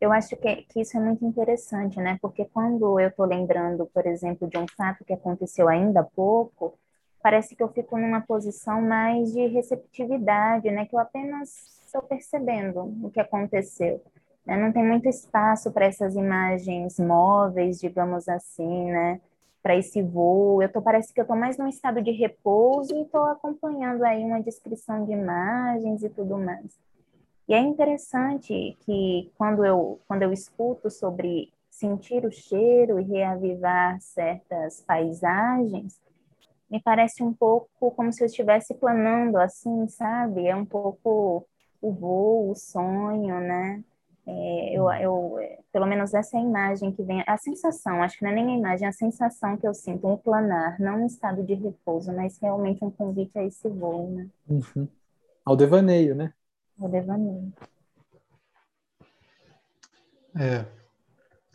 Eu 0.00 0.10
acho 0.10 0.34
que, 0.36 0.56
que 0.62 0.80
isso 0.80 0.96
é 0.96 1.00
muito 1.00 1.24
interessante, 1.24 1.98
né? 2.00 2.18
Porque 2.20 2.46
quando 2.46 2.98
eu 2.98 3.12
tô 3.12 3.24
lembrando, 3.24 3.86
por 3.86 4.06
exemplo, 4.06 4.48
de 4.48 4.56
um 4.56 4.66
fato 4.76 5.04
que 5.04 5.12
aconteceu 5.12 5.68
ainda 5.68 6.00
há 6.00 6.04
pouco, 6.04 6.78
parece 7.22 7.54
que 7.54 7.62
eu 7.62 7.68
fico 7.68 7.98
numa 7.98 8.22
posição 8.22 8.80
mais 8.80 9.32
de 9.32 9.46
receptividade, 9.48 10.70
né? 10.70 10.86
Que 10.86 10.94
eu 10.94 11.00
apenas 11.00 11.80
estou 11.84 12.02
percebendo 12.02 12.80
o 13.02 13.10
que 13.10 13.20
aconteceu. 13.20 14.02
Né? 14.46 14.56
Não 14.56 14.72
tem 14.72 14.82
muito 14.82 15.08
espaço 15.08 15.70
para 15.70 15.86
essas 15.86 16.14
imagens 16.14 16.98
móveis, 16.98 17.78
digamos 17.78 18.28
assim, 18.28 18.90
né? 18.90 19.20
para 19.62 19.76
esse 19.76 20.00
voo. 20.00 20.62
Eu 20.62 20.68
tô, 20.70 20.80
parece 20.80 21.12
que 21.12 21.18
eu 21.18 21.22
estou 21.22 21.36
mais 21.36 21.58
num 21.58 21.66
estado 21.66 22.00
de 22.00 22.12
repouso 22.12 22.94
e 22.94 23.02
estou 23.02 23.24
acompanhando 23.24 24.04
aí 24.04 24.22
uma 24.22 24.40
descrição 24.40 25.04
de 25.04 25.10
imagens 25.10 26.04
e 26.04 26.08
tudo 26.08 26.38
mais. 26.38 26.78
E 27.48 27.54
é 27.54 27.60
interessante 27.60 28.76
que 28.80 29.30
quando 29.38 29.64
eu, 29.64 30.00
quando 30.08 30.22
eu 30.22 30.32
escuto 30.32 30.90
sobre 30.90 31.52
sentir 31.70 32.24
o 32.24 32.32
cheiro 32.32 32.98
e 32.98 33.04
reavivar 33.04 34.00
certas 34.00 34.82
paisagens, 34.82 36.00
me 36.68 36.80
parece 36.80 37.22
um 37.22 37.32
pouco 37.32 37.90
como 37.92 38.12
se 38.12 38.22
eu 38.22 38.26
estivesse 38.26 38.74
planando 38.74 39.36
assim, 39.36 39.86
sabe? 39.88 40.46
É 40.46 40.56
um 40.56 40.64
pouco 40.64 41.46
o 41.80 41.92
voo, 41.92 42.50
o 42.50 42.54
sonho, 42.56 43.38
né? 43.40 43.84
É, 44.26 44.76
eu, 44.76 44.90
eu, 44.94 45.36
pelo 45.70 45.86
menos 45.86 46.12
essa 46.12 46.36
é 46.36 46.40
a 46.40 46.42
imagem 46.42 46.90
que 46.90 47.00
vem, 47.04 47.22
a 47.28 47.36
sensação, 47.36 48.02
acho 48.02 48.18
que 48.18 48.24
não 48.24 48.32
é 48.32 48.34
nem 48.34 48.56
a 48.56 48.58
imagem, 48.58 48.88
a 48.88 48.92
sensação 48.92 49.56
que 49.56 49.68
eu 49.68 49.72
sinto, 49.72 50.08
um 50.08 50.16
planar, 50.16 50.80
não 50.80 51.02
um 51.02 51.06
estado 51.06 51.44
de 51.44 51.54
repouso, 51.54 52.12
mas 52.12 52.36
realmente 52.38 52.84
um 52.84 52.90
convite 52.90 53.38
a 53.38 53.44
esse 53.44 53.68
voo, 53.68 54.10
né? 54.10 54.26
Uhum. 54.48 54.88
Ao 55.44 55.54
devaneio, 55.54 56.16
né? 56.16 56.32
Ao 56.78 56.88
devaneio. 56.88 57.52
É, 60.38 60.66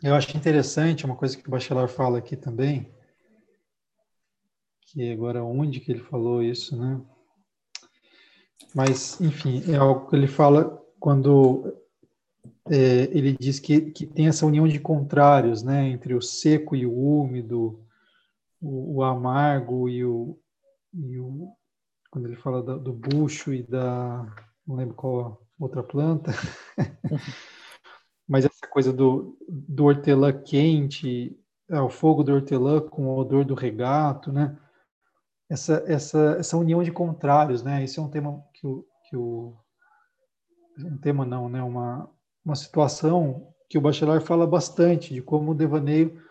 eu 0.02 0.14
acho 0.14 0.36
interessante 0.36 1.04
uma 1.06 1.14
coisa 1.14 1.36
que 1.36 1.46
o 1.46 1.50
Bachelard 1.50 1.92
fala 1.92 2.18
aqui 2.18 2.36
também, 2.36 2.92
que 4.80 5.12
agora 5.12 5.44
onde 5.44 5.78
que 5.78 5.92
ele 5.92 6.02
falou 6.02 6.42
isso, 6.42 6.76
né? 6.76 7.00
Mas, 8.74 9.20
enfim, 9.20 9.62
é 9.72 9.76
algo 9.76 10.08
que 10.08 10.16
ele 10.16 10.26
fala 10.26 10.82
quando 10.98 11.72
é, 12.68 13.04
ele 13.16 13.36
diz 13.38 13.60
que, 13.60 13.92
que 13.92 14.06
tem 14.06 14.26
essa 14.26 14.46
união 14.46 14.66
de 14.66 14.80
contrários, 14.80 15.62
né, 15.62 15.88
entre 15.88 16.14
o 16.14 16.22
seco 16.22 16.74
e 16.74 16.86
o 16.86 16.92
úmido, 16.92 17.84
o, 18.60 18.96
o 18.96 19.02
amargo 19.04 19.88
e 19.88 20.04
o, 20.04 20.38
e 20.92 21.18
o, 21.18 21.52
quando 22.10 22.26
ele 22.26 22.36
fala 22.36 22.62
da, 22.62 22.76
do 22.76 22.92
bucho 22.92 23.52
e 23.52 23.62
da, 23.62 24.26
não 24.66 24.76
lembro 24.76 24.94
qual 24.94 25.42
outra 25.58 25.82
planta, 25.82 26.32
mas 28.28 28.44
essa 28.44 28.66
coisa 28.68 28.92
do, 28.92 29.36
do 29.48 29.84
hortelã 29.84 30.32
quente, 30.32 31.38
é, 31.68 31.80
o 31.80 31.88
fogo 31.88 32.22
do 32.22 32.32
hortelã 32.32 32.80
com 32.80 33.06
o 33.06 33.18
odor 33.18 33.44
do 33.44 33.54
regato, 33.54 34.32
né, 34.32 34.58
essa, 35.48 35.84
essa, 35.86 36.36
essa 36.38 36.56
união 36.56 36.82
de 36.82 36.90
contrários, 36.90 37.62
né, 37.62 37.84
esse 37.84 37.98
é 37.98 38.02
um 38.02 38.10
tema 38.10 38.42
que 38.54 38.66
o, 38.66 38.86
que 39.08 39.16
o 39.16 39.56
um 40.78 40.96
tema 40.98 41.24
não, 41.24 41.48
né, 41.48 41.62
uma, 41.62 42.08
uma 42.44 42.56
situação 42.56 43.52
que 43.68 43.78
o 43.78 43.80
Bachelard 43.80 44.24
fala 44.24 44.46
bastante 44.46 45.14
de 45.14 45.22
como 45.22 45.52
o 45.52 45.54
devaneio, 45.54 46.22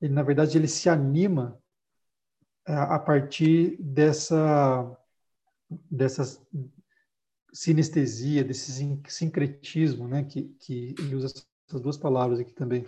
ele, 0.00 0.14
na 0.14 0.22
verdade, 0.22 0.56
ele 0.56 0.68
se 0.68 0.88
anima 0.88 1.58
a, 2.66 2.72
é, 2.72 2.76
a 2.94 2.98
partir 2.98 3.76
dessa, 3.80 4.96
dessa 5.90 6.40
sinestesia, 7.52 8.44
desse 8.44 8.72
sincretismo, 9.08 10.08
né, 10.08 10.24
que, 10.24 10.42
que 10.60 10.94
ele 10.98 11.14
usa 11.14 11.26
essas 11.26 11.80
duas 11.80 11.96
palavras 11.96 12.38
aqui 12.38 12.52
também, 12.52 12.86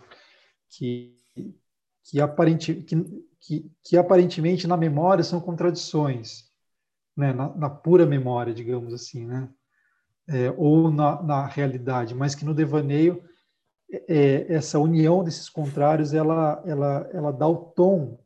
que, 0.68 1.16
que, 2.04 2.20
aparente, 2.20 2.74
que, 2.74 3.26
que, 3.40 3.72
que 3.82 3.96
aparentemente 3.96 4.66
na 4.66 4.76
memória 4.76 5.24
são 5.24 5.40
contradições, 5.40 6.50
né, 7.16 7.32
na, 7.32 7.54
na 7.56 7.70
pura 7.70 8.06
memória, 8.06 8.54
digamos 8.54 8.92
assim, 8.94 9.26
né, 9.26 9.48
é, 10.28 10.50
ou 10.56 10.90
na, 10.90 11.22
na, 11.22 11.46
realidade, 11.46 12.14
mas 12.14 12.34
que 12.34 12.44
no 12.44 12.54
devaneio 12.54 13.22
é, 14.08 14.52
essa 14.52 14.78
união 14.78 15.22
desses 15.22 15.48
contrários 15.48 16.14
ela, 16.14 16.62
ela, 16.64 17.10
ela 17.12 17.32
dá 17.32 17.46
o 17.46 17.56
tom 17.56 18.18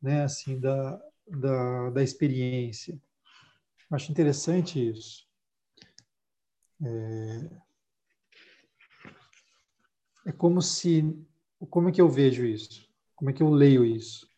né, 0.00 0.24
assim, 0.24 0.58
da, 0.58 1.00
da, 1.26 1.90
da 1.90 2.02
experiência. 2.02 3.00
Acho 3.90 4.10
interessante 4.10 4.90
isso. 4.90 5.31
É, 6.84 7.50
é 10.26 10.32
como 10.32 10.60
se. 10.60 11.16
Como 11.70 11.88
é 11.88 11.92
que 11.92 12.00
eu 12.00 12.08
vejo 12.08 12.44
isso? 12.44 12.88
Como 13.14 13.30
é 13.30 13.32
que 13.32 13.42
eu 13.42 13.50
leio 13.50 13.84
isso? 13.84 14.28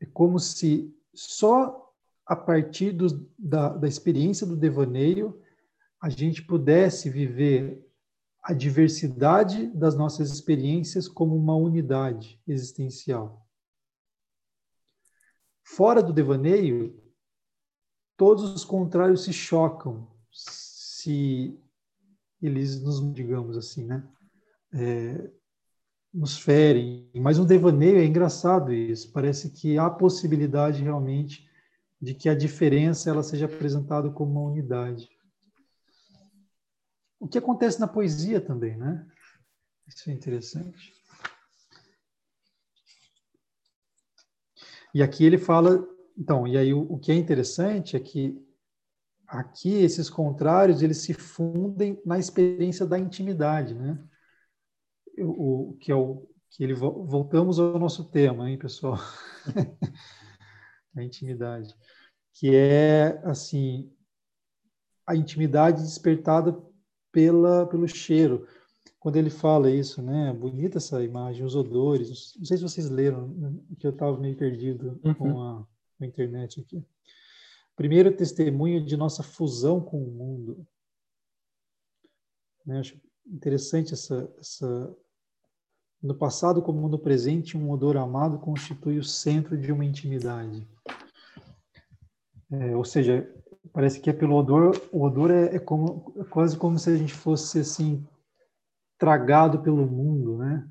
É 0.00 0.06
como 0.06 0.38
se 0.38 0.94
só 1.12 1.92
a 2.24 2.36
partir 2.36 2.92
do, 2.92 3.28
da, 3.36 3.70
da 3.70 3.88
experiência 3.88 4.46
do 4.46 4.54
devaneio 4.54 5.42
a 6.00 6.08
gente 6.08 6.42
pudesse 6.42 7.10
viver 7.10 7.84
a 8.42 8.52
diversidade 8.52 9.66
das 9.68 9.96
nossas 9.96 10.30
experiências 10.30 11.08
como 11.08 11.36
uma 11.36 11.56
unidade 11.56 12.40
existencial. 12.46 13.46
fora 15.62 16.02
do 16.02 16.14
devaneio, 16.14 16.98
todos 18.16 18.54
os 18.54 18.64
contrários 18.64 19.24
se 19.24 19.32
chocam, 19.32 20.08
se 21.08 21.58
eles 22.42 22.82
nos, 22.82 23.00
digamos 23.14 23.56
assim, 23.56 23.86
né? 23.86 24.06
É, 24.74 25.30
nos 26.12 26.38
ferem. 26.38 27.10
Mas 27.14 27.38
no 27.38 27.46
devaneio 27.46 27.98
é 27.98 28.04
engraçado 28.04 28.72
isso. 28.72 29.10
Parece 29.10 29.50
que 29.50 29.78
há 29.78 29.88
possibilidade 29.88 30.82
realmente 30.82 31.48
de 32.00 32.14
que 32.14 32.28
a 32.28 32.34
diferença 32.34 33.08
ela 33.08 33.22
seja 33.22 33.46
apresentada 33.46 34.10
como 34.10 34.32
uma 34.32 34.50
unidade. 34.50 35.08
O 37.18 37.26
que 37.26 37.38
acontece 37.38 37.80
na 37.80 37.88
poesia 37.88 38.40
também, 38.40 38.76
né? 38.76 39.06
Isso 39.86 40.10
é 40.10 40.12
interessante. 40.12 40.92
E 44.94 45.02
aqui 45.02 45.24
ele 45.24 45.38
fala, 45.38 45.86
então, 46.16 46.46
e 46.46 46.56
aí 46.58 46.74
o, 46.74 46.82
o 46.82 46.98
que 46.98 47.10
é 47.10 47.14
interessante 47.14 47.96
é 47.96 48.00
que 48.00 48.46
aqui 49.28 49.74
esses 49.74 50.08
contrários 50.08 50.82
eles 50.82 50.98
se 50.98 51.12
fundem 51.12 52.00
na 52.04 52.18
experiência 52.18 52.86
da 52.86 52.98
intimidade, 52.98 53.74
né? 53.74 54.02
O, 55.20 55.76
que 55.78 55.92
é 55.92 55.94
o 55.94 56.26
que 56.50 56.64
ele 56.64 56.72
voltamos 56.74 57.58
ao 57.58 57.78
nosso 57.78 58.10
tema, 58.10 58.48
hein, 58.48 58.58
pessoal? 58.58 58.96
a 60.96 61.02
intimidade, 61.02 61.74
que 62.32 62.54
é 62.54 63.20
assim 63.24 63.92
a 65.06 65.14
intimidade 65.14 65.82
despertada 65.82 66.58
pela 67.12 67.66
pelo 67.66 67.86
cheiro. 67.86 68.46
Quando 68.98 69.16
ele 69.16 69.30
fala 69.30 69.70
isso, 69.70 70.02
né? 70.02 70.32
Bonita 70.32 70.78
essa 70.78 71.02
imagem, 71.04 71.44
os 71.44 71.54
odores. 71.54 72.34
Não 72.36 72.44
sei 72.44 72.56
se 72.56 72.62
vocês 72.62 72.90
leram, 72.90 73.62
que 73.78 73.86
eu 73.86 73.92
estava 73.92 74.18
meio 74.18 74.36
perdido 74.36 75.00
uhum. 75.04 75.14
com, 75.14 75.42
a, 75.42 75.66
com 75.96 76.04
a 76.04 76.06
internet 76.06 76.60
aqui. 76.60 76.84
Primeiro 77.78 78.10
testemunho 78.10 78.84
de 78.84 78.96
nossa 78.96 79.22
fusão 79.22 79.80
com 79.80 80.02
o 80.02 80.10
mundo. 80.10 80.66
Né? 82.66 82.80
Acho 82.80 83.00
interessante 83.24 83.94
essa, 83.94 84.28
essa. 84.36 84.96
No 86.02 86.12
passado, 86.12 86.60
como 86.60 86.88
no 86.88 86.98
presente, 86.98 87.56
um 87.56 87.70
odor 87.70 87.96
amado 87.96 88.40
constitui 88.40 88.98
o 88.98 89.04
centro 89.04 89.56
de 89.56 89.70
uma 89.70 89.84
intimidade. 89.84 90.68
É, 92.50 92.74
ou 92.74 92.84
seja, 92.84 93.32
parece 93.72 94.00
que 94.00 94.10
é 94.10 94.12
pelo 94.12 94.34
odor. 94.34 94.74
O 94.90 95.04
odor 95.04 95.30
é, 95.30 95.54
é 95.54 95.58
como, 95.60 96.12
é 96.18 96.24
quase 96.24 96.58
como 96.58 96.80
se 96.80 96.90
a 96.90 96.96
gente 96.96 97.14
fosse 97.14 97.60
assim 97.60 98.04
tragado 98.98 99.62
pelo 99.62 99.86
mundo, 99.86 100.36
né? 100.36 100.68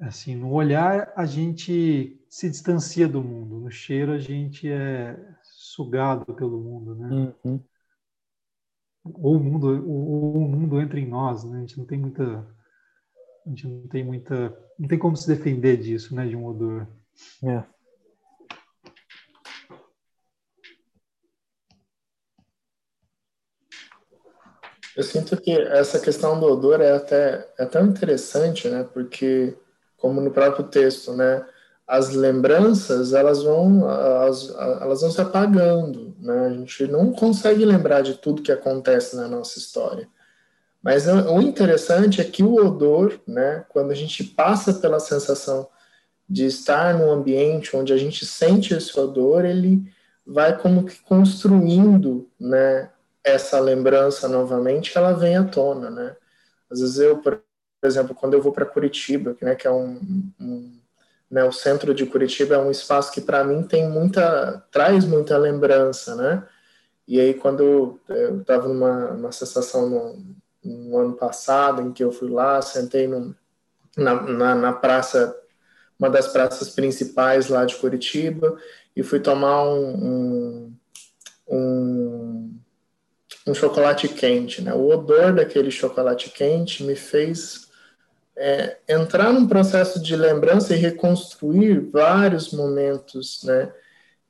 Assim, 0.00 0.36
no 0.36 0.52
olhar 0.52 1.12
a 1.16 1.24
gente 1.24 2.20
se 2.28 2.50
distancia 2.50 3.08
do 3.08 3.22
mundo, 3.22 3.60
no 3.60 3.70
cheiro 3.70 4.12
a 4.12 4.18
gente 4.18 4.70
é 4.70 5.18
sugado 5.42 6.34
pelo 6.34 6.60
mundo, 6.60 6.94
né? 6.94 7.34
Uhum. 7.44 7.60
Ou 9.14 9.36
o 9.36 9.40
mundo, 9.40 9.88
ou 9.88 10.36
o 10.36 10.48
mundo 10.48 10.80
entra 10.80 11.00
em 11.00 11.08
nós, 11.08 11.44
né? 11.44 11.58
A 11.58 11.60
gente 11.60 11.78
não 11.78 11.86
tem 11.86 11.98
muita, 11.98 12.46
a 13.46 13.48
gente 13.48 13.66
não 13.66 13.88
tem 13.88 14.04
muita, 14.04 14.56
não 14.78 14.86
tem 14.86 14.98
como 14.98 15.16
se 15.16 15.26
defender 15.26 15.78
disso, 15.78 16.14
né? 16.14 16.26
De 16.26 16.36
um 16.36 16.44
odor. 16.44 16.86
É. 17.42 17.64
Eu 24.94 25.02
sinto 25.02 25.40
que 25.40 25.52
essa 25.52 26.00
questão 26.00 26.38
do 26.40 26.46
odor 26.46 26.80
é 26.80 26.96
até 26.96 27.50
é 27.58 27.64
tão 27.64 27.86
interessante, 27.86 28.68
né? 28.68 28.82
Porque 28.82 29.56
como 29.96 30.20
no 30.20 30.30
próprio 30.30 30.66
texto, 30.66 31.12
né? 31.12 31.44
As 31.86 32.10
lembranças 32.10 33.12
elas 33.12 33.42
vão 33.42 33.88
elas, 33.88 34.54
elas 34.80 35.00
vão 35.00 35.10
se 35.10 35.20
apagando, 35.20 36.14
né? 36.18 36.46
A 36.46 36.50
gente 36.50 36.86
não 36.86 37.12
consegue 37.12 37.64
lembrar 37.64 38.02
de 38.02 38.14
tudo 38.14 38.42
que 38.42 38.52
acontece 38.52 39.16
na 39.16 39.28
nossa 39.28 39.58
história. 39.58 40.08
Mas 40.82 41.06
o 41.06 41.40
interessante 41.40 42.20
é 42.20 42.24
que 42.24 42.42
o 42.42 42.54
odor, 42.54 43.18
né? 43.26 43.64
Quando 43.70 43.90
a 43.90 43.94
gente 43.94 44.22
passa 44.22 44.74
pela 44.74 45.00
sensação 45.00 45.68
de 46.28 46.46
estar 46.46 46.94
num 46.94 47.10
ambiente 47.10 47.76
onde 47.76 47.92
a 47.92 47.96
gente 47.96 48.26
sente 48.26 48.74
esse 48.74 48.98
odor, 48.98 49.44
ele 49.44 49.82
vai 50.26 50.56
como 50.58 50.84
que 50.84 50.98
construindo, 51.02 52.28
né? 52.38 52.90
Essa 53.22 53.58
lembrança 53.58 54.28
novamente, 54.28 54.96
ela 54.96 55.12
vem 55.12 55.36
à 55.36 55.44
tona, 55.44 55.90
né? 55.90 56.16
Às 56.70 56.80
vezes 56.80 56.98
eu, 56.98 57.18
por 57.18 57.40
exemplo, 57.86 58.14
quando 58.14 58.34
eu 58.34 58.42
vou 58.42 58.52
para 58.52 58.66
Curitiba, 58.66 59.36
né, 59.40 59.54
que 59.54 59.66
é 59.66 59.70
um, 59.70 60.00
um 60.40 60.76
né, 61.30 61.44
o 61.44 61.52
centro 61.52 61.94
de 61.94 62.06
Curitiba 62.06 62.54
é 62.54 62.58
um 62.58 62.70
espaço 62.70 63.12
que 63.12 63.20
para 63.20 63.44
mim 63.44 63.62
tem 63.62 63.88
muita 63.88 64.64
traz 64.70 65.04
muita 65.04 65.36
lembrança, 65.36 66.14
né? 66.14 66.46
E 67.06 67.20
aí 67.20 67.34
quando 67.34 68.00
eu 68.08 68.40
estava 68.40 68.68
numa, 68.68 69.12
numa 69.12 69.32
sensação 69.32 69.88
no, 69.88 70.36
no, 70.64 70.98
ano 70.98 71.12
passado 71.14 71.82
em 71.82 71.92
que 71.92 72.02
eu 72.02 72.12
fui 72.12 72.28
lá, 72.28 72.60
sentei 72.62 73.06
no, 73.06 73.34
na, 73.96 74.22
na, 74.22 74.54
na, 74.54 74.72
praça, 74.72 75.36
uma 75.98 76.10
das 76.10 76.28
praças 76.28 76.70
principais 76.70 77.48
lá 77.48 77.64
de 77.64 77.76
Curitiba 77.76 78.56
e 78.94 79.02
fui 79.02 79.20
tomar 79.20 79.68
um, 79.68 79.88
um, 79.88 80.76
um, 81.48 82.60
um 83.46 83.54
chocolate 83.54 84.08
quente, 84.08 84.62
né? 84.62 84.74
O 84.74 84.88
odor 84.88 85.32
daquele 85.32 85.70
chocolate 85.70 86.30
quente 86.30 86.82
me 86.82 86.96
fez 86.96 87.65
é, 88.36 88.76
entrar 88.88 89.32
num 89.32 89.48
processo 89.48 90.00
de 90.00 90.14
lembrança 90.14 90.74
e 90.74 90.78
reconstruir 90.78 91.80
vários 91.90 92.52
momentos, 92.52 93.42
né? 93.44 93.72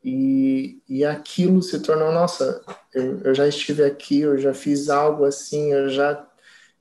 E, 0.04 0.80
e 0.88 1.04
aquilo 1.04 1.60
se 1.62 1.80
tornou, 1.80 2.12
nossa, 2.12 2.62
eu, 2.94 3.20
eu 3.22 3.34
já 3.34 3.48
estive 3.48 3.82
aqui, 3.82 4.20
eu 4.20 4.38
já 4.38 4.54
fiz 4.54 4.88
algo 4.88 5.24
assim, 5.24 5.72
eu 5.72 5.88
já 5.88 6.24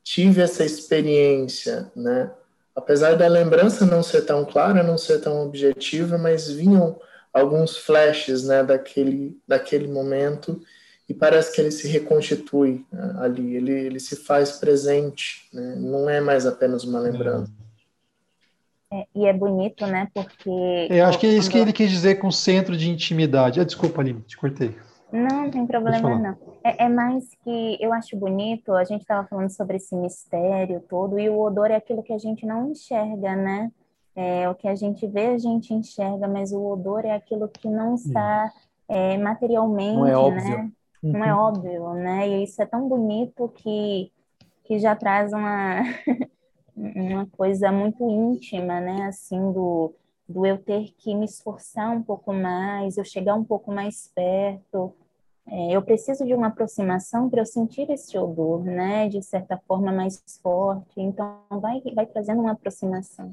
tive 0.04 0.42
essa 0.42 0.64
experiência, 0.64 1.92
né? 1.96 2.32
Apesar 2.76 3.16
da 3.16 3.28
lembrança 3.28 3.86
não 3.86 4.04
ser 4.04 4.22
tão 4.24 4.46
clara, 4.46 4.84
não 4.84 4.98
ser 4.98 5.22
tão 5.22 5.42
objetiva, 5.42 6.18
mas 6.18 6.50
vinham 6.52 7.00
alguns 7.34 7.78
flashes, 7.78 8.44
né, 8.44 8.64
daquele, 8.64 9.38
daquele 9.48 9.88
momento 9.88 10.62
e 11.08 11.14
parece 11.14 11.54
que 11.54 11.62
ele 11.62 11.72
se 11.72 11.88
reconstitui 11.88 12.86
né, 12.92 13.16
ali, 13.20 13.56
ele, 13.56 13.72
ele 13.72 14.00
se 14.00 14.16
faz 14.16 14.54
presente, 14.54 15.48
né? 15.54 15.76
não 15.78 16.10
é 16.10 16.20
mais 16.20 16.46
apenas 16.46 16.84
uma 16.84 17.00
lembrança. 17.00 17.52
É, 18.92 19.08
e 19.16 19.26
é 19.26 19.34
bonito, 19.34 19.86
né? 19.86 20.08
Porque. 20.14 20.88
Eu 20.90 21.06
acho 21.06 21.20
que 21.20 21.28
é 21.28 21.32
isso 21.32 21.50
que 21.50 21.58
ele 21.58 21.74
quis 21.74 21.90
dizer 21.90 22.16
com 22.16 22.32
centro 22.32 22.78
de 22.78 22.90
intimidade. 22.90 23.60
Ah, 23.60 23.64
desculpa, 23.64 24.02
Aline, 24.02 24.22
te 24.22 24.38
cortei. 24.38 24.76
Não, 25.12 25.44
não 25.44 25.52
tem 25.52 25.66
problema, 25.66 26.18
não. 26.18 26.38
É, 26.64 26.86
é, 26.86 26.90
mais 26.90 27.30
que 27.44 27.78
eu 27.80 27.94
acho 27.94 28.18
bonito, 28.18 28.74
a 28.74 28.84
gente 28.84 29.02
estava 29.02 29.28
falando 29.28 29.50
sobre 29.50 29.78
esse 29.78 29.96
mistério 29.96 30.84
todo, 30.90 31.20
e 31.20 31.30
o 31.30 31.40
odor 31.40 31.72
é 31.72 31.76
aquilo 31.76 32.04
que 32.04 32.14
a 32.14 32.18
gente 32.18 32.46
não 32.46 32.72
enxerga, 32.72 33.36
né? 33.36 33.72
É, 34.16 34.50
o 34.50 34.56
que 34.56 34.68
a 34.68 34.76
gente 34.76 35.06
vê, 35.08 35.28
a 35.28 35.38
gente 35.38 35.74
enxerga, 35.74 36.28
mas 36.28 36.52
o 36.52 36.64
odor 36.66 37.06
é 37.06 37.12
aquilo 37.12 37.48
que 37.48 37.68
não 37.68 37.96
está 37.96 38.52
é, 38.88 39.18
materialmente, 39.18 39.98
não 39.98 40.08
é 40.08 40.18
óbvio. 40.18 40.58
né? 40.58 40.72
Não 41.12 41.24
é 41.24 41.34
uhum. 41.34 41.40
óbvio, 41.40 41.94
né? 41.94 42.28
E 42.28 42.44
isso 42.44 42.62
é 42.62 42.66
tão 42.66 42.88
bonito 42.88 43.48
que, 43.50 44.12
que 44.64 44.80
já 44.80 44.96
traz 44.96 45.32
uma, 45.34 45.82
uma 46.76 47.26
coisa 47.28 47.72
muito 47.72 48.10
íntima, 48.10 48.80
né? 48.80 49.04
Assim, 49.04 49.52
do, 49.52 49.94
do 50.28 50.46
eu 50.46 50.58
ter 50.58 50.94
que 50.98 51.14
me 51.14 51.26
esforçar 51.26 51.92
um 51.92 52.02
pouco 52.02 52.34
mais, 52.34 52.98
eu 52.98 53.06
chegar 53.06 53.36
um 53.36 53.44
pouco 53.44 53.72
mais 53.72 54.12
perto. 54.16 54.94
É, 55.48 55.76
eu 55.76 55.82
preciso 55.84 56.26
de 56.26 56.34
uma 56.34 56.48
aproximação 56.48 57.30
para 57.30 57.42
eu 57.42 57.46
sentir 57.46 57.88
esse 57.92 58.18
odor, 58.18 58.64
né? 58.64 59.08
De 59.08 59.22
certa 59.22 59.58
forma 59.68 59.92
mais 59.92 60.24
forte. 60.42 61.00
Então, 61.00 61.40
vai, 61.52 61.82
vai 61.94 62.08
trazendo 62.08 62.42
uma 62.42 62.54
aproximação. 62.54 63.30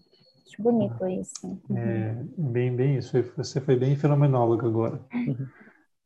Acho 0.47 0.63
bonito 0.63 1.07
isso. 1.07 1.59
É, 1.75 2.15
bem, 2.37 2.77
bem 2.77 2.99
isso. 2.99 3.17
Você 3.39 3.63
foi 3.63 3.77
bem 3.77 3.97
fenomenóloga 3.97 4.67
agora. 4.67 5.01
Uhum. 5.15 5.47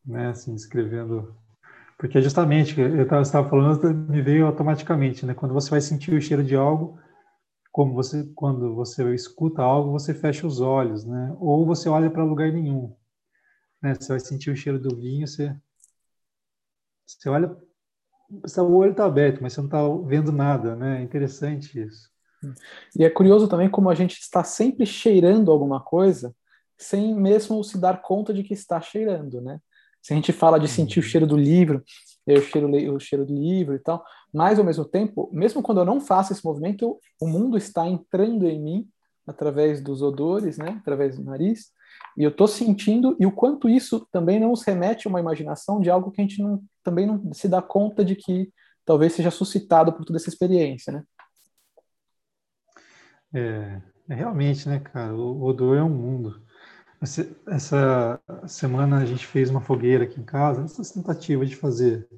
Né? 0.06 0.28
Assim, 0.28 0.54
escrevendo 0.54 1.34
porque 1.98 2.20
justamente, 2.20 2.78
eu 2.78 3.02
estava 3.02 3.48
falando, 3.48 3.94
me 3.94 4.20
veio 4.20 4.46
automaticamente, 4.46 5.24
né? 5.24 5.34
Quando 5.34 5.54
você 5.54 5.70
vai 5.70 5.80
sentir 5.80 6.12
o 6.12 6.20
cheiro 6.20 6.44
de 6.44 6.54
algo, 6.54 6.98
como 7.72 7.94
você, 7.94 8.24
quando 8.34 8.74
você 8.74 9.14
escuta 9.14 9.62
algo, 9.62 9.92
você 9.92 10.12
fecha 10.14 10.46
os 10.46 10.60
olhos, 10.60 11.04
né? 11.04 11.34
Ou 11.38 11.64
você 11.64 11.88
olha 11.88 12.10
para 12.10 12.24
lugar 12.24 12.52
nenhum, 12.52 12.94
né? 13.82 13.94
Você 13.94 14.08
vai 14.08 14.20
sentir 14.20 14.50
o 14.50 14.56
cheiro 14.56 14.78
do 14.78 14.94
vinho, 14.94 15.26
você, 15.26 15.56
você 17.06 17.28
olha, 17.30 17.56
o 18.58 18.74
olho 18.74 18.90
está 18.90 19.06
aberto, 19.06 19.42
mas 19.42 19.54
você 19.54 19.60
não 19.60 19.68
está 19.68 19.80
vendo 20.06 20.32
nada, 20.32 20.76
né? 20.76 21.00
É 21.00 21.02
interessante 21.02 21.80
isso. 21.80 22.10
E 22.98 23.04
é 23.04 23.10
curioso 23.10 23.48
também 23.48 23.70
como 23.70 23.88
a 23.88 23.94
gente 23.94 24.18
está 24.20 24.44
sempre 24.44 24.84
cheirando 24.84 25.50
alguma 25.50 25.80
coisa, 25.82 26.34
sem 26.76 27.14
mesmo 27.14 27.64
se 27.64 27.78
dar 27.78 28.02
conta 28.02 28.34
de 28.34 28.42
que 28.42 28.52
está 28.52 28.80
cheirando, 28.80 29.40
né? 29.40 29.60
Se 30.06 30.12
a 30.12 30.16
gente 30.16 30.32
fala 30.32 30.60
de 30.60 30.68
sentir 30.68 31.00
o 31.00 31.02
uhum. 31.02 31.08
cheiro 31.08 31.26
do 31.26 31.36
livro, 31.36 31.82
eu 32.24 32.40
cheiro 32.40 32.70
o 32.94 33.00
cheiro 33.00 33.26
do 33.26 33.34
livro 33.34 33.74
e 33.74 33.78
tal, 33.80 34.04
mas 34.32 34.56
ao 34.56 34.64
mesmo 34.64 34.84
tempo, 34.84 35.28
mesmo 35.32 35.60
quando 35.60 35.80
eu 35.80 35.84
não 35.84 36.00
faço 36.00 36.32
esse 36.32 36.44
movimento, 36.44 36.96
o 37.20 37.26
mundo 37.26 37.56
está 37.56 37.84
entrando 37.88 38.46
em 38.46 38.62
mim 38.62 38.88
através 39.26 39.82
dos 39.82 40.02
odores, 40.02 40.58
né, 40.58 40.76
através 40.80 41.16
do 41.16 41.24
nariz, 41.24 41.72
E 42.16 42.22
eu 42.22 42.30
estou 42.30 42.46
sentindo, 42.46 43.16
e 43.18 43.26
o 43.26 43.32
quanto 43.32 43.68
isso 43.68 44.06
também 44.12 44.38
não 44.38 44.50
nos 44.50 44.62
remete 44.62 45.08
a 45.08 45.10
uma 45.10 45.18
imaginação 45.18 45.80
de 45.80 45.90
algo 45.90 46.12
que 46.12 46.20
a 46.20 46.24
gente 46.24 46.40
não, 46.40 46.62
também 46.84 47.04
não 47.04 47.32
se 47.34 47.48
dá 47.48 47.60
conta 47.60 48.04
de 48.04 48.14
que 48.14 48.52
talvez 48.84 49.12
seja 49.12 49.32
suscitado 49.32 49.92
por 49.92 50.04
toda 50.04 50.18
essa 50.18 50.28
experiência, 50.28 50.92
né? 50.92 51.02
É, 53.34 53.82
é 54.08 54.14
realmente, 54.14 54.68
né, 54.68 54.78
cara? 54.78 55.12
O 55.16 55.42
odor 55.42 55.76
é 55.76 55.82
um 55.82 55.90
mundo. 55.90 56.45
Essa, 57.00 58.20
semana 58.46 58.98
a 58.98 59.04
gente 59.04 59.26
fez 59.26 59.50
uma 59.50 59.60
fogueira 59.60 60.04
aqui 60.04 60.20
em 60.20 60.24
casa, 60.24 60.62
essa 60.62 60.94
tentativa 60.94 61.44
de 61.44 61.54
fazer 61.54 62.08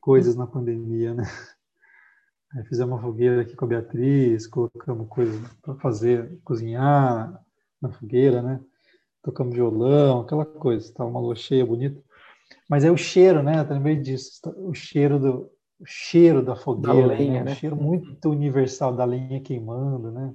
coisas 0.00 0.36
na 0.36 0.46
pandemia, 0.46 1.14
né? 1.14 1.24
Aí 2.54 2.64
fizemos 2.64 2.94
uma 2.94 3.02
fogueira 3.02 3.42
aqui 3.42 3.54
com 3.54 3.64
a 3.64 3.68
Beatriz, 3.68 4.46
colocamos 4.46 5.08
coisas 5.08 5.40
para 5.62 5.74
fazer, 5.76 6.40
cozinhar 6.42 7.40
na 7.80 7.90
fogueira, 7.90 8.42
né? 8.42 8.60
Tocamos 9.22 9.54
violão, 9.54 10.20
aquela 10.20 10.44
coisa, 10.44 10.84
estava 10.84 11.10
uma 11.10 11.20
lua 11.20 11.36
cheia, 11.36 11.66
bonita. 11.66 12.02
Mas 12.68 12.84
é 12.84 12.90
o 12.90 12.96
cheiro, 12.96 13.42
né? 13.42 13.62
Também 13.64 14.00
disso, 14.00 14.40
o 14.56 14.74
cheiro 14.74 15.18
do 15.18 15.50
o 15.80 15.86
cheiro 15.86 16.42
da 16.42 16.54
fogueira, 16.54 17.08
da 17.08 17.14
lenha, 17.14 17.42
né? 17.42 17.50
né? 17.50 17.54
cheiro 17.54 17.74
muito 17.74 18.28
universal 18.28 18.94
da 18.94 19.04
lenha 19.04 19.40
queimando, 19.40 20.12
né? 20.12 20.34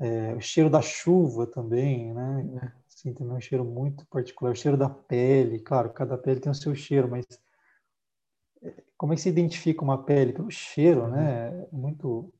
É, 0.00 0.34
o 0.34 0.40
cheiro 0.40 0.70
da 0.70 0.80
chuva 0.80 1.46
também, 1.46 2.12
né? 2.14 2.48
É. 2.62 2.80
Sim, 2.88 3.14
também 3.14 3.34
é 3.34 3.36
um 3.36 3.40
cheiro 3.40 3.64
muito 3.64 4.06
particular. 4.06 4.52
O 4.52 4.56
cheiro 4.56 4.76
da 4.76 4.88
pele, 4.88 5.58
claro, 5.58 5.90
cada 5.90 6.18
pele 6.18 6.40
tem 6.40 6.52
o 6.52 6.54
seu 6.54 6.74
cheiro, 6.74 7.08
mas 7.08 7.26
como 8.96 9.14
é 9.14 9.16
que 9.16 9.22
se 9.22 9.28
identifica 9.30 9.82
uma 9.82 10.02
pele? 10.02 10.34
Pelo 10.34 10.50
cheiro, 10.50 11.08
né? 11.08 11.48
É 11.48 11.66
muito. 11.72 12.30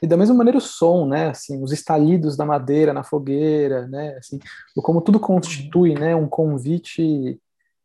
E 0.00 0.06
da 0.06 0.16
mesma 0.16 0.34
maneira 0.34 0.56
o 0.56 0.62
som, 0.62 1.06
né? 1.06 1.28
Assim, 1.28 1.62
os 1.62 1.72
estalidos 1.72 2.36
da 2.36 2.46
madeira 2.46 2.92
na 2.92 3.04
fogueira, 3.04 3.86
né? 3.86 4.16
Assim, 4.16 4.38
como 4.76 5.02
tudo 5.02 5.20
constitui, 5.20 5.94
né? 5.94 6.16
Um 6.16 6.26
convite 6.26 7.38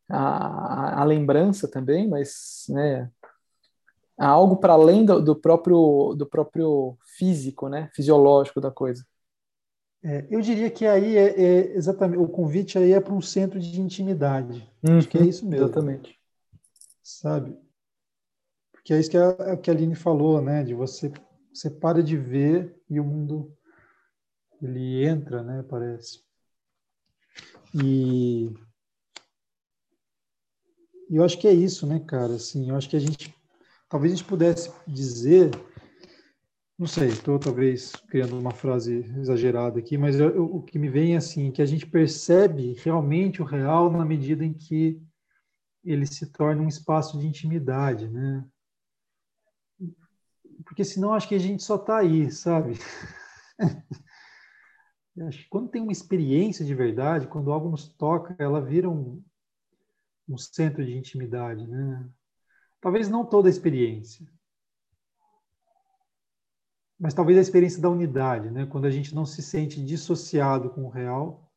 à, 0.10 1.02
à 1.02 1.04
lembrança 1.04 1.68
também, 1.68 2.08
mas, 2.08 2.66
né? 2.70 3.12
A 4.20 4.28
algo 4.28 4.58
para 4.58 4.74
além 4.74 5.06
do, 5.06 5.22
do, 5.22 5.36
próprio 5.36 6.14
do 6.16 6.26
próprio 6.26 6.98
físico, 7.18 7.70
né? 7.70 7.90
Fisiológico 7.94 8.60
da 8.60 8.70
coisa. 8.70 9.06
É, 10.04 10.28
eu 10.30 10.42
diria 10.42 10.70
que 10.70 10.86
aí 10.86 11.18
é, 11.18 11.42
é, 11.42 11.76
exatamente 11.76 12.20
o 12.20 12.28
convite 12.28 12.78
aí 12.78 12.92
é 12.92 13.00
para 13.00 13.14
um 13.14 13.22
centro 13.22 13.60
de 13.60 13.82
intimidade. 13.82 14.70
Uhum, 14.88 14.98
Acho 14.98 15.08
que 15.08 15.18
é 15.18 15.26
isso 15.26 15.46
mesmo. 15.48 15.66
Exatamente. 15.66 16.18
Sabe? 17.02 17.58
que 18.90 18.94
é 18.96 19.00
isso 19.00 19.12
que 19.12 19.18
a, 19.18 19.56
que 19.56 19.70
a 19.70 19.74
Aline 19.74 19.94
falou, 19.94 20.42
né? 20.42 20.64
De 20.64 20.74
você, 20.74 21.14
você 21.54 21.70
para 21.70 22.02
de 22.02 22.18
ver 22.18 22.76
e 22.90 23.00
o 23.00 23.04
mundo 23.04 23.56
ele 24.60 25.06
entra, 25.06 25.44
né? 25.44 25.64
Parece. 25.70 26.24
E 27.72 28.52
eu 31.08 31.24
acho 31.24 31.38
que 31.38 31.48
é 31.48 31.54
isso, 31.54 31.86
né, 31.86 32.00
cara? 32.00 32.34
Assim, 32.34 32.72
eu 32.72 32.76
acho 32.76 32.90
que 32.90 32.96
a 32.96 33.00
gente, 33.00 33.32
talvez 33.90 34.14
a 34.14 34.16
gente 34.16 34.28
pudesse 34.28 34.72
dizer, 34.88 35.52
não 36.78 36.88
sei, 36.88 37.08
estou 37.08 37.38
talvez 37.40 37.92
criando 38.08 38.40
uma 38.40 38.52
frase 38.52 39.00
exagerada 39.18 39.80
aqui, 39.80 39.98
mas 39.98 40.20
eu, 40.20 40.30
eu, 40.30 40.46
o 40.46 40.62
que 40.62 40.80
me 40.80 40.88
vem 40.88 41.16
é 41.16 41.18
assim, 41.18 41.52
que 41.52 41.62
a 41.62 41.66
gente 41.66 41.86
percebe 41.86 42.74
realmente 42.84 43.42
o 43.42 43.46
real 43.46 43.92
na 43.92 44.06
medida 44.06 44.46
em 44.46 44.54
que 44.54 45.02
ele 45.84 46.06
se 46.06 46.32
torna 46.32 46.62
um 46.62 46.68
espaço 46.68 47.20
de 47.20 47.28
intimidade, 47.28 48.08
né? 48.08 48.46
porque 50.70 50.84
senão 50.84 51.14
acho 51.14 51.28
que 51.28 51.36
a 51.36 51.40
gente 51.40 51.64
só 51.64 51.76
está 51.76 51.98
aí, 51.98 52.32
sabe? 52.32 52.74
acho 55.28 55.40
que 55.40 55.50
quando 55.50 55.70
tem 55.70 55.82
uma 55.82 55.92
experiência 55.92 56.64
de 56.64 56.76
verdade, 56.76 57.28
quando 57.28 57.52
algo 57.52 57.70
nos 57.70 57.88
toca, 57.90 58.36
ela 58.38 58.62
vira 58.62 58.90
um, 58.90 59.24
um 60.28 60.38
centro 60.38 60.86
de 60.86 60.96
intimidade, 60.96 61.68
né? 61.68 62.08
Talvez 62.82 63.10
não 63.10 63.26
toda 63.26 63.50
a 63.50 63.52
experiência, 63.52 64.26
mas 67.00 67.14
talvez 67.14 67.38
a 67.38 67.42
experiência 67.42 67.82
da 67.82 67.90
unidade, 67.90 68.52
né? 68.52 68.66
Quando 68.66 68.86
a 68.86 68.92
gente 68.92 69.16
não 69.16 69.26
se 69.26 69.42
sente 69.42 69.84
dissociado 69.84 70.70
com 70.70 70.84
o 70.84 70.90
real, 70.90 71.50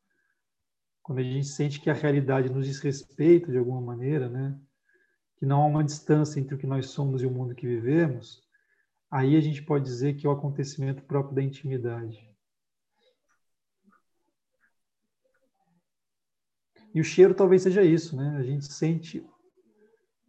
quando 1.01 1.19
a 1.19 1.23
gente 1.23 1.47
sente 1.47 1.81
que 1.81 1.89
a 1.89 1.93
realidade 1.93 2.49
nos 2.49 2.65
desrespeita 2.65 3.51
de 3.51 3.57
alguma 3.57 3.81
maneira, 3.81 4.29
né? 4.29 4.57
Que 5.35 5.45
não 5.45 5.61
há 5.61 5.65
uma 5.65 5.83
distância 5.83 6.39
entre 6.39 6.55
o 6.55 6.57
que 6.57 6.65
nós 6.65 6.87
somos 6.87 7.21
e 7.21 7.25
o 7.25 7.31
mundo 7.31 7.53
que 7.53 7.67
vivemos, 7.67 8.41
aí 9.11 9.35
a 9.35 9.41
gente 9.41 9.61
pode 9.61 9.83
dizer 9.83 10.13
que 10.13 10.25
é 10.25 10.29
o 10.29 10.33
acontecimento 10.33 11.03
próprio 11.03 11.35
da 11.35 11.41
intimidade. 11.41 12.17
E 16.95 17.01
o 17.01 17.03
cheiro 17.03 17.33
talvez 17.33 17.63
seja 17.63 17.83
isso, 17.83 18.15
né? 18.15 18.37
A 18.37 18.43
gente 18.43 18.71
sente 18.71 19.25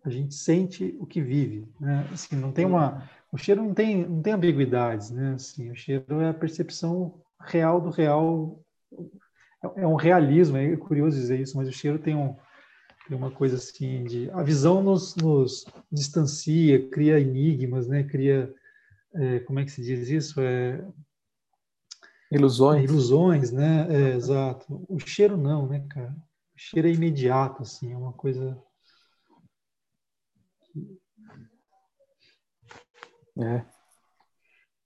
a 0.05 0.11
gente 0.11 0.35
sente 0.35 0.95
o 0.99 1.07
que 1.07 1.21
vive, 1.21 1.67
né? 1.81 2.07
Assim, 2.13 2.37
não 2.37 2.53
tem 2.53 2.65
uma 2.65 3.09
o 3.33 3.39
cheiro 3.39 3.63
não 3.63 3.75
tem 3.75 4.07
não 4.07 4.23
tem 4.23 4.33
ambiguidades, 4.33 5.11
né? 5.11 5.35
Assim, 5.35 5.71
o 5.71 5.77
cheiro 5.77 6.21
é 6.21 6.29
a 6.29 6.35
percepção 6.35 7.21
real 7.41 7.81
do 7.81 7.91
real 7.91 8.61
é, 9.63 9.83
é 9.83 9.87
um 9.87 9.97
realismo, 9.97 10.57
é 10.57 10.77
curioso 10.77 11.17
dizer 11.17 11.41
isso, 11.41 11.57
mas 11.57 11.69
o 11.69 11.73
cheiro 11.73 11.99
tem 11.99 12.15
um 12.15 12.37
tem 13.09 13.17
uma 13.17 13.31
coisa 13.31 13.57
assim 13.57 14.05
de 14.05 14.31
a 14.31 14.43
visão 14.43 14.83
nos, 14.83 15.15
nos 15.17 15.65
distancia, 15.91 16.89
cria 16.91 17.21
enigmas, 17.21 17.87
né? 17.87 18.03
Cria 18.03 18.53
é, 19.15 19.41
como 19.41 19.61
é 19.61 19.65
que 19.65 19.71
se 19.71 19.83
diz 19.83 20.09
isso? 20.09 20.41
É, 20.41 20.85
ilusões. 22.31 22.91
Ilusões, 22.91 23.53
né? 23.53 23.87
É, 23.89 24.17
exato. 24.17 24.85
O 24.89 24.99
cheiro 24.99 25.37
não, 25.37 25.69
né, 25.69 25.85
cara? 25.89 26.15
O 26.55 26.59
cheiro 26.59 26.89
é 26.89 26.93
imediato, 26.93 27.63
assim, 27.63 27.93
é 27.93 27.97
uma 27.97 28.13
coisa. 28.13 28.61
É. 33.39 33.65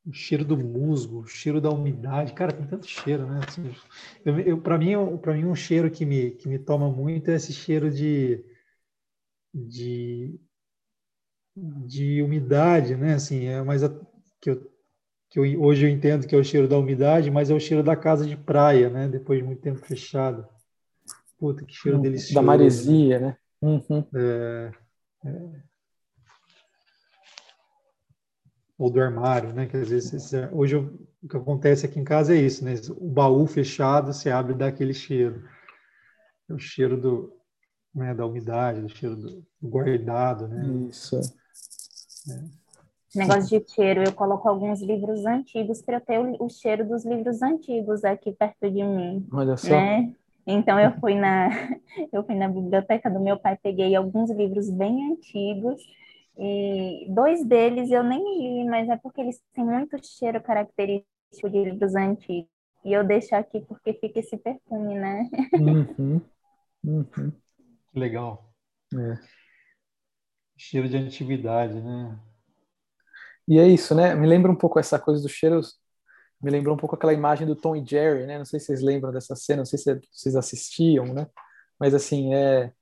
O 0.07 0.13
cheiro 0.13 0.45
do 0.45 0.57
musgo, 0.57 1.21
o 1.21 1.27
cheiro 1.27 1.61
da 1.61 1.71
umidade, 1.71 2.33
cara, 2.33 2.53
tem 2.53 2.67
tanto 2.67 2.87
cheiro, 2.87 3.27
né? 3.27 3.41
Assim, 3.47 3.71
eu, 4.25 4.41
eu 4.41 4.61
para 4.61 4.79
mim, 4.79 4.95
para 5.19 5.35
mim 5.35 5.45
um 5.45 5.55
cheiro 5.55 5.91
que 5.91 6.07
me 6.07 6.31
que 6.31 6.49
me 6.49 6.59
toma 6.59 6.91
muito 6.91 7.31
é 7.31 7.35
esse 7.35 7.53
cheiro 7.53 7.91
de 7.91 8.43
de 9.53 10.41
de 11.55 12.23
umidade, 12.23 12.97
né? 12.97 13.15
Assim, 13.15 13.47
é 13.47 13.63
mais 13.63 13.83
que 14.41 14.51
eu, 14.51 14.71
que 15.29 15.39
eu, 15.39 15.61
hoje 15.61 15.85
eu 15.85 15.91
entendo 15.91 16.27
que 16.27 16.35
é 16.35 16.39
o 16.39 16.45
cheiro 16.45 16.69
da 16.69 16.79
umidade, 16.79 17.31
mas 17.31 17.51
é 17.51 17.55
o 17.55 17.61
cheiro 17.61 17.83
da 17.83 17.97
casa 17.97 18.25
de 18.25 18.37
praia, 18.37 18.89
né? 18.89 19.09
Depois 19.09 19.41
de 19.41 19.45
muito 19.45 19.61
tempo 19.61 19.79
fechado. 19.79 20.47
Puta, 21.39 21.65
que 21.65 21.75
cheiro 21.75 21.99
hum, 21.99 22.03
delicioso. 22.03 22.35
Da 22.35 22.43
maresia, 22.43 23.19
né? 23.19 23.37
Uhum. 23.61 24.07
É, 24.15 24.73
é. 25.25 25.68
Ou 28.79 28.91
do 28.91 29.01
armário, 29.01 29.53
né? 29.53 29.67
Que 29.67 29.77
às 29.77 29.89
vezes 29.89 30.33
hoje 30.53 30.77
eu, 30.77 30.99
o 31.23 31.29
que 31.29 31.37
acontece 31.37 31.85
aqui 31.85 31.99
em 31.99 32.05
casa 32.05 32.35
é 32.35 32.39
isso, 32.39 32.65
né? 32.65 32.75
O 32.97 33.11
baú 33.11 33.47
fechado, 33.47 34.13
você 34.13 34.31
abre 34.31 34.53
e 34.53 34.57
dá 34.57 34.69
aquele 34.69 34.95
cheiro. 34.95 35.43
É 36.49 36.55
o 36.55 36.59
cheiro 36.59 36.97
do, 36.97 37.37
né, 37.95 38.15
da 38.15 38.25
umidade, 38.25 38.81
do 38.81 38.89
cheiro 38.89 39.17
do, 39.17 39.45
do 39.61 39.69
guardado, 39.69 40.49
né? 40.49 40.89
Isso. 40.89 41.17
É. 41.17 42.59
Negócio 43.15 43.59
de 43.59 43.69
cheiro, 43.73 44.03
eu 44.05 44.13
coloco 44.13 44.49
alguns 44.49 44.83
livros 44.83 45.25
antigos 45.25 45.81
para 45.81 45.97
eu 45.97 46.01
ter 46.01 46.19
o, 46.19 46.45
o, 46.45 46.49
cheiro 46.51 46.87
dos 46.87 47.05
livros 47.05 47.43
antigos 47.43 48.05
aqui 48.05 48.33
perto 48.33 48.71
de 48.71 48.85
mim. 48.85 49.27
Olha 49.33 49.57
só. 49.57 49.71
Né? 49.71 50.15
Então 50.47 50.79
eu 50.79 50.93
fui 51.01 51.15
na 51.15 51.49
eu 52.13 52.23
fui 52.23 52.35
na 52.35 52.49
biblioteca 52.49 53.11
do 53.11 53.19
meu 53.19 53.39
pai, 53.39 53.59
peguei 53.63 53.95
alguns 53.97 54.31
livros 54.31 54.71
bem 54.71 55.13
antigos 55.13 55.83
e 56.39 57.07
dois 57.11 57.45
deles 57.45 57.91
eu 57.91 58.05
nem 58.05 58.23
li, 58.39 58.65
mas 58.69 58.89
é 58.89 58.97
porque 58.97 59.21
eles 59.21 59.43
têm 59.53 59.65
muito 59.65 59.99
cheiro 60.05 60.41
característico 60.41 61.51
de 61.51 61.65
livros 61.65 61.95
antigos. 61.95 62.49
E 62.85 62.93
eu 62.93 63.05
deixo 63.05 63.35
aqui 63.35 63.61
porque 63.63 63.93
fica 63.95 64.21
esse 64.21 64.37
perfume, 64.37 64.95
né? 64.95 65.29
Uhum. 65.55 66.21
Uhum. 66.85 67.33
Legal. 67.93 68.55
É. 68.95 69.19
Cheiro 70.57 70.89
de 70.89 70.97
antiguidade, 70.97 71.75
né? 71.75 72.17
E 73.49 73.59
é 73.59 73.67
isso, 73.67 73.97
né? 73.97 74.15
Me 74.15 74.29
lembra 74.29 74.51
um 74.51 74.57
pouco 74.57 74.79
essa 74.79 74.97
coisa 74.97 75.21
dos 75.21 75.33
cheiros. 75.33 75.77
Me 76.41 76.53
lembrou 76.53 76.77
um 76.77 76.79
pouco 76.79 76.95
aquela 76.95 77.13
imagem 77.13 77.49
do 77.49 77.57
Tom 77.57 77.75
e 77.75 77.85
Jerry, 77.85 78.27
né? 78.27 78.39
Não 78.39 78.45
sei 78.45 78.61
se 78.61 78.67
vocês 78.67 78.81
lembram 78.81 79.11
dessa 79.11 79.35
cena, 79.35 79.59
não 79.59 79.67
sei 79.67 79.79
se 79.79 80.01
vocês 80.13 80.37
assistiam, 80.37 81.07
né? 81.07 81.27
Mas 81.81 81.95
assim, 81.95 82.33
é 82.33 82.73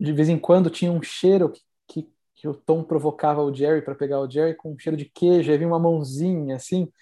de 0.00 0.12
vez 0.12 0.28
em 0.28 0.38
quando 0.38 0.70
tinha 0.70 0.90
um 0.90 1.02
cheiro 1.02 1.50
que, 1.50 1.60
que, 1.88 2.13
que 2.44 2.48
o 2.48 2.52
Tom 2.52 2.84
provocava 2.84 3.42
o 3.42 3.54
Jerry 3.54 3.80
para 3.80 3.94
pegar 3.94 4.20
o 4.20 4.30
Jerry 4.30 4.54
com 4.54 4.72
um 4.72 4.78
cheiro 4.78 4.98
de 4.98 5.06
queijo, 5.06 5.50
aí 5.50 5.56
vinha 5.56 5.66
uma 5.66 5.78
mãozinha 5.78 6.56
assim, 6.56 6.92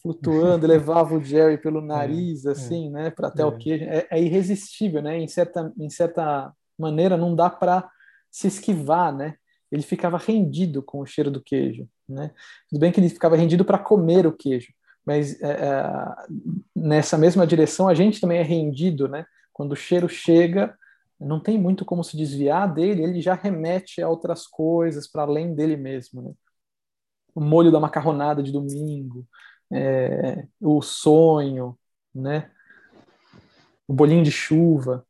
flutuando, 0.00 0.68
levava 0.68 1.16
o 1.16 1.20
Jerry 1.20 1.58
pelo 1.58 1.80
é, 1.80 1.82
nariz, 1.82 2.46
é, 2.46 2.52
assim, 2.52 2.86
é, 2.86 2.90
né, 2.90 3.10
para 3.10 3.26
até 3.26 3.42
é. 3.42 3.44
o 3.44 3.58
queijo. 3.58 3.82
É, 3.86 4.06
é, 4.08 4.22
irresistível, 4.22 5.02
né? 5.02 5.18
Em 5.18 5.26
certa, 5.26 5.72
em 5.76 5.90
certa 5.90 6.52
maneira, 6.78 7.16
não 7.16 7.34
dá 7.34 7.50
para 7.50 7.90
se 8.30 8.46
esquivar, 8.46 9.12
né? 9.12 9.34
Ele 9.68 9.82
ficava 9.82 10.16
rendido 10.16 10.80
com 10.80 11.00
o 11.00 11.06
cheiro 11.06 11.28
do 11.28 11.42
queijo. 11.42 11.88
Né? 12.08 12.30
Tudo 12.70 12.78
bem 12.78 12.92
que 12.92 13.00
ele 13.00 13.08
ficava 13.08 13.34
rendido 13.34 13.64
para 13.64 13.78
comer 13.78 14.28
o 14.28 14.32
queijo, 14.32 14.72
mas 15.04 15.42
é, 15.42 15.50
é, 15.50 15.84
nessa 16.76 17.18
mesma 17.18 17.44
direção 17.44 17.88
a 17.88 17.94
gente 17.94 18.20
também 18.20 18.38
é 18.38 18.42
rendido, 18.42 19.08
né? 19.08 19.26
Quando 19.52 19.72
o 19.72 19.76
cheiro 19.76 20.08
chega, 20.08 20.72
não 21.18 21.40
tem 21.40 21.58
muito 21.58 21.84
como 21.84 22.04
se 22.04 22.16
desviar 22.16 22.72
dele, 22.72 23.02
ele 23.02 23.20
já 23.20 23.34
remete 23.34 24.02
a 24.02 24.08
outras 24.08 24.46
coisas 24.46 25.06
para 25.08 25.22
além 25.22 25.54
dele 25.54 25.76
mesmo, 25.76 26.22
né? 26.22 26.32
O 27.34 27.40
molho 27.40 27.72
da 27.72 27.80
macarronada 27.80 28.42
de 28.42 28.52
domingo, 28.52 29.26
é, 29.72 30.46
o 30.60 30.80
sonho, 30.82 31.78
né? 32.14 32.50
O 33.88 33.92
bolinho 33.92 34.22
de 34.22 34.30
chuva. 34.30 35.04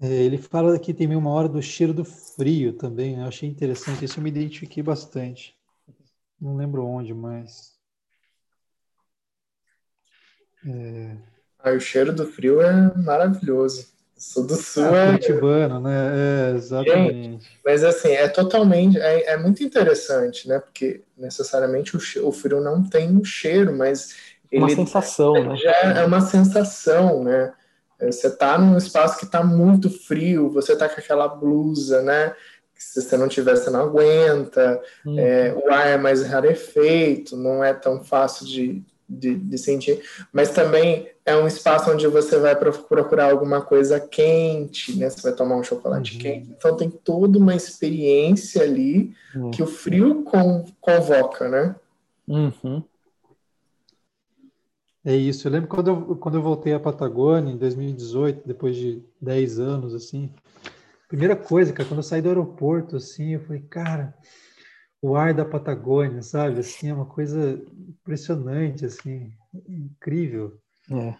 É, 0.00 0.06
ele 0.06 0.38
fala 0.38 0.76
aqui 0.76 0.94
também 0.94 1.16
uma 1.16 1.30
hora 1.30 1.48
do 1.48 1.60
cheiro 1.60 1.92
do 1.92 2.04
frio 2.04 2.72
também, 2.72 3.16
né? 3.16 3.24
Eu 3.24 3.28
achei 3.28 3.48
interessante, 3.48 4.04
isso 4.04 4.18
eu 4.18 4.22
me 4.22 4.30
identifiquei 4.30 4.82
bastante. 4.82 5.56
Não 6.40 6.56
lembro 6.56 6.84
onde, 6.84 7.12
mas. 7.12 7.76
É... 10.64 11.37
Ah, 11.68 11.76
o 11.76 11.80
cheiro 11.80 12.12
do 12.12 12.26
frio 12.26 12.60
é 12.60 12.92
maravilhoso. 12.96 13.86
sou 14.16 14.46
do 14.46 14.56
sul. 14.56 14.84
É, 14.84 15.04
é... 15.04 15.06
Curitibano, 15.06 15.80
né? 15.80 16.52
É, 16.52 16.56
exatamente. 16.56 17.32
Gente, 17.32 17.50
mas 17.64 17.84
assim, 17.84 18.10
é 18.10 18.28
totalmente. 18.28 18.98
É, 18.98 19.32
é, 19.32 19.36
muito 19.36 19.62
interessante, 19.62 20.48
né? 20.48 20.58
Porque 20.58 21.02
necessariamente 21.16 21.96
o, 21.96 22.28
o 22.28 22.32
frio 22.32 22.60
não 22.60 22.82
tem 22.82 23.08
um 23.08 23.24
cheiro, 23.24 23.76
mas. 23.76 24.14
Uma 24.52 24.70
sensação, 24.70 25.34
né? 25.34 25.56
Já 25.56 25.72
é 25.72 26.04
uma 26.04 26.20
sensação, 26.22 27.22
né? 27.22 27.52
É, 27.98 28.10
você 28.10 28.28
está 28.28 28.56
num 28.56 28.76
espaço 28.76 29.18
que 29.18 29.24
está 29.24 29.42
muito 29.42 29.90
frio, 29.90 30.50
você 30.50 30.72
está 30.72 30.88
com 30.88 31.00
aquela 31.00 31.28
blusa, 31.28 32.00
né? 32.02 32.34
Que 32.74 32.82
se 32.82 33.02
você 33.02 33.16
não 33.16 33.28
tiver, 33.28 33.56
você 33.56 33.70
não 33.70 33.80
aguenta. 33.80 34.80
É, 35.16 35.52
o 35.52 35.70
ar 35.70 35.88
é 35.88 35.96
mais 35.98 36.22
rarefeito, 36.22 37.36
não 37.36 37.62
é 37.62 37.74
tão 37.74 38.04
fácil 38.04 38.46
de, 38.46 38.84
de, 39.08 39.34
de, 39.36 39.58
sentir. 39.58 40.02
Mas 40.32 40.50
também 40.50 41.08
é 41.24 41.34
um 41.36 41.46
espaço 41.46 41.90
onde 41.90 42.06
você 42.06 42.38
vai 42.38 42.54
procurar 42.54 43.30
alguma 43.30 43.60
coisa 43.62 43.98
quente, 43.98 44.96
né? 44.98 45.08
Você 45.08 45.22
vai 45.22 45.32
tomar 45.32 45.56
um 45.56 45.62
chocolate 45.62 46.14
uhum. 46.14 46.20
quente. 46.20 46.50
Então 46.50 46.76
tem 46.76 46.90
toda 46.90 47.38
uma 47.38 47.54
experiência 47.54 48.62
ali 48.62 49.14
uhum. 49.34 49.50
que 49.50 49.62
o 49.62 49.66
frio 49.66 50.22
con 50.24 50.66
convoca, 50.80 51.48
né? 51.48 51.74
Uhum. 52.26 52.82
É 55.04 55.16
isso. 55.16 55.48
Eu 55.48 55.52
lembro 55.52 55.68
quando 55.68 55.88
eu, 55.88 56.16
quando 56.16 56.34
eu 56.34 56.42
voltei 56.42 56.74
à 56.74 56.80
Patagônia 56.80 57.52
em 57.52 57.56
2018, 57.56 58.42
depois 58.46 58.76
de 58.76 59.02
10 59.20 59.58
anos, 59.58 59.94
assim. 59.94 60.30
Primeira 61.08 61.34
coisa, 61.34 61.72
cara, 61.72 61.88
quando 61.88 62.00
eu 62.00 62.04
saí 62.04 62.20
do 62.20 62.28
aeroporto, 62.28 62.96
assim, 62.96 63.32
eu 63.32 63.40
falei, 63.40 63.62
cara, 63.70 64.14
o 65.00 65.16
ar 65.16 65.32
da 65.32 65.44
Patagônia, 65.44 66.22
sabe? 66.22 66.60
Assim, 66.60 66.88
é 66.88 66.94
uma 66.94 67.06
coisa 67.06 67.52
impressionante, 67.88 68.84
assim, 68.84 69.32
incrível. 69.68 70.60
É. 70.90 71.16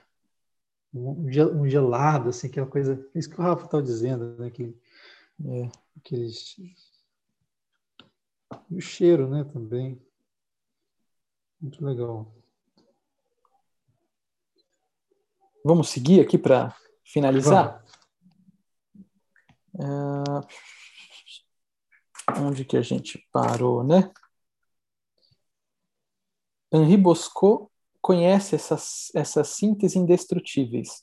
Um, 0.93 1.27
um 1.61 1.69
gelado, 1.69 2.31
assim, 2.31 2.49
aquela 2.49 2.67
coisa. 2.67 2.95
É 3.15 3.19
isso 3.19 3.31
que 3.31 3.39
o 3.39 3.43
Rafa 3.43 3.65
estava 3.65 3.83
dizendo, 3.83 4.37
né? 4.39 4.51
Que, 4.51 4.77
é, 5.45 5.71
aqueles... 5.97 6.59
E 8.71 8.77
o 8.77 8.81
cheiro, 8.81 9.29
né, 9.29 9.45
também. 9.45 10.01
Muito 11.61 11.85
legal. 11.85 12.33
Vamos 15.65 15.91
seguir 15.91 16.21
aqui 16.21 16.39
para 16.39 16.75
finalizar? 17.05 17.85
Uh, 19.75 20.41
onde 22.37 22.65
que 22.65 22.77
a 22.77 22.83
gente 22.83 23.27
parou, 23.33 23.83
né? 23.83 24.11
Henri 26.73 26.97
Bosco 26.97 27.71
conhece 28.01 28.55
essas, 28.55 29.11
essas 29.15 29.49
síntese 29.49 29.99
indestrutíveis. 29.99 31.03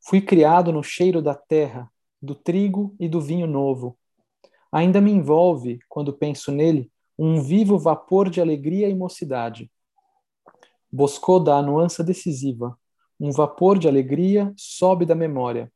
Fui 0.00 0.20
criado 0.20 0.72
no 0.72 0.82
cheiro 0.82 1.20
da 1.20 1.34
terra, 1.34 1.90
do 2.20 2.34
trigo 2.34 2.94
e 2.98 3.08
do 3.08 3.20
vinho 3.20 3.46
novo. 3.46 3.98
Ainda 4.72 5.00
me 5.00 5.10
envolve, 5.10 5.78
quando 5.88 6.12
penso 6.12 6.50
nele, 6.50 6.90
um 7.18 7.42
vivo 7.42 7.78
vapor 7.78 8.30
de 8.30 8.40
alegria 8.40 8.88
e 8.88 8.94
mocidade. 8.94 9.70
Bosco 10.90 11.38
dá 11.38 11.58
a 11.58 11.62
nuance 11.62 12.02
decisiva. 12.02 12.78
Um 13.18 13.30
vapor 13.30 13.78
de 13.78 13.86
alegria 13.86 14.52
sobe 14.56 15.04
da 15.04 15.14
memória. 15.14 15.70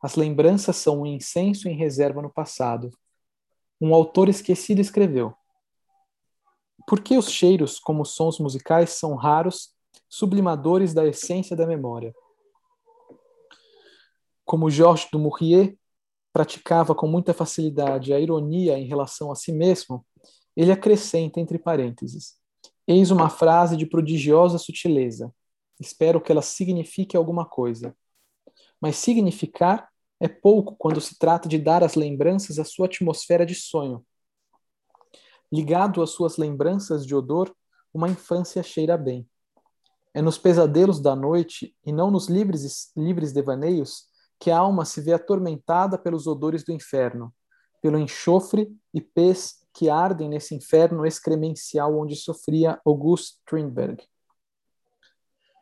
As 0.00 0.14
lembranças 0.14 0.76
são 0.76 1.02
um 1.02 1.06
incenso 1.06 1.68
em 1.68 1.76
reserva 1.76 2.22
no 2.22 2.32
passado. 2.32 2.90
Um 3.80 3.94
autor 3.94 4.28
esquecido 4.28 4.80
escreveu: 4.80 5.34
Por 6.86 7.00
que 7.00 7.16
os 7.16 7.30
cheiros, 7.30 7.78
como 7.78 8.04
sons 8.04 8.38
musicais, 8.38 8.90
são 8.90 9.14
raros, 9.14 9.74
sublimadores 10.08 10.94
da 10.94 11.06
essência 11.06 11.56
da 11.56 11.66
memória? 11.66 12.14
Como 14.44 14.70
Georges 14.70 15.08
Dumouriez 15.10 15.74
praticava 16.32 16.94
com 16.94 17.06
muita 17.06 17.32
facilidade 17.32 18.12
a 18.12 18.20
ironia 18.20 18.78
em 18.78 18.86
relação 18.86 19.30
a 19.30 19.34
si 19.34 19.52
mesmo, 19.52 20.04
ele 20.56 20.72
acrescenta 20.72 21.40
entre 21.40 21.58
parênteses: 21.58 22.36
Eis 22.86 23.10
uma 23.10 23.28
frase 23.28 23.76
de 23.76 23.86
prodigiosa 23.86 24.58
sutileza 24.58 25.32
Espero 25.80 26.20
que 26.20 26.30
ela 26.30 26.42
signifique 26.42 27.16
alguma 27.16 27.44
coisa. 27.44 27.96
Mas 28.80 28.96
significar 28.96 29.88
é 30.20 30.28
pouco 30.28 30.76
quando 30.76 31.00
se 31.00 31.18
trata 31.18 31.48
de 31.48 31.58
dar 31.58 31.82
às 31.82 31.94
lembranças 31.94 32.58
a 32.58 32.64
sua 32.64 32.86
atmosfera 32.86 33.44
de 33.44 33.54
sonho. 33.54 34.04
Ligado 35.52 36.02
às 36.02 36.10
suas 36.10 36.36
lembranças 36.36 37.06
de 37.06 37.14
odor, 37.14 37.54
uma 37.92 38.08
infância 38.08 38.62
cheira 38.62 38.96
bem. 38.96 39.28
É 40.12 40.22
nos 40.22 40.38
pesadelos 40.38 41.00
da 41.00 41.14
noite 41.14 41.74
e 41.84 41.92
não 41.92 42.10
nos 42.10 42.28
livres, 42.28 42.92
livres 42.96 43.32
devaneios 43.32 44.06
que 44.38 44.50
a 44.50 44.58
alma 44.58 44.84
se 44.84 45.00
vê 45.00 45.12
atormentada 45.12 45.98
pelos 45.98 46.26
odores 46.26 46.64
do 46.64 46.72
inferno, 46.72 47.34
pelo 47.80 47.98
enxofre 47.98 48.74
e 48.92 49.00
pés 49.00 49.64
que 49.72 49.90
ardem 49.90 50.28
nesse 50.28 50.54
inferno 50.54 51.04
excremencial 51.04 51.98
onde 51.98 52.14
sofria 52.14 52.80
August 52.84 53.38
Strindberg. 53.40 54.02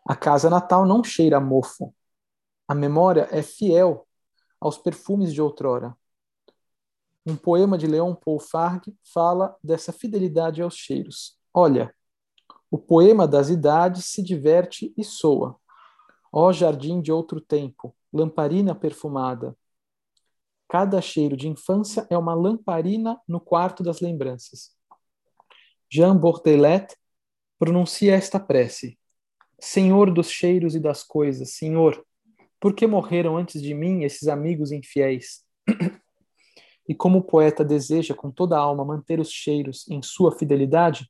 A 0.07 0.14
casa 0.14 0.50
natal 0.50 0.84
não 0.84 1.03
cheira 1.03 1.38
a 1.38 1.40
mofo. 1.40 1.94
A 2.68 2.74
memória 2.74 3.28
é 3.30 3.42
fiel 3.42 4.07
aos 4.62 4.78
perfumes 4.78 5.34
de 5.34 5.42
outrora. 5.42 5.96
Um 7.26 7.36
poema 7.36 7.76
de 7.76 7.88
Leon 7.88 8.14
Paul 8.14 8.38
fala 9.02 9.56
dessa 9.62 9.92
fidelidade 9.92 10.62
aos 10.62 10.76
cheiros. 10.76 11.36
Olha, 11.52 11.92
o 12.70 12.78
poema 12.78 13.26
das 13.26 13.50
idades 13.50 14.06
se 14.06 14.22
diverte 14.22 14.94
e 14.96 15.02
soa. 15.02 15.56
Ó 16.32 16.52
jardim 16.52 17.02
de 17.02 17.10
outro 17.10 17.40
tempo, 17.40 17.94
lamparina 18.12 18.72
perfumada. 18.72 19.56
Cada 20.68 21.00
cheiro 21.00 21.36
de 21.36 21.48
infância 21.48 22.06
é 22.08 22.16
uma 22.16 22.32
lamparina 22.32 23.20
no 23.26 23.40
quarto 23.40 23.82
das 23.82 24.00
lembranças. 24.00 24.70
Jean 25.90 26.16
Bordelet 26.16 26.96
pronuncia 27.58 28.14
esta 28.14 28.38
prece. 28.38 28.96
Senhor 29.60 30.12
dos 30.12 30.30
cheiros 30.30 30.76
e 30.76 30.80
das 30.80 31.02
coisas, 31.02 31.54
Senhor, 31.56 32.02
por 32.62 32.76
que 32.76 32.86
morreram 32.86 33.36
antes 33.36 33.60
de 33.60 33.74
mim 33.74 34.04
esses 34.04 34.28
amigos 34.28 34.70
infiéis? 34.70 35.44
E 36.88 36.96
como 36.96 37.18
o 37.18 37.22
poeta 37.22 37.64
deseja 37.64 38.12
com 38.12 38.28
toda 38.28 38.56
a 38.56 38.60
alma 38.60 38.84
manter 38.84 39.20
os 39.20 39.30
cheiros 39.30 39.88
em 39.88 40.02
sua 40.02 40.36
fidelidade, 40.36 41.08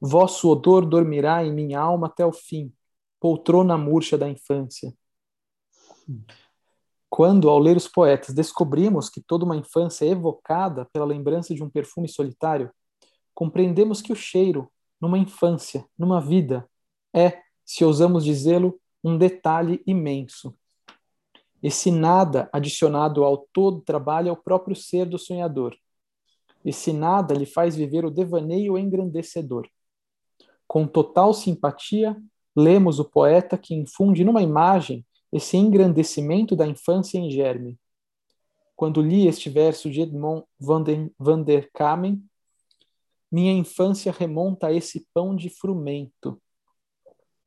vosso 0.00 0.48
odor 0.48 0.86
dormirá 0.86 1.44
em 1.44 1.52
minha 1.52 1.80
alma 1.80 2.06
até 2.06 2.24
o 2.24 2.32
fim, 2.32 2.72
poltrona 3.18 3.76
murcha 3.76 4.16
da 4.16 4.28
infância. 4.28 4.94
Quando, 7.10 7.50
ao 7.50 7.58
ler 7.58 7.76
os 7.76 7.88
poetas, 7.88 8.32
descobrimos 8.32 9.10
que 9.10 9.20
toda 9.20 9.44
uma 9.44 9.56
infância 9.56 10.04
é 10.04 10.10
evocada 10.10 10.88
pela 10.92 11.04
lembrança 11.04 11.52
de 11.52 11.62
um 11.62 11.68
perfume 11.68 12.08
solitário, 12.08 12.70
compreendemos 13.34 14.00
que 14.00 14.12
o 14.12 14.16
cheiro, 14.16 14.70
numa 15.00 15.18
infância, 15.18 15.84
numa 15.98 16.20
vida, 16.20 16.66
é, 17.12 17.42
se 17.64 17.84
ousamos 17.84 18.24
dizê-lo, 18.24 18.80
um 19.04 19.18
detalhe 19.18 19.82
imenso. 19.86 20.56
Esse 21.62 21.90
nada 21.90 22.48
adicionado 22.50 23.22
ao 23.22 23.36
todo 23.52 23.82
trabalho 23.82 24.30
é 24.30 24.32
o 24.32 24.36
próprio 24.36 24.74
ser 24.74 25.04
do 25.04 25.18
sonhador. 25.18 25.76
Esse 26.64 26.92
nada 26.92 27.34
lhe 27.34 27.44
faz 27.44 27.76
viver 27.76 28.06
o 28.06 28.10
devaneio 28.10 28.78
engrandecedor. 28.78 29.68
Com 30.66 30.86
total 30.86 31.34
simpatia, 31.34 32.16
lemos 32.56 32.98
o 32.98 33.04
poeta 33.04 33.58
que 33.58 33.74
infunde 33.74 34.24
numa 34.24 34.42
imagem 34.42 35.04
esse 35.30 35.56
engrandecimento 35.56 36.56
da 36.56 36.66
infância 36.66 37.18
em 37.18 37.30
germe. 37.30 37.78
Quando 38.74 39.02
li 39.02 39.26
este 39.26 39.50
verso 39.50 39.90
de 39.90 40.00
Edmond 40.00 40.44
van 40.58 40.82
der, 40.82 41.10
van 41.18 41.42
der 41.42 41.70
Kamen, 41.72 42.24
minha 43.30 43.52
infância 43.52 44.12
remonta 44.12 44.68
a 44.68 44.72
esse 44.72 45.06
pão 45.12 45.34
de 45.34 45.50
frumento, 45.50 46.40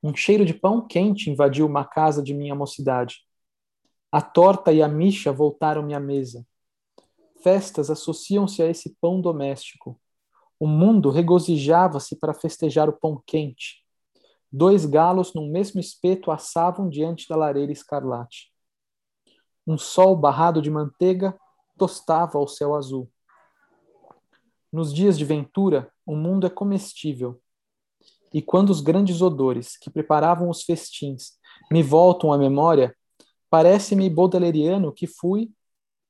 um 0.01 0.15
cheiro 0.15 0.45
de 0.45 0.53
pão 0.53 0.85
quente 0.85 1.29
invadiu 1.29 1.65
uma 1.65 1.83
casa 1.85 2.21
de 2.21 2.33
minha 2.33 2.55
mocidade. 2.55 3.21
A 4.11 4.21
torta 4.21 4.71
e 4.71 4.81
a 4.81 4.87
micha 4.87 5.31
voltaram-me 5.31 5.93
à 5.93 5.99
mesa. 5.99 6.45
Festas 7.43 7.89
associam-se 7.89 8.61
a 8.61 8.67
esse 8.67 8.95
pão 9.01 9.19
doméstico. 9.19 9.99
O 10.59 10.67
mundo 10.67 11.09
regozijava-se 11.09 12.15
para 12.15 12.33
festejar 12.33 12.89
o 12.89 12.93
pão 12.93 13.21
quente. 13.25 13.83
Dois 14.51 14.85
galos 14.85 15.33
num 15.33 15.51
mesmo 15.51 15.79
espeto 15.79 16.31
assavam 16.31 16.89
diante 16.89 17.27
da 17.27 17.35
lareira 17.35 17.71
escarlate. 17.71 18.51
Um 19.67 19.77
sol 19.77 20.15
barrado 20.15 20.61
de 20.61 20.71
manteiga 20.71 21.37
tostava 21.77 22.37
ao 22.37 22.47
céu 22.47 22.73
azul. 22.73 23.11
Nos 24.71 24.93
dias 24.93 25.17
de 25.17 25.25
ventura, 25.25 25.91
o 26.05 26.15
mundo 26.15 26.47
é 26.47 26.49
comestível. 26.49 27.41
E 28.33 28.41
quando 28.41 28.69
os 28.69 28.81
grandes 28.81 29.21
odores 29.21 29.77
que 29.77 29.89
preparavam 29.89 30.49
os 30.49 30.63
festins 30.63 31.33
me 31.71 31.81
voltam 31.81 32.31
à 32.31 32.37
memória, 32.37 32.95
parece-me 33.49 34.09
baudeleriano 34.09 34.91
que 34.91 35.07
fui, 35.07 35.49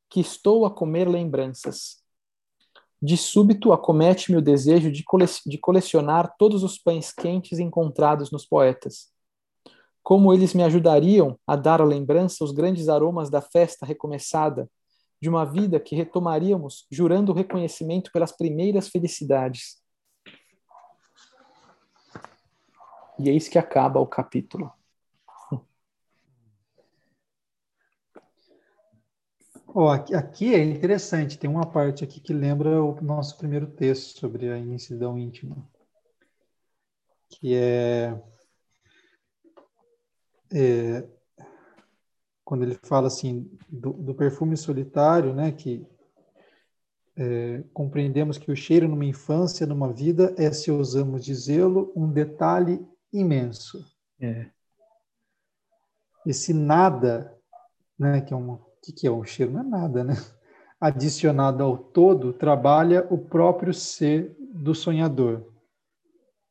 que 0.10 0.20
estou 0.20 0.66
a 0.66 0.72
comer 0.72 1.08
lembranças. 1.08 1.98
De 3.02 3.16
súbito 3.16 3.72
acomete-me 3.72 4.38
o 4.38 4.42
desejo 4.42 4.92
de, 4.92 5.04
cole 5.04 5.26
de 5.46 5.58
colecionar 5.58 6.34
todos 6.38 6.64
os 6.64 6.80
pães 6.80 7.12
quentes 7.12 7.60
encontrados 7.60 8.32
nos 8.32 8.46
poetas. 8.46 9.10
Como 10.02 10.34
eles 10.34 10.54
me 10.54 10.64
ajudariam 10.64 11.38
a 11.46 11.56
dar 11.56 11.82
à 11.82 11.86
lembrança 11.86 12.44
os 12.44 12.52
grandes 12.52 12.90
aromas 12.90 13.30
da 13.30 13.42
festa 13.42 13.86
recomeçada, 13.86 14.68
de 15.22 15.30
uma 15.30 15.46
vida 15.46 15.80
que 15.80 15.96
retomaríamos 15.96 16.86
jurando 16.92 17.30
o 17.30 17.36
reconhecimento 17.36 18.12
pelas 18.12 18.32
primeiras 18.32 18.88
felicidades. 18.88 19.82
E 23.20 23.30
eis 23.30 23.48
que 23.48 23.58
acaba 23.58 24.00
o 24.00 24.08
capítulo. 24.08 24.72
Oh, 29.80 29.90
aqui, 29.90 30.16
aqui, 30.16 30.56
é 30.56 30.64
interessante, 30.64 31.38
tem 31.38 31.48
uma 31.48 31.70
parte 31.70 32.04
aqui 32.04 32.20
que 32.20 32.34
lembra 32.34 32.82
o 32.82 33.00
nosso 33.00 33.38
primeiro 33.38 33.68
texto 33.68 34.18
sobre 34.18 34.50
a 34.50 34.58
imensidão 34.58 35.20
íntima, 35.20 35.56
que 37.30 37.54
é, 37.54 38.20
é 40.52 41.08
quando 42.44 42.64
ele 42.64 42.80
fala 42.82 43.06
assim 43.06 43.48
do, 43.70 43.94
do 43.94 44.16
perfume 44.16 44.58
solitário, 44.58 45.36
né, 45.36 45.52
que 45.52 45.86
é, 47.16 47.64
compreendemos 47.74 48.38
que 48.38 48.52
o 48.52 48.56
cheiro 48.56 48.88
numa 48.88 49.06
infância, 49.06 49.68
numa 49.68 49.92
vida, 49.92 50.34
é, 50.38 50.52
se 50.52 50.72
ousamos 50.72 51.26
dizê-lo, 51.26 51.92
um 51.96 52.10
detalhe 52.10 52.84
imenso. 53.12 53.86
É. 54.20 54.50
Esse 56.26 56.54
nada, 56.54 57.34
né, 57.98 58.22
que 58.22 58.34
é 58.34 58.38
uma 58.38 58.68
que, 58.88 58.92
que 58.92 59.08
é 59.08 59.12
o 59.12 59.24
cheiro? 59.24 59.52
Não 59.52 59.62
é 59.62 59.64
nada, 59.64 60.04
né? 60.04 60.14
Adicionado 60.80 61.64
ao 61.64 61.78
todo, 61.78 62.34
trabalha 62.34 63.06
o 63.10 63.18
próprio 63.18 63.74
ser 63.74 64.36
do 64.40 64.74
sonhador. 64.74 65.52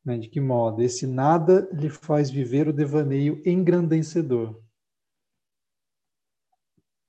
Né? 0.04 0.18
De 0.18 0.28
que 0.28 0.40
modo? 0.40 0.82
Esse 0.82 1.06
nada 1.06 1.68
lhe 1.72 1.88
faz 1.88 2.30
viver 2.30 2.68
o 2.68 2.72
devaneio 2.72 3.40
engrandecedor. 3.46 4.60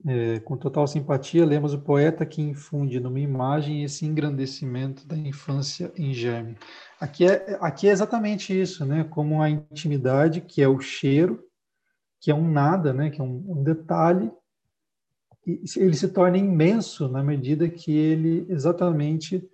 É, 0.05 0.39
com 0.41 0.55
total 0.55 0.85
simpatia, 0.87 1.43
lemos 1.43 1.73
o 1.73 1.81
poeta 1.81 2.25
que 2.25 2.41
infunde 2.41 2.99
numa 2.99 3.19
imagem 3.19 3.83
esse 3.83 4.05
engrandecimento 4.05 5.07
da 5.07 5.17
infância 5.17 5.91
em 5.97 6.13
germe. 6.13 6.55
Aqui 6.99 7.25
é, 7.25 7.57
aqui 7.59 7.87
é 7.87 7.91
exatamente 7.91 8.59
isso, 8.59 8.85
né? 8.85 9.03
Como 9.03 9.41
a 9.41 9.49
intimidade, 9.49 10.41
que 10.41 10.61
é 10.61 10.67
o 10.67 10.79
cheiro, 10.79 11.43
que 12.21 12.29
é 12.29 12.35
um 12.35 12.47
nada, 12.47 12.93
né? 12.93 13.09
Que 13.09 13.19
é 13.19 13.23
um, 13.23 13.43
um 13.47 13.63
detalhe, 13.63 14.31
ele 15.75 15.95
se 15.95 16.09
torna 16.09 16.37
imenso 16.37 17.07
na 17.07 17.23
medida 17.23 17.69
que 17.69 17.91
ele 17.91 18.45
exatamente 18.49 19.49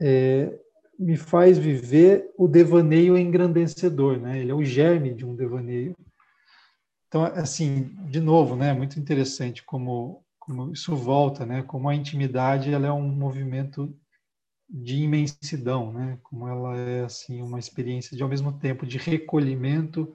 é, 0.00 0.56
me 0.98 1.16
faz 1.16 1.58
viver 1.58 2.30
o 2.36 2.46
devaneio 2.46 3.16
engrandecedor, 3.16 4.18
né? 4.18 4.38
Ele 4.38 4.50
é 4.50 4.54
o 4.54 4.64
germe 4.64 5.14
de 5.14 5.24
um 5.24 5.34
devaneio. 5.34 5.96
Então, 7.14 7.26
assim, 7.26 7.94
de 8.08 8.18
novo, 8.18 8.56
né? 8.56 8.72
Muito 8.72 8.98
interessante 8.98 9.62
como, 9.62 10.24
como 10.36 10.72
isso 10.72 10.96
volta, 10.96 11.46
né? 11.46 11.62
Como 11.62 11.88
a 11.88 11.94
intimidade 11.94 12.74
ela 12.74 12.88
é 12.88 12.90
um 12.90 13.06
movimento 13.06 13.96
de 14.68 14.96
imensidão, 14.96 15.92
né? 15.92 16.18
Como 16.24 16.48
ela 16.48 16.76
é 16.76 17.04
assim 17.04 17.40
uma 17.40 17.60
experiência 17.60 18.16
de 18.16 18.22
ao 18.24 18.28
mesmo 18.28 18.58
tempo 18.58 18.84
de 18.84 18.98
recolhimento 18.98 20.12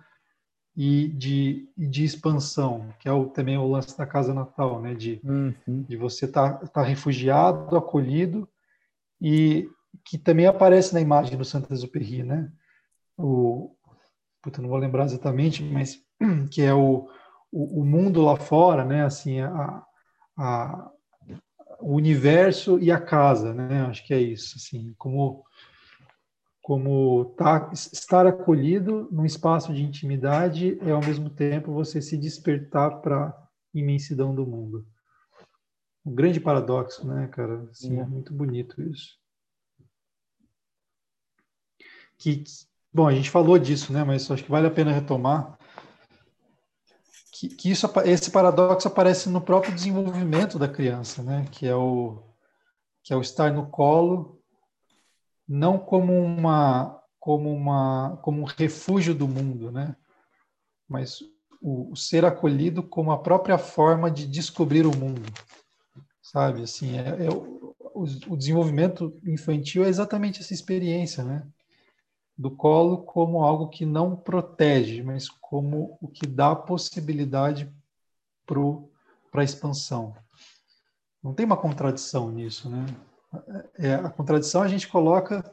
e 0.75 1.07
de, 1.07 1.69
de 1.77 2.03
expansão, 2.03 2.93
que 2.99 3.07
é 3.07 3.13
o, 3.13 3.27
também 3.27 3.57
o 3.57 3.65
lance 3.65 3.97
da 3.97 4.05
casa 4.05 4.33
natal, 4.33 4.81
né? 4.81 4.93
De, 4.93 5.21
uhum. 5.23 5.83
de 5.87 5.95
você 5.95 6.25
estar 6.25 6.55
tá, 6.55 6.67
tá 6.67 6.83
refugiado, 6.83 7.77
acolhido 7.77 8.45
e 9.21 9.69
que 10.03 10.17
também 10.17 10.47
aparece 10.47 10.93
na 10.93 10.99
imagem 10.99 11.37
do 11.37 11.45
Saint-Exupéry, 11.45 12.23
né? 12.23 12.51
O, 13.17 13.73
puta, 14.41 14.61
não 14.61 14.67
vou 14.67 14.77
lembrar 14.77 15.05
exatamente, 15.05 15.63
mas 15.63 16.08
que 16.51 16.61
é 16.61 16.73
o, 16.73 17.09
o, 17.51 17.81
o 17.81 17.85
mundo 17.85 18.21
lá 18.21 18.35
fora, 18.35 18.83
né? 18.83 19.03
Assim, 19.03 19.39
a, 19.41 19.83
a, 20.37 20.91
o 21.79 21.95
universo 21.95 22.79
e 22.79 22.91
a 22.91 22.99
casa, 22.99 23.53
né? 23.53 23.81
Acho 23.85 24.05
que 24.05 24.13
é 24.13 24.19
isso, 24.19 24.55
assim, 24.57 24.93
como 24.97 25.43
como 26.69 27.33
tá, 27.35 27.71
estar 27.73 28.27
acolhido 28.27 29.09
num 29.11 29.25
espaço 29.25 29.73
de 29.73 29.81
intimidade 29.81 30.77
é 30.81 30.91
ao 30.91 31.03
mesmo 31.03 31.27
tempo 31.27 31.73
você 31.73 31.99
se 31.99 32.15
despertar 32.15 33.01
para 33.01 33.25
a 33.25 33.47
imensidão 33.73 34.35
do 34.35 34.45
mundo. 34.45 34.87
Um 36.05 36.13
grande 36.13 36.39
paradoxo, 36.39 37.07
né, 37.07 37.27
cara? 37.29 37.67
Assim, 37.71 37.99
é. 37.99 38.05
muito 38.05 38.31
bonito 38.31 38.83
isso. 38.83 39.17
Que, 42.19 42.43
bom, 42.93 43.07
a 43.07 43.15
gente 43.15 43.31
falou 43.31 43.57
disso, 43.57 43.91
né? 43.91 44.03
Mas 44.03 44.29
acho 44.29 44.43
que 44.43 44.51
vale 44.51 44.67
a 44.67 44.71
pena 44.71 44.91
retomar 44.91 45.58
que, 47.39 47.47
que 47.47 47.71
isso, 47.71 47.89
esse 48.03 48.31
paradoxo 48.31 48.89
aparece 48.89 49.29
no 49.29 49.39
próprio 49.39 49.73
desenvolvimento 49.73 50.59
da 50.59 50.67
criança, 50.67 51.23
né? 51.23 51.47
Que 51.49 51.65
é 51.65 51.75
o 51.75 52.21
que 53.01 53.13
é 53.13 53.15
o 53.15 53.21
estar 53.21 53.53
no 53.53 53.67
colo 53.69 54.41
não 55.47 55.79
como 55.79 56.13
uma 56.13 57.01
como 57.17 57.49
uma 57.49 58.19
como 58.21 58.41
um 58.41 58.45
refúgio 58.45 59.15
do 59.15 59.25
mundo, 59.25 59.71
né? 59.71 59.95
Mas 60.85 61.21
o, 61.61 61.93
o 61.93 61.95
ser 61.95 62.25
acolhido 62.25 62.83
como 62.83 63.09
a 63.09 63.17
própria 63.17 63.57
forma 63.57 64.11
de 64.11 64.27
descobrir 64.27 64.85
o 64.85 64.95
mundo, 64.95 65.31
sabe? 66.21 66.63
Assim, 66.63 66.97
é, 66.97 67.25
é 67.25 67.29
o, 67.29 67.73
o 68.27 68.35
desenvolvimento 68.35 69.17
infantil 69.25 69.85
é 69.85 69.87
exatamente 69.87 70.41
essa 70.41 70.53
experiência, 70.53 71.23
né? 71.23 71.47
Do 72.39 72.49
colo 72.49 73.03
como 73.03 73.43
algo 73.43 73.67
que 73.67 73.85
não 73.85 74.15
protege, 74.15 75.03
mas 75.03 75.27
como 75.27 75.97
o 76.01 76.07
que 76.07 76.25
dá 76.25 76.55
possibilidade 76.55 77.69
para 78.45 79.41
a 79.41 79.43
expansão. 79.43 80.15
Não 81.21 81.33
tem 81.33 81.45
uma 81.45 81.57
contradição 81.57 82.31
nisso, 82.31 82.69
né? 82.69 82.85
é, 83.77 83.95
a 83.95 84.09
contradição 84.09 84.61
a 84.61 84.67
gente 84.67 84.87
coloca 84.87 85.43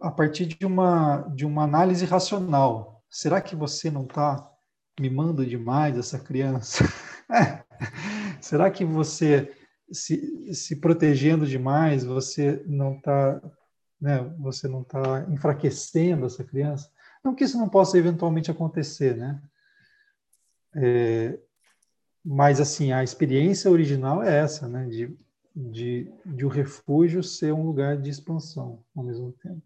a 0.00 0.10
partir 0.10 0.46
de 0.46 0.64
uma, 0.66 1.22
de 1.34 1.44
uma 1.44 1.64
análise 1.64 2.04
racional. 2.04 3.02
Será 3.08 3.40
que 3.40 3.54
você 3.54 3.90
não 3.90 4.02
está 4.02 4.50
mimando 4.98 5.44
demais 5.44 5.96
essa 5.96 6.18
criança? 6.18 6.84
Será 8.40 8.70
que 8.70 8.84
você 8.84 9.52
se, 9.90 10.52
se 10.54 10.76
protegendo 10.80 11.46
demais, 11.46 12.04
você 12.04 12.62
não 12.66 12.96
está 12.96 13.40
né, 14.04 14.22
você 14.38 14.68
não 14.68 14.82
está 14.82 15.26
enfraquecendo 15.30 16.26
essa 16.26 16.44
criança? 16.44 16.90
Não 17.24 17.34
que 17.34 17.44
isso 17.44 17.58
não 17.58 17.68
possa 17.68 17.98
eventualmente 17.98 18.50
acontecer, 18.50 19.16
né? 19.16 19.40
É, 20.76 21.38
mas 22.24 22.60
assim 22.60 22.92
a 22.92 23.02
experiência 23.02 23.70
original 23.70 24.22
é 24.22 24.38
essa, 24.40 24.68
né? 24.68 24.86
De 24.86 25.16
de, 25.54 26.10
de 26.26 26.44
o 26.44 26.48
refúgio 26.48 27.22
ser 27.22 27.52
um 27.52 27.64
lugar 27.64 27.96
de 27.96 28.10
expansão 28.10 28.82
ao 28.94 29.04
mesmo 29.04 29.32
tempo. 29.32 29.62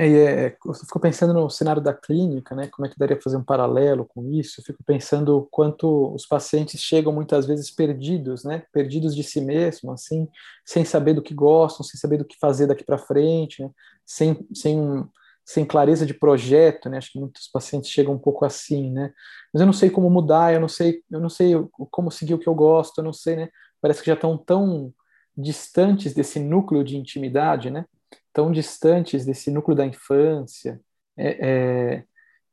É, 0.00 0.06
é, 0.06 0.56
eu 0.64 0.74
fico 0.74 1.00
pensando 1.00 1.34
no 1.34 1.50
cenário 1.50 1.82
da 1.82 1.92
clínica, 1.92 2.54
né? 2.54 2.68
Como 2.68 2.86
é 2.86 2.88
que 2.88 2.96
daria 2.96 3.16
para 3.16 3.24
fazer 3.24 3.36
um 3.36 3.42
paralelo 3.42 4.04
com 4.04 4.30
isso? 4.30 4.60
Eu 4.60 4.64
fico 4.64 4.80
pensando 4.84 5.48
quanto 5.50 6.14
os 6.14 6.24
pacientes 6.24 6.80
chegam 6.80 7.12
muitas 7.12 7.46
vezes 7.46 7.68
perdidos, 7.68 8.44
né? 8.44 8.62
Perdidos 8.72 9.16
de 9.16 9.24
si 9.24 9.40
mesmo, 9.40 9.90
assim, 9.90 10.28
sem 10.64 10.84
saber 10.84 11.14
do 11.14 11.22
que 11.22 11.34
gostam, 11.34 11.84
sem 11.84 11.98
saber 11.98 12.18
do 12.18 12.24
que 12.24 12.38
fazer 12.38 12.68
daqui 12.68 12.84
para 12.84 12.96
frente, 12.96 13.60
né? 13.60 13.70
Sem, 14.06 14.46
sem 14.54 15.04
sem 15.44 15.64
clareza 15.64 16.04
de 16.04 16.12
projeto, 16.14 16.90
né? 16.90 16.98
Acho 16.98 17.12
que 17.12 17.18
muitos 17.18 17.48
pacientes 17.48 17.90
chegam 17.90 18.12
um 18.14 18.18
pouco 18.18 18.44
assim, 18.44 18.92
né? 18.92 19.12
Mas 19.52 19.60
eu 19.62 19.66
não 19.66 19.72
sei 19.72 19.88
como 19.90 20.10
mudar, 20.10 20.52
eu 20.52 20.60
não 20.60 20.68
sei, 20.68 21.02
eu 21.10 21.18
não 21.20 21.30
sei 21.30 21.54
como 21.90 22.10
seguir 22.10 22.34
o 22.34 22.38
que 22.38 22.48
eu 22.48 22.54
gosto, 22.54 22.98
eu 22.98 23.04
não 23.04 23.14
sei, 23.14 23.34
né? 23.36 23.48
Parece 23.80 24.00
que 24.00 24.08
já 24.08 24.14
estão 24.14 24.36
tão 24.36 24.92
distantes 25.36 26.12
desse 26.12 26.38
núcleo 26.38 26.84
de 26.84 26.98
intimidade, 26.98 27.70
né? 27.70 27.86
Tão 28.32 28.52
distantes 28.52 29.24
desse 29.24 29.50
núcleo 29.50 29.76
da 29.76 29.86
infância, 29.86 30.80
é, 31.16 31.48
é, 31.96 32.04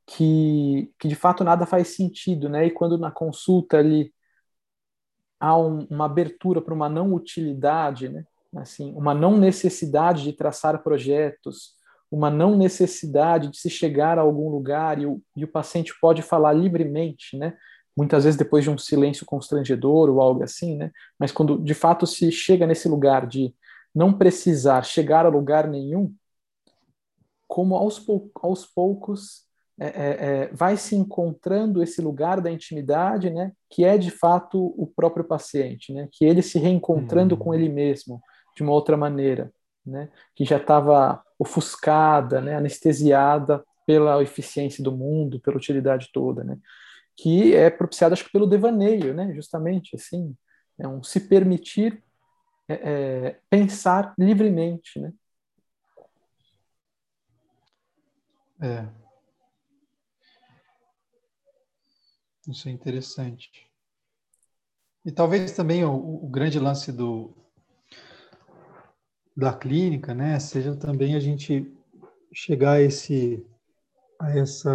que, 0.06 0.92
que 1.00 1.08
de 1.08 1.16
fato 1.16 1.44
nada 1.44 1.66
faz 1.66 1.90
sentido, 1.90 2.50
né? 2.50 2.66
E 2.66 2.72
quando 2.72 2.98
na 2.98 3.12
consulta 3.12 3.78
ali 3.78 4.14
há 5.40 5.58
um, 5.58 5.86
uma 5.90 6.06
abertura 6.06 6.62
para 6.62 6.74
uma 6.74 6.90
não 6.90 7.14
utilidade, 7.14 8.10
né? 8.10 8.26
assim, 8.56 8.94
uma 8.96 9.14
não 9.14 9.38
necessidade 9.38 10.24
de 10.24 10.34
traçar 10.34 10.82
projetos, 10.82 11.74
uma 12.10 12.30
não 12.30 12.56
necessidade 12.56 13.50
de 13.50 13.58
se 13.58 13.70
chegar 13.70 14.18
a 14.18 14.22
algum 14.22 14.50
lugar 14.50 15.00
e 15.00 15.06
o, 15.06 15.22
e 15.36 15.44
o 15.44 15.48
paciente 15.48 15.94
pode 16.00 16.22
falar 16.22 16.54
livremente, 16.54 17.38
né? 17.38 17.56
Muitas 17.98 18.26
vezes 18.26 18.38
depois 18.38 18.64
de 18.64 18.70
um 18.70 18.78
silêncio 18.78 19.26
constrangedor 19.26 20.10
ou 20.10 20.22
algo 20.22 20.44
assim, 20.44 20.76
né? 20.78 20.92
Mas 21.20 21.32
quando 21.32 21.58
de 21.58 21.74
fato 21.74 22.06
se 22.06 22.32
chega 22.32 22.68
nesse 22.68 22.88
lugar 22.88 23.26
de 23.28 23.54
não 23.96 24.12
precisar 24.12 24.84
chegar 24.84 25.26
a 25.26 25.30
lugar 25.30 25.68
nenhum, 25.68 26.14
como 27.48 27.76
aos, 27.76 27.98
pou 27.98 28.30
aos 28.42 28.66
poucos 28.66 29.46
é, 29.80 29.88
é, 29.88 29.92
é, 30.44 30.48
vai 30.54 30.78
se 30.78 30.96
encontrando 30.96 31.84
esse 31.84 32.02
lugar 32.02 32.42
da 32.42 32.52
intimidade, 32.52 33.30
né, 33.30 33.52
que 33.70 33.84
é 33.84 33.98
de 33.98 34.12
fato 34.12 34.74
o 34.78 34.88
próprio 34.88 35.24
paciente, 35.24 35.94
né, 35.94 36.08
que 36.12 36.26
ele 36.26 36.42
se 36.42 36.58
reencontrando 36.60 37.38
com 37.38 37.50
uhum. 37.50 37.56
ele 37.56 37.70
mesmo 37.70 38.22
de 38.56 38.64
uma 38.64 38.72
outra 38.72 38.96
maneira, 38.96 39.52
né, 39.86 40.10
que 40.34 40.46
já 40.46 40.58
estava 40.58 41.22
ofuscada, 41.38 42.40
né, 42.40 42.56
anestesiada 42.56 43.64
pela 43.86 44.22
eficiência 44.24 44.84
do 44.84 44.92
mundo, 44.92 45.40
pela 45.40 45.58
utilidade 45.58 46.10
toda, 46.14 46.44
né, 46.44 46.58
que 47.18 47.54
é 47.54 47.70
propiciada 47.70 48.14
acho 48.14 48.26
que 48.26 48.32
pelo 48.32 48.48
devaneio, 48.48 49.14
né, 49.14 49.34
justamente 49.34 49.96
assim, 49.96 50.36
é 50.80 50.88
um 50.88 51.04
se 51.04 51.20
permitir 51.20 52.02
é, 52.68 52.74
é, 52.74 53.40
pensar 53.50 54.14
livremente, 54.18 55.00
né. 55.00 55.14
É, 58.62 58.88
Isso 62.48 62.70
é 62.70 62.72
interessante. 62.72 63.68
E 65.04 65.12
talvez 65.12 65.52
também 65.52 65.84
o, 65.84 65.94
o, 65.94 66.28
grande 66.30 66.60
lance 66.60 66.92
do 66.92 67.34
da 69.36 69.54
clínica, 69.54 70.14
né, 70.14 70.40
seja 70.40 70.76
também 70.76 71.16
a 71.16 71.20
gente 71.20 71.70
chegar 72.34 72.74
a 72.74 72.82
esse 72.82 73.46
a 74.20 74.32
essa 74.32 74.72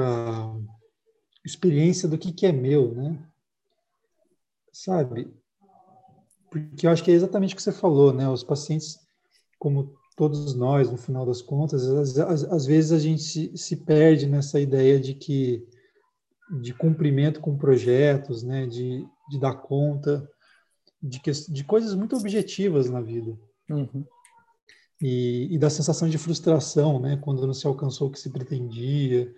experiência 1.44 2.08
do 2.08 2.18
que 2.18 2.32
que 2.32 2.44
é 2.44 2.52
meu, 2.52 2.94
né? 2.94 3.18
Sabe? 4.72 5.32
Porque 6.50 6.86
eu 6.86 6.90
acho 6.90 7.04
que 7.04 7.10
é 7.10 7.14
exatamente 7.14 7.54
o 7.54 7.56
que 7.56 7.62
você 7.62 7.72
falou, 7.72 8.12
né? 8.12 8.28
Os 8.28 8.42
pacientes, 8.42 8.98
como 9.58 9.94
todos 10.16 10.54
nós, 10.54 10.90
no 10.90 10.98
final 10.98 11.24
das 11.24 11.40
contas, 11.40 11.86
às, 12.18 12.66
vezes 12.66 12.92
a 12.92 12.98
gente 12.98 13.22
se, 13.22 13.56
se 13.56 13.76
perde 13.76 14.26
nessa 14.26 14.60
ideia 14.60 15.00
de 15.00 15.14
que 15.14 15.66
de 16.60 16.74
cumprimento 16.74 17.40
com 17.40 17.56
projetos, 17.56 18.42
né, 18.42 18.66
de, 18.66 19.06
de 19.30 19.38
dar 19.38 19.54
conta 19.54 20.28
de, 21.00 21.20
que, 21.20 21.30
de 21.30 21.64
coisas 21.64 21.94
muito 21.94 22.16
objetivas 22.16 22.90
na 22.90 23.00
vida. 23.00 23.38
Uhum. 23.70 24.04
E, 25.00 25.48
e, 25.54 25.58
da 25.58 25.70
sensação 25.70 26.08
de 26.08 26.18
frustração, 26.18 27.00
né, 27.00 27.16
quando 27.16 27.46
não 27.46 27.54
se 27.54 27.66
alcançou 27.66 28.08
o 28.08 28.10
que 28.10 28.18
se 28.18 28.30
pretendia. 28.30 29.32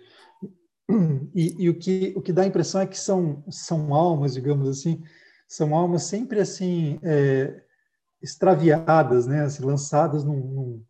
E, 1.33 1.63
e, 1.63 1.69
o, 1.69 1.79
que, 1.79 2.13
o 2.15 2.21
que 2.21 2.33
dá 2.33 2.41
a 2.41 2.47
impressão 2.47 2.81
é 2.81 2.85
que 2.85 2.99
são, 2.99 3.41
são 3.49 3.93
almas, 3.93 4.33
digamos 4.33 4.67
assim, 4.67 5.01
são 5.55 5.75
almas 5.75 6.03
sempre 6.03 6.39
assim 6.39 6.99
é, 7.03 7.61
extraviadas, 8.19 9.27
né, 9.27 9.41
assim, 9.41 9.63
lançadas 9.63 10.23
num, 10.23 10.83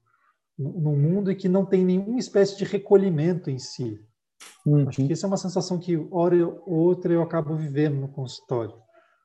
num, 0.57 0.72
num 0.80 0.97
mundo 0.97 1.30
e 1.30 1.36
que 1.36 1.49
não 1.49 1.66
tem 1.66 1.84
nenhuma 1.84 2.20
espécie 2.20 2.57
de 2.57 2.64
recolhimento 2.64 3.49
em 3.49 3.59
si. 3.59 3.99
Uhum. 4.66 4.88
Acho 4.88 5.05
que 5.05 5.11
isso 5.11 5.26
é 5.26 5.28
uma 5.28 5.38
sensação 5.38 5.78
que, 5.78 5.97
hora 6.09 6.47
ou 6.47 6.80
outra, 6.80 7.11
eu 7.11 7.22
acabo 7.22 7.55
vivendo 7.57 7.95
no 7.95 8.07
consultório. 8.07 8.76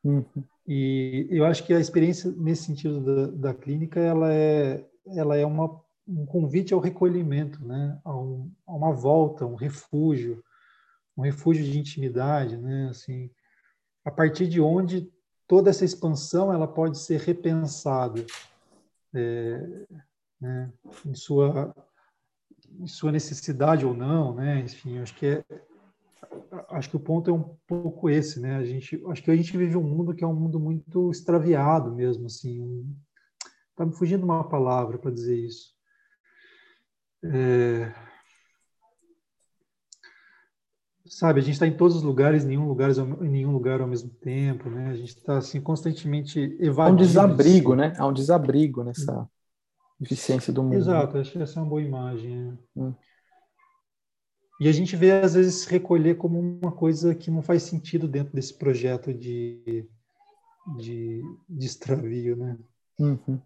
Uhum. 0.02 0.24
E 0.66 1.28
eu 1.30 1.44
acho 1.44 1.64
que 1.64 1.72
a 1.72 1.78
experiência 1.78 2.32
nesse 2.36 2.64
sentido 2.64 3.00
da, 3.00 3.52
da 3.52 3.54
clínica, 3.54 4.00
ela 4.00 4.32
é, 4.32 4.84
ela 5.06 5.36
é 5.36 5.46
uma, 5.46 5.80
um 6.06 6.26
convite 6.26 6.74
ao 6.74 6.80
recolhimento, 6.80 7.64
né? 7.64 7.96
a, 8.04 8.16
um, 8.16 8.50
a 8.66 8.74
uma 8.74 8.92
volta, 8.92 9.46
um 9.46 9.54
refúgio, 9.54 10.42
um 11.16 11.22
refúgio 11.22 11.64
de 11.64 11.78
intimidade, 11.78 12.56
né? 12.56 12.88
Assim, 12.90 13.30
a 14.04 14.10
partir 14.10 14.48
de 14.48 14.60
onde 14.60 15.10
toda 15.48 15.70
essa 15.70 15.84
expansão 15.84 16.52
ela 16.52 16.68
pode 16.68 16.98
ser 16.98 17.18
repensada 17.20 18.24
é, 19.14 19.86
né? 20.40 20.72
em 21.04 21.14
sua 21.14 21.74
sua 22.86 23.10
necessidade 23.10 23.86
ou 23.86 23.94
não, 23.94 24.34
né? 24.34 24.60
Enfim, 24.60 24.98
acho 24.98 25.14
que 25.14 25.26
é 25.26 25.44
acho 26.68 26.90
que 26.90 26.96
o 26.96 27.00
ponto 27.00 27.30
é 27.30 27.32
um 27.32 27.56
pouco 27.66 28.08
esse, 28.10 28.40
né? 28.40 28.56
A 28.56 28.64
gente 28.64 29.02
acho 29.08 29.22
que 29.22 29.30
a 29.30 29.36
gente 29.36 29.56
vive 29.56 29.76
um 29.76 29.82
mundo 29.82 30.14
que 30.14 30.22
é 30.22 30.26
um 30.26 30.34
mundo 30.34 30.60
muito 30.60 31.10
extraviado 31.10 31.94
mesmo, 31.94 32.26
assim. 32.26 32.60
Um, 32.60 32.94
tá 33.74 33.86
me 33.86 33.92
fugindo 33.94 34.24
uma 34.24 34.48
palavra 34.48 34.98
para 34.98 35.10
dizer 35.10 35.36
isso. 35.36 35.74
É, 37.24 37.92
sabe, 41.08 41.40
a 41.40 41.42
gente 41.42 41.54
está 41.54 41.66
em 41.66 41.76
todos 41.76 41.96
os 41.96 42.02
lugares, 42.02 42.44
em 42.44 42.48
nenhum 42.48 42.66
lugar, 42.66 42.90
em 42.90 43.28
nenhum 43.28 43.52
lugar 43.52 43.80
ao 43.80 43.86
mesmo 43.86 44.10
tempo, 44.10 44.68
né? 44.68 44.90
A 44.90 44.94
gente 44.94 45.16
está 45.16 45.38
assim 45.38 45.60
constantemente 45.60 46.38
evadindo. 46.60 46.82
Há 46.82 46.90
um 46.90 46.96
desabrigo, 46.96 47.74
né? 47.74 47.92
Há 47.98 48.06
um 48.06 48.12
desabrigo 48.12 48.84
nessa 48.84 49.28
eficiência 50.00 50.52
do 50.52 50.62
mundo. 50.62 50.74
Exato, 50.74 51.18
acho 51.18 51.32
que 51.32 51.42
essa 51.42 51.58
é 51.58 51.62
uma 51.62 51.68
boa 51.68 51.82
imagem. 51.82 52.58
É. 52.76 52.80
Hum. 52.80 52.94
E 54.60 54.68
a 54.68 54.72
gente 54.72 54.96
vê, 54.96 55.12
às 55.12 55.34
vezes, 55.34 55.54
se 55.56 55.70
recolher 55.70 56.16
como 56.16 56.38
uma 56.40 56.72
coisa 56.72 57.14
que 57.14 57.30
não 57.30 57.42
faz 57.42 57.62
sentido 57.62 58.08
dentro 58.08 58.34
desse 58.34 58.56
projeto 58.58 59.14
de, 59.14 59.88
de, 60.78 61.22
de 61.48 61.66
extravio, 61.66 62.36
né? 62.36 62.58
Uhum. 62.98 63.40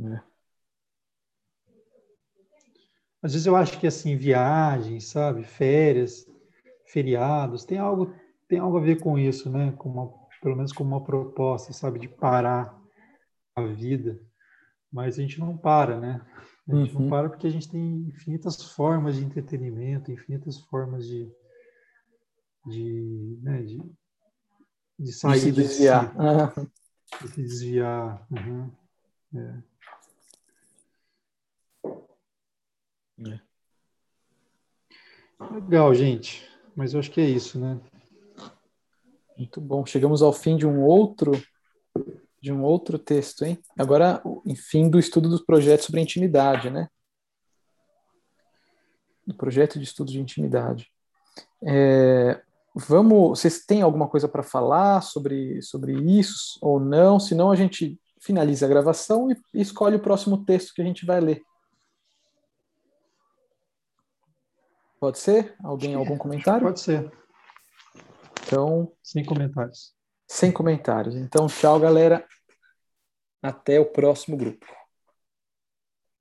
É. 0.00 0.22
Às 3.22 3.32
vezes 3.32 3.46
eu 3.46 3.56
acho 3.56 3.78
que, 3.78 3.86
assim, 3.86 4.16
viagens, 4.16 5.08
sabe? 5.08 5.44
Férias, 5.44 6.26
feriados, 6.86 7.64
tem 7.64 7.78
algo, 7.78 8.14
tem 8.48 8.58
algo 8.58 8.78
a 8.78 8.80
ver 8.80 9.00
com 9.00 9.18
isso, 9.18 9.50
né? 9.50 9.72
Com 9.76 9.88
uma, 9.88 10.12
pelo 10.40 10.56
menos 10.56 10.72
como 10.72 10.90
uma 10.90 11.04
proposta, 11.04 11.72
sabe? 11.72 11.98
De 11.98 12.08
parar 12.08 12.78
a 13.56 13.62
vida, 13.66 14.20
mas 14.92 15.18
a 15.18 15.22
gente 15.22 15.40
não 15.40 15.56
para, 15.56 15.98
né? 15.98 16.20
A 16.68 16.74
gente 16.74 16.94
uhum. 16.94 17.02
não 17.02 17.08
para 17.08 17.28
porque 17.28 17.46
a 17.46 17.50
gente 17.50 17.68
tem 17.68 18.08
infinitas 18.08 18.62
formas 18.62 19.16
de 19.16 19.24
entretenimento, 19.24 20.12
infinitas 20.12 20.58
formas 20.58 21.06
de, 21.06 21.32
de, 22.66 23.38
né, 23.42 23.62
de, 23.62 23.82
de 24.98 25.12
sair 25.12 25.34
de 25.34 25.40
se 25.40 25.52
desviar. 25.52 26.14
De, 26.54 27.26
de 27.26 27.28
se 27.28 27.42
desviar. 27.42 28.26
Uhum. 28.30 28.70
É. 29.34 29.67
É. 33.26 33.40
Legal, 35.52 35.94
gente. 35.94 36.48
Mas 36.74 36.94
eu 36.94 37.00
acho 37.00 37.10
que 37.10 37.20
é 37.20 37.28
isso, 37.28 37.58
né? 37.58 37.80
Muito 39.36 39.60
bom. 39.60 39.84
Chegamos 39.86 40.22
ao 40.22 40.32
fim 40.32 40.56
de 40.56 40.66
um 40.66 40.82
outro 40.82 41.32
de 42.40 42.52
um 42.52 42.62
outro 42.62 42.98
texto, 42.98 43.44
hein? 43.44 43.58
Agora, 43.76 44.22
enfim, 44.46 44.88
do 44.88 44.98
estudo 44.98 45.28
dos 45.28 45.42
projetos 45.42 45.86
sobre 45.86 46.00
intimidade, 46.00 46.70
né? 46.70 46.88
Do 49.26 49.34
projeto 49.34 49.78
de 49.78 49.84
estudo 49.84 50.12
de 50.12 50.20
intimidade. 50.20 50.88
É, 51.62 52.40
vamos, 52.74 53.40
vocês 53.40 53.64
têm 53.66 53.82
alguma 53.82 54.08
coisa 54.08 54.28
para 54.28 54.42
falar 54.42 55.02
sobre, 55.02 55.60
sobre 55.62 55.92
isso 55.92 56.58
ou 56.62 56.78
não? 56.78 57.18
Senão 57.18 57.50
a 57.50 57.56
gente 57.56 58.00
finaliza 58.20 58.66
a 58.66 58.68
gravação 58.68 59.30
e 59.30 59.36
escolhe 59.54 59.96
o 59.96 60.02
próximo 60.02 60.44
texto 60.44 60.72
que 60.74 60.82
a 60.82 60.84
gente 60.84 61.04
vai 61.04 61.20
ler. 61.20 61.42
Pode 65.00 65.18
ser? 65.18 65.54
Alguém, 65.62 65.94
algum 65.94 66.18
comentário? 66.18 66.62
Pode 66.62 66.80
ser. 66.80 67.10
Então. 68.46 68.92
Sem 69.02 69.24
comentários. 69.24 69.94
Sem 70.26 70.52
comentários. 70.52 71.14
Então, 71.14 71.46
tchau, 71.46 71.78
galera. 71.78 72.26
Até 73.42 73.78
o 73.78 73.86
próximo 73.86 74.36
grupo. 74.36 74.66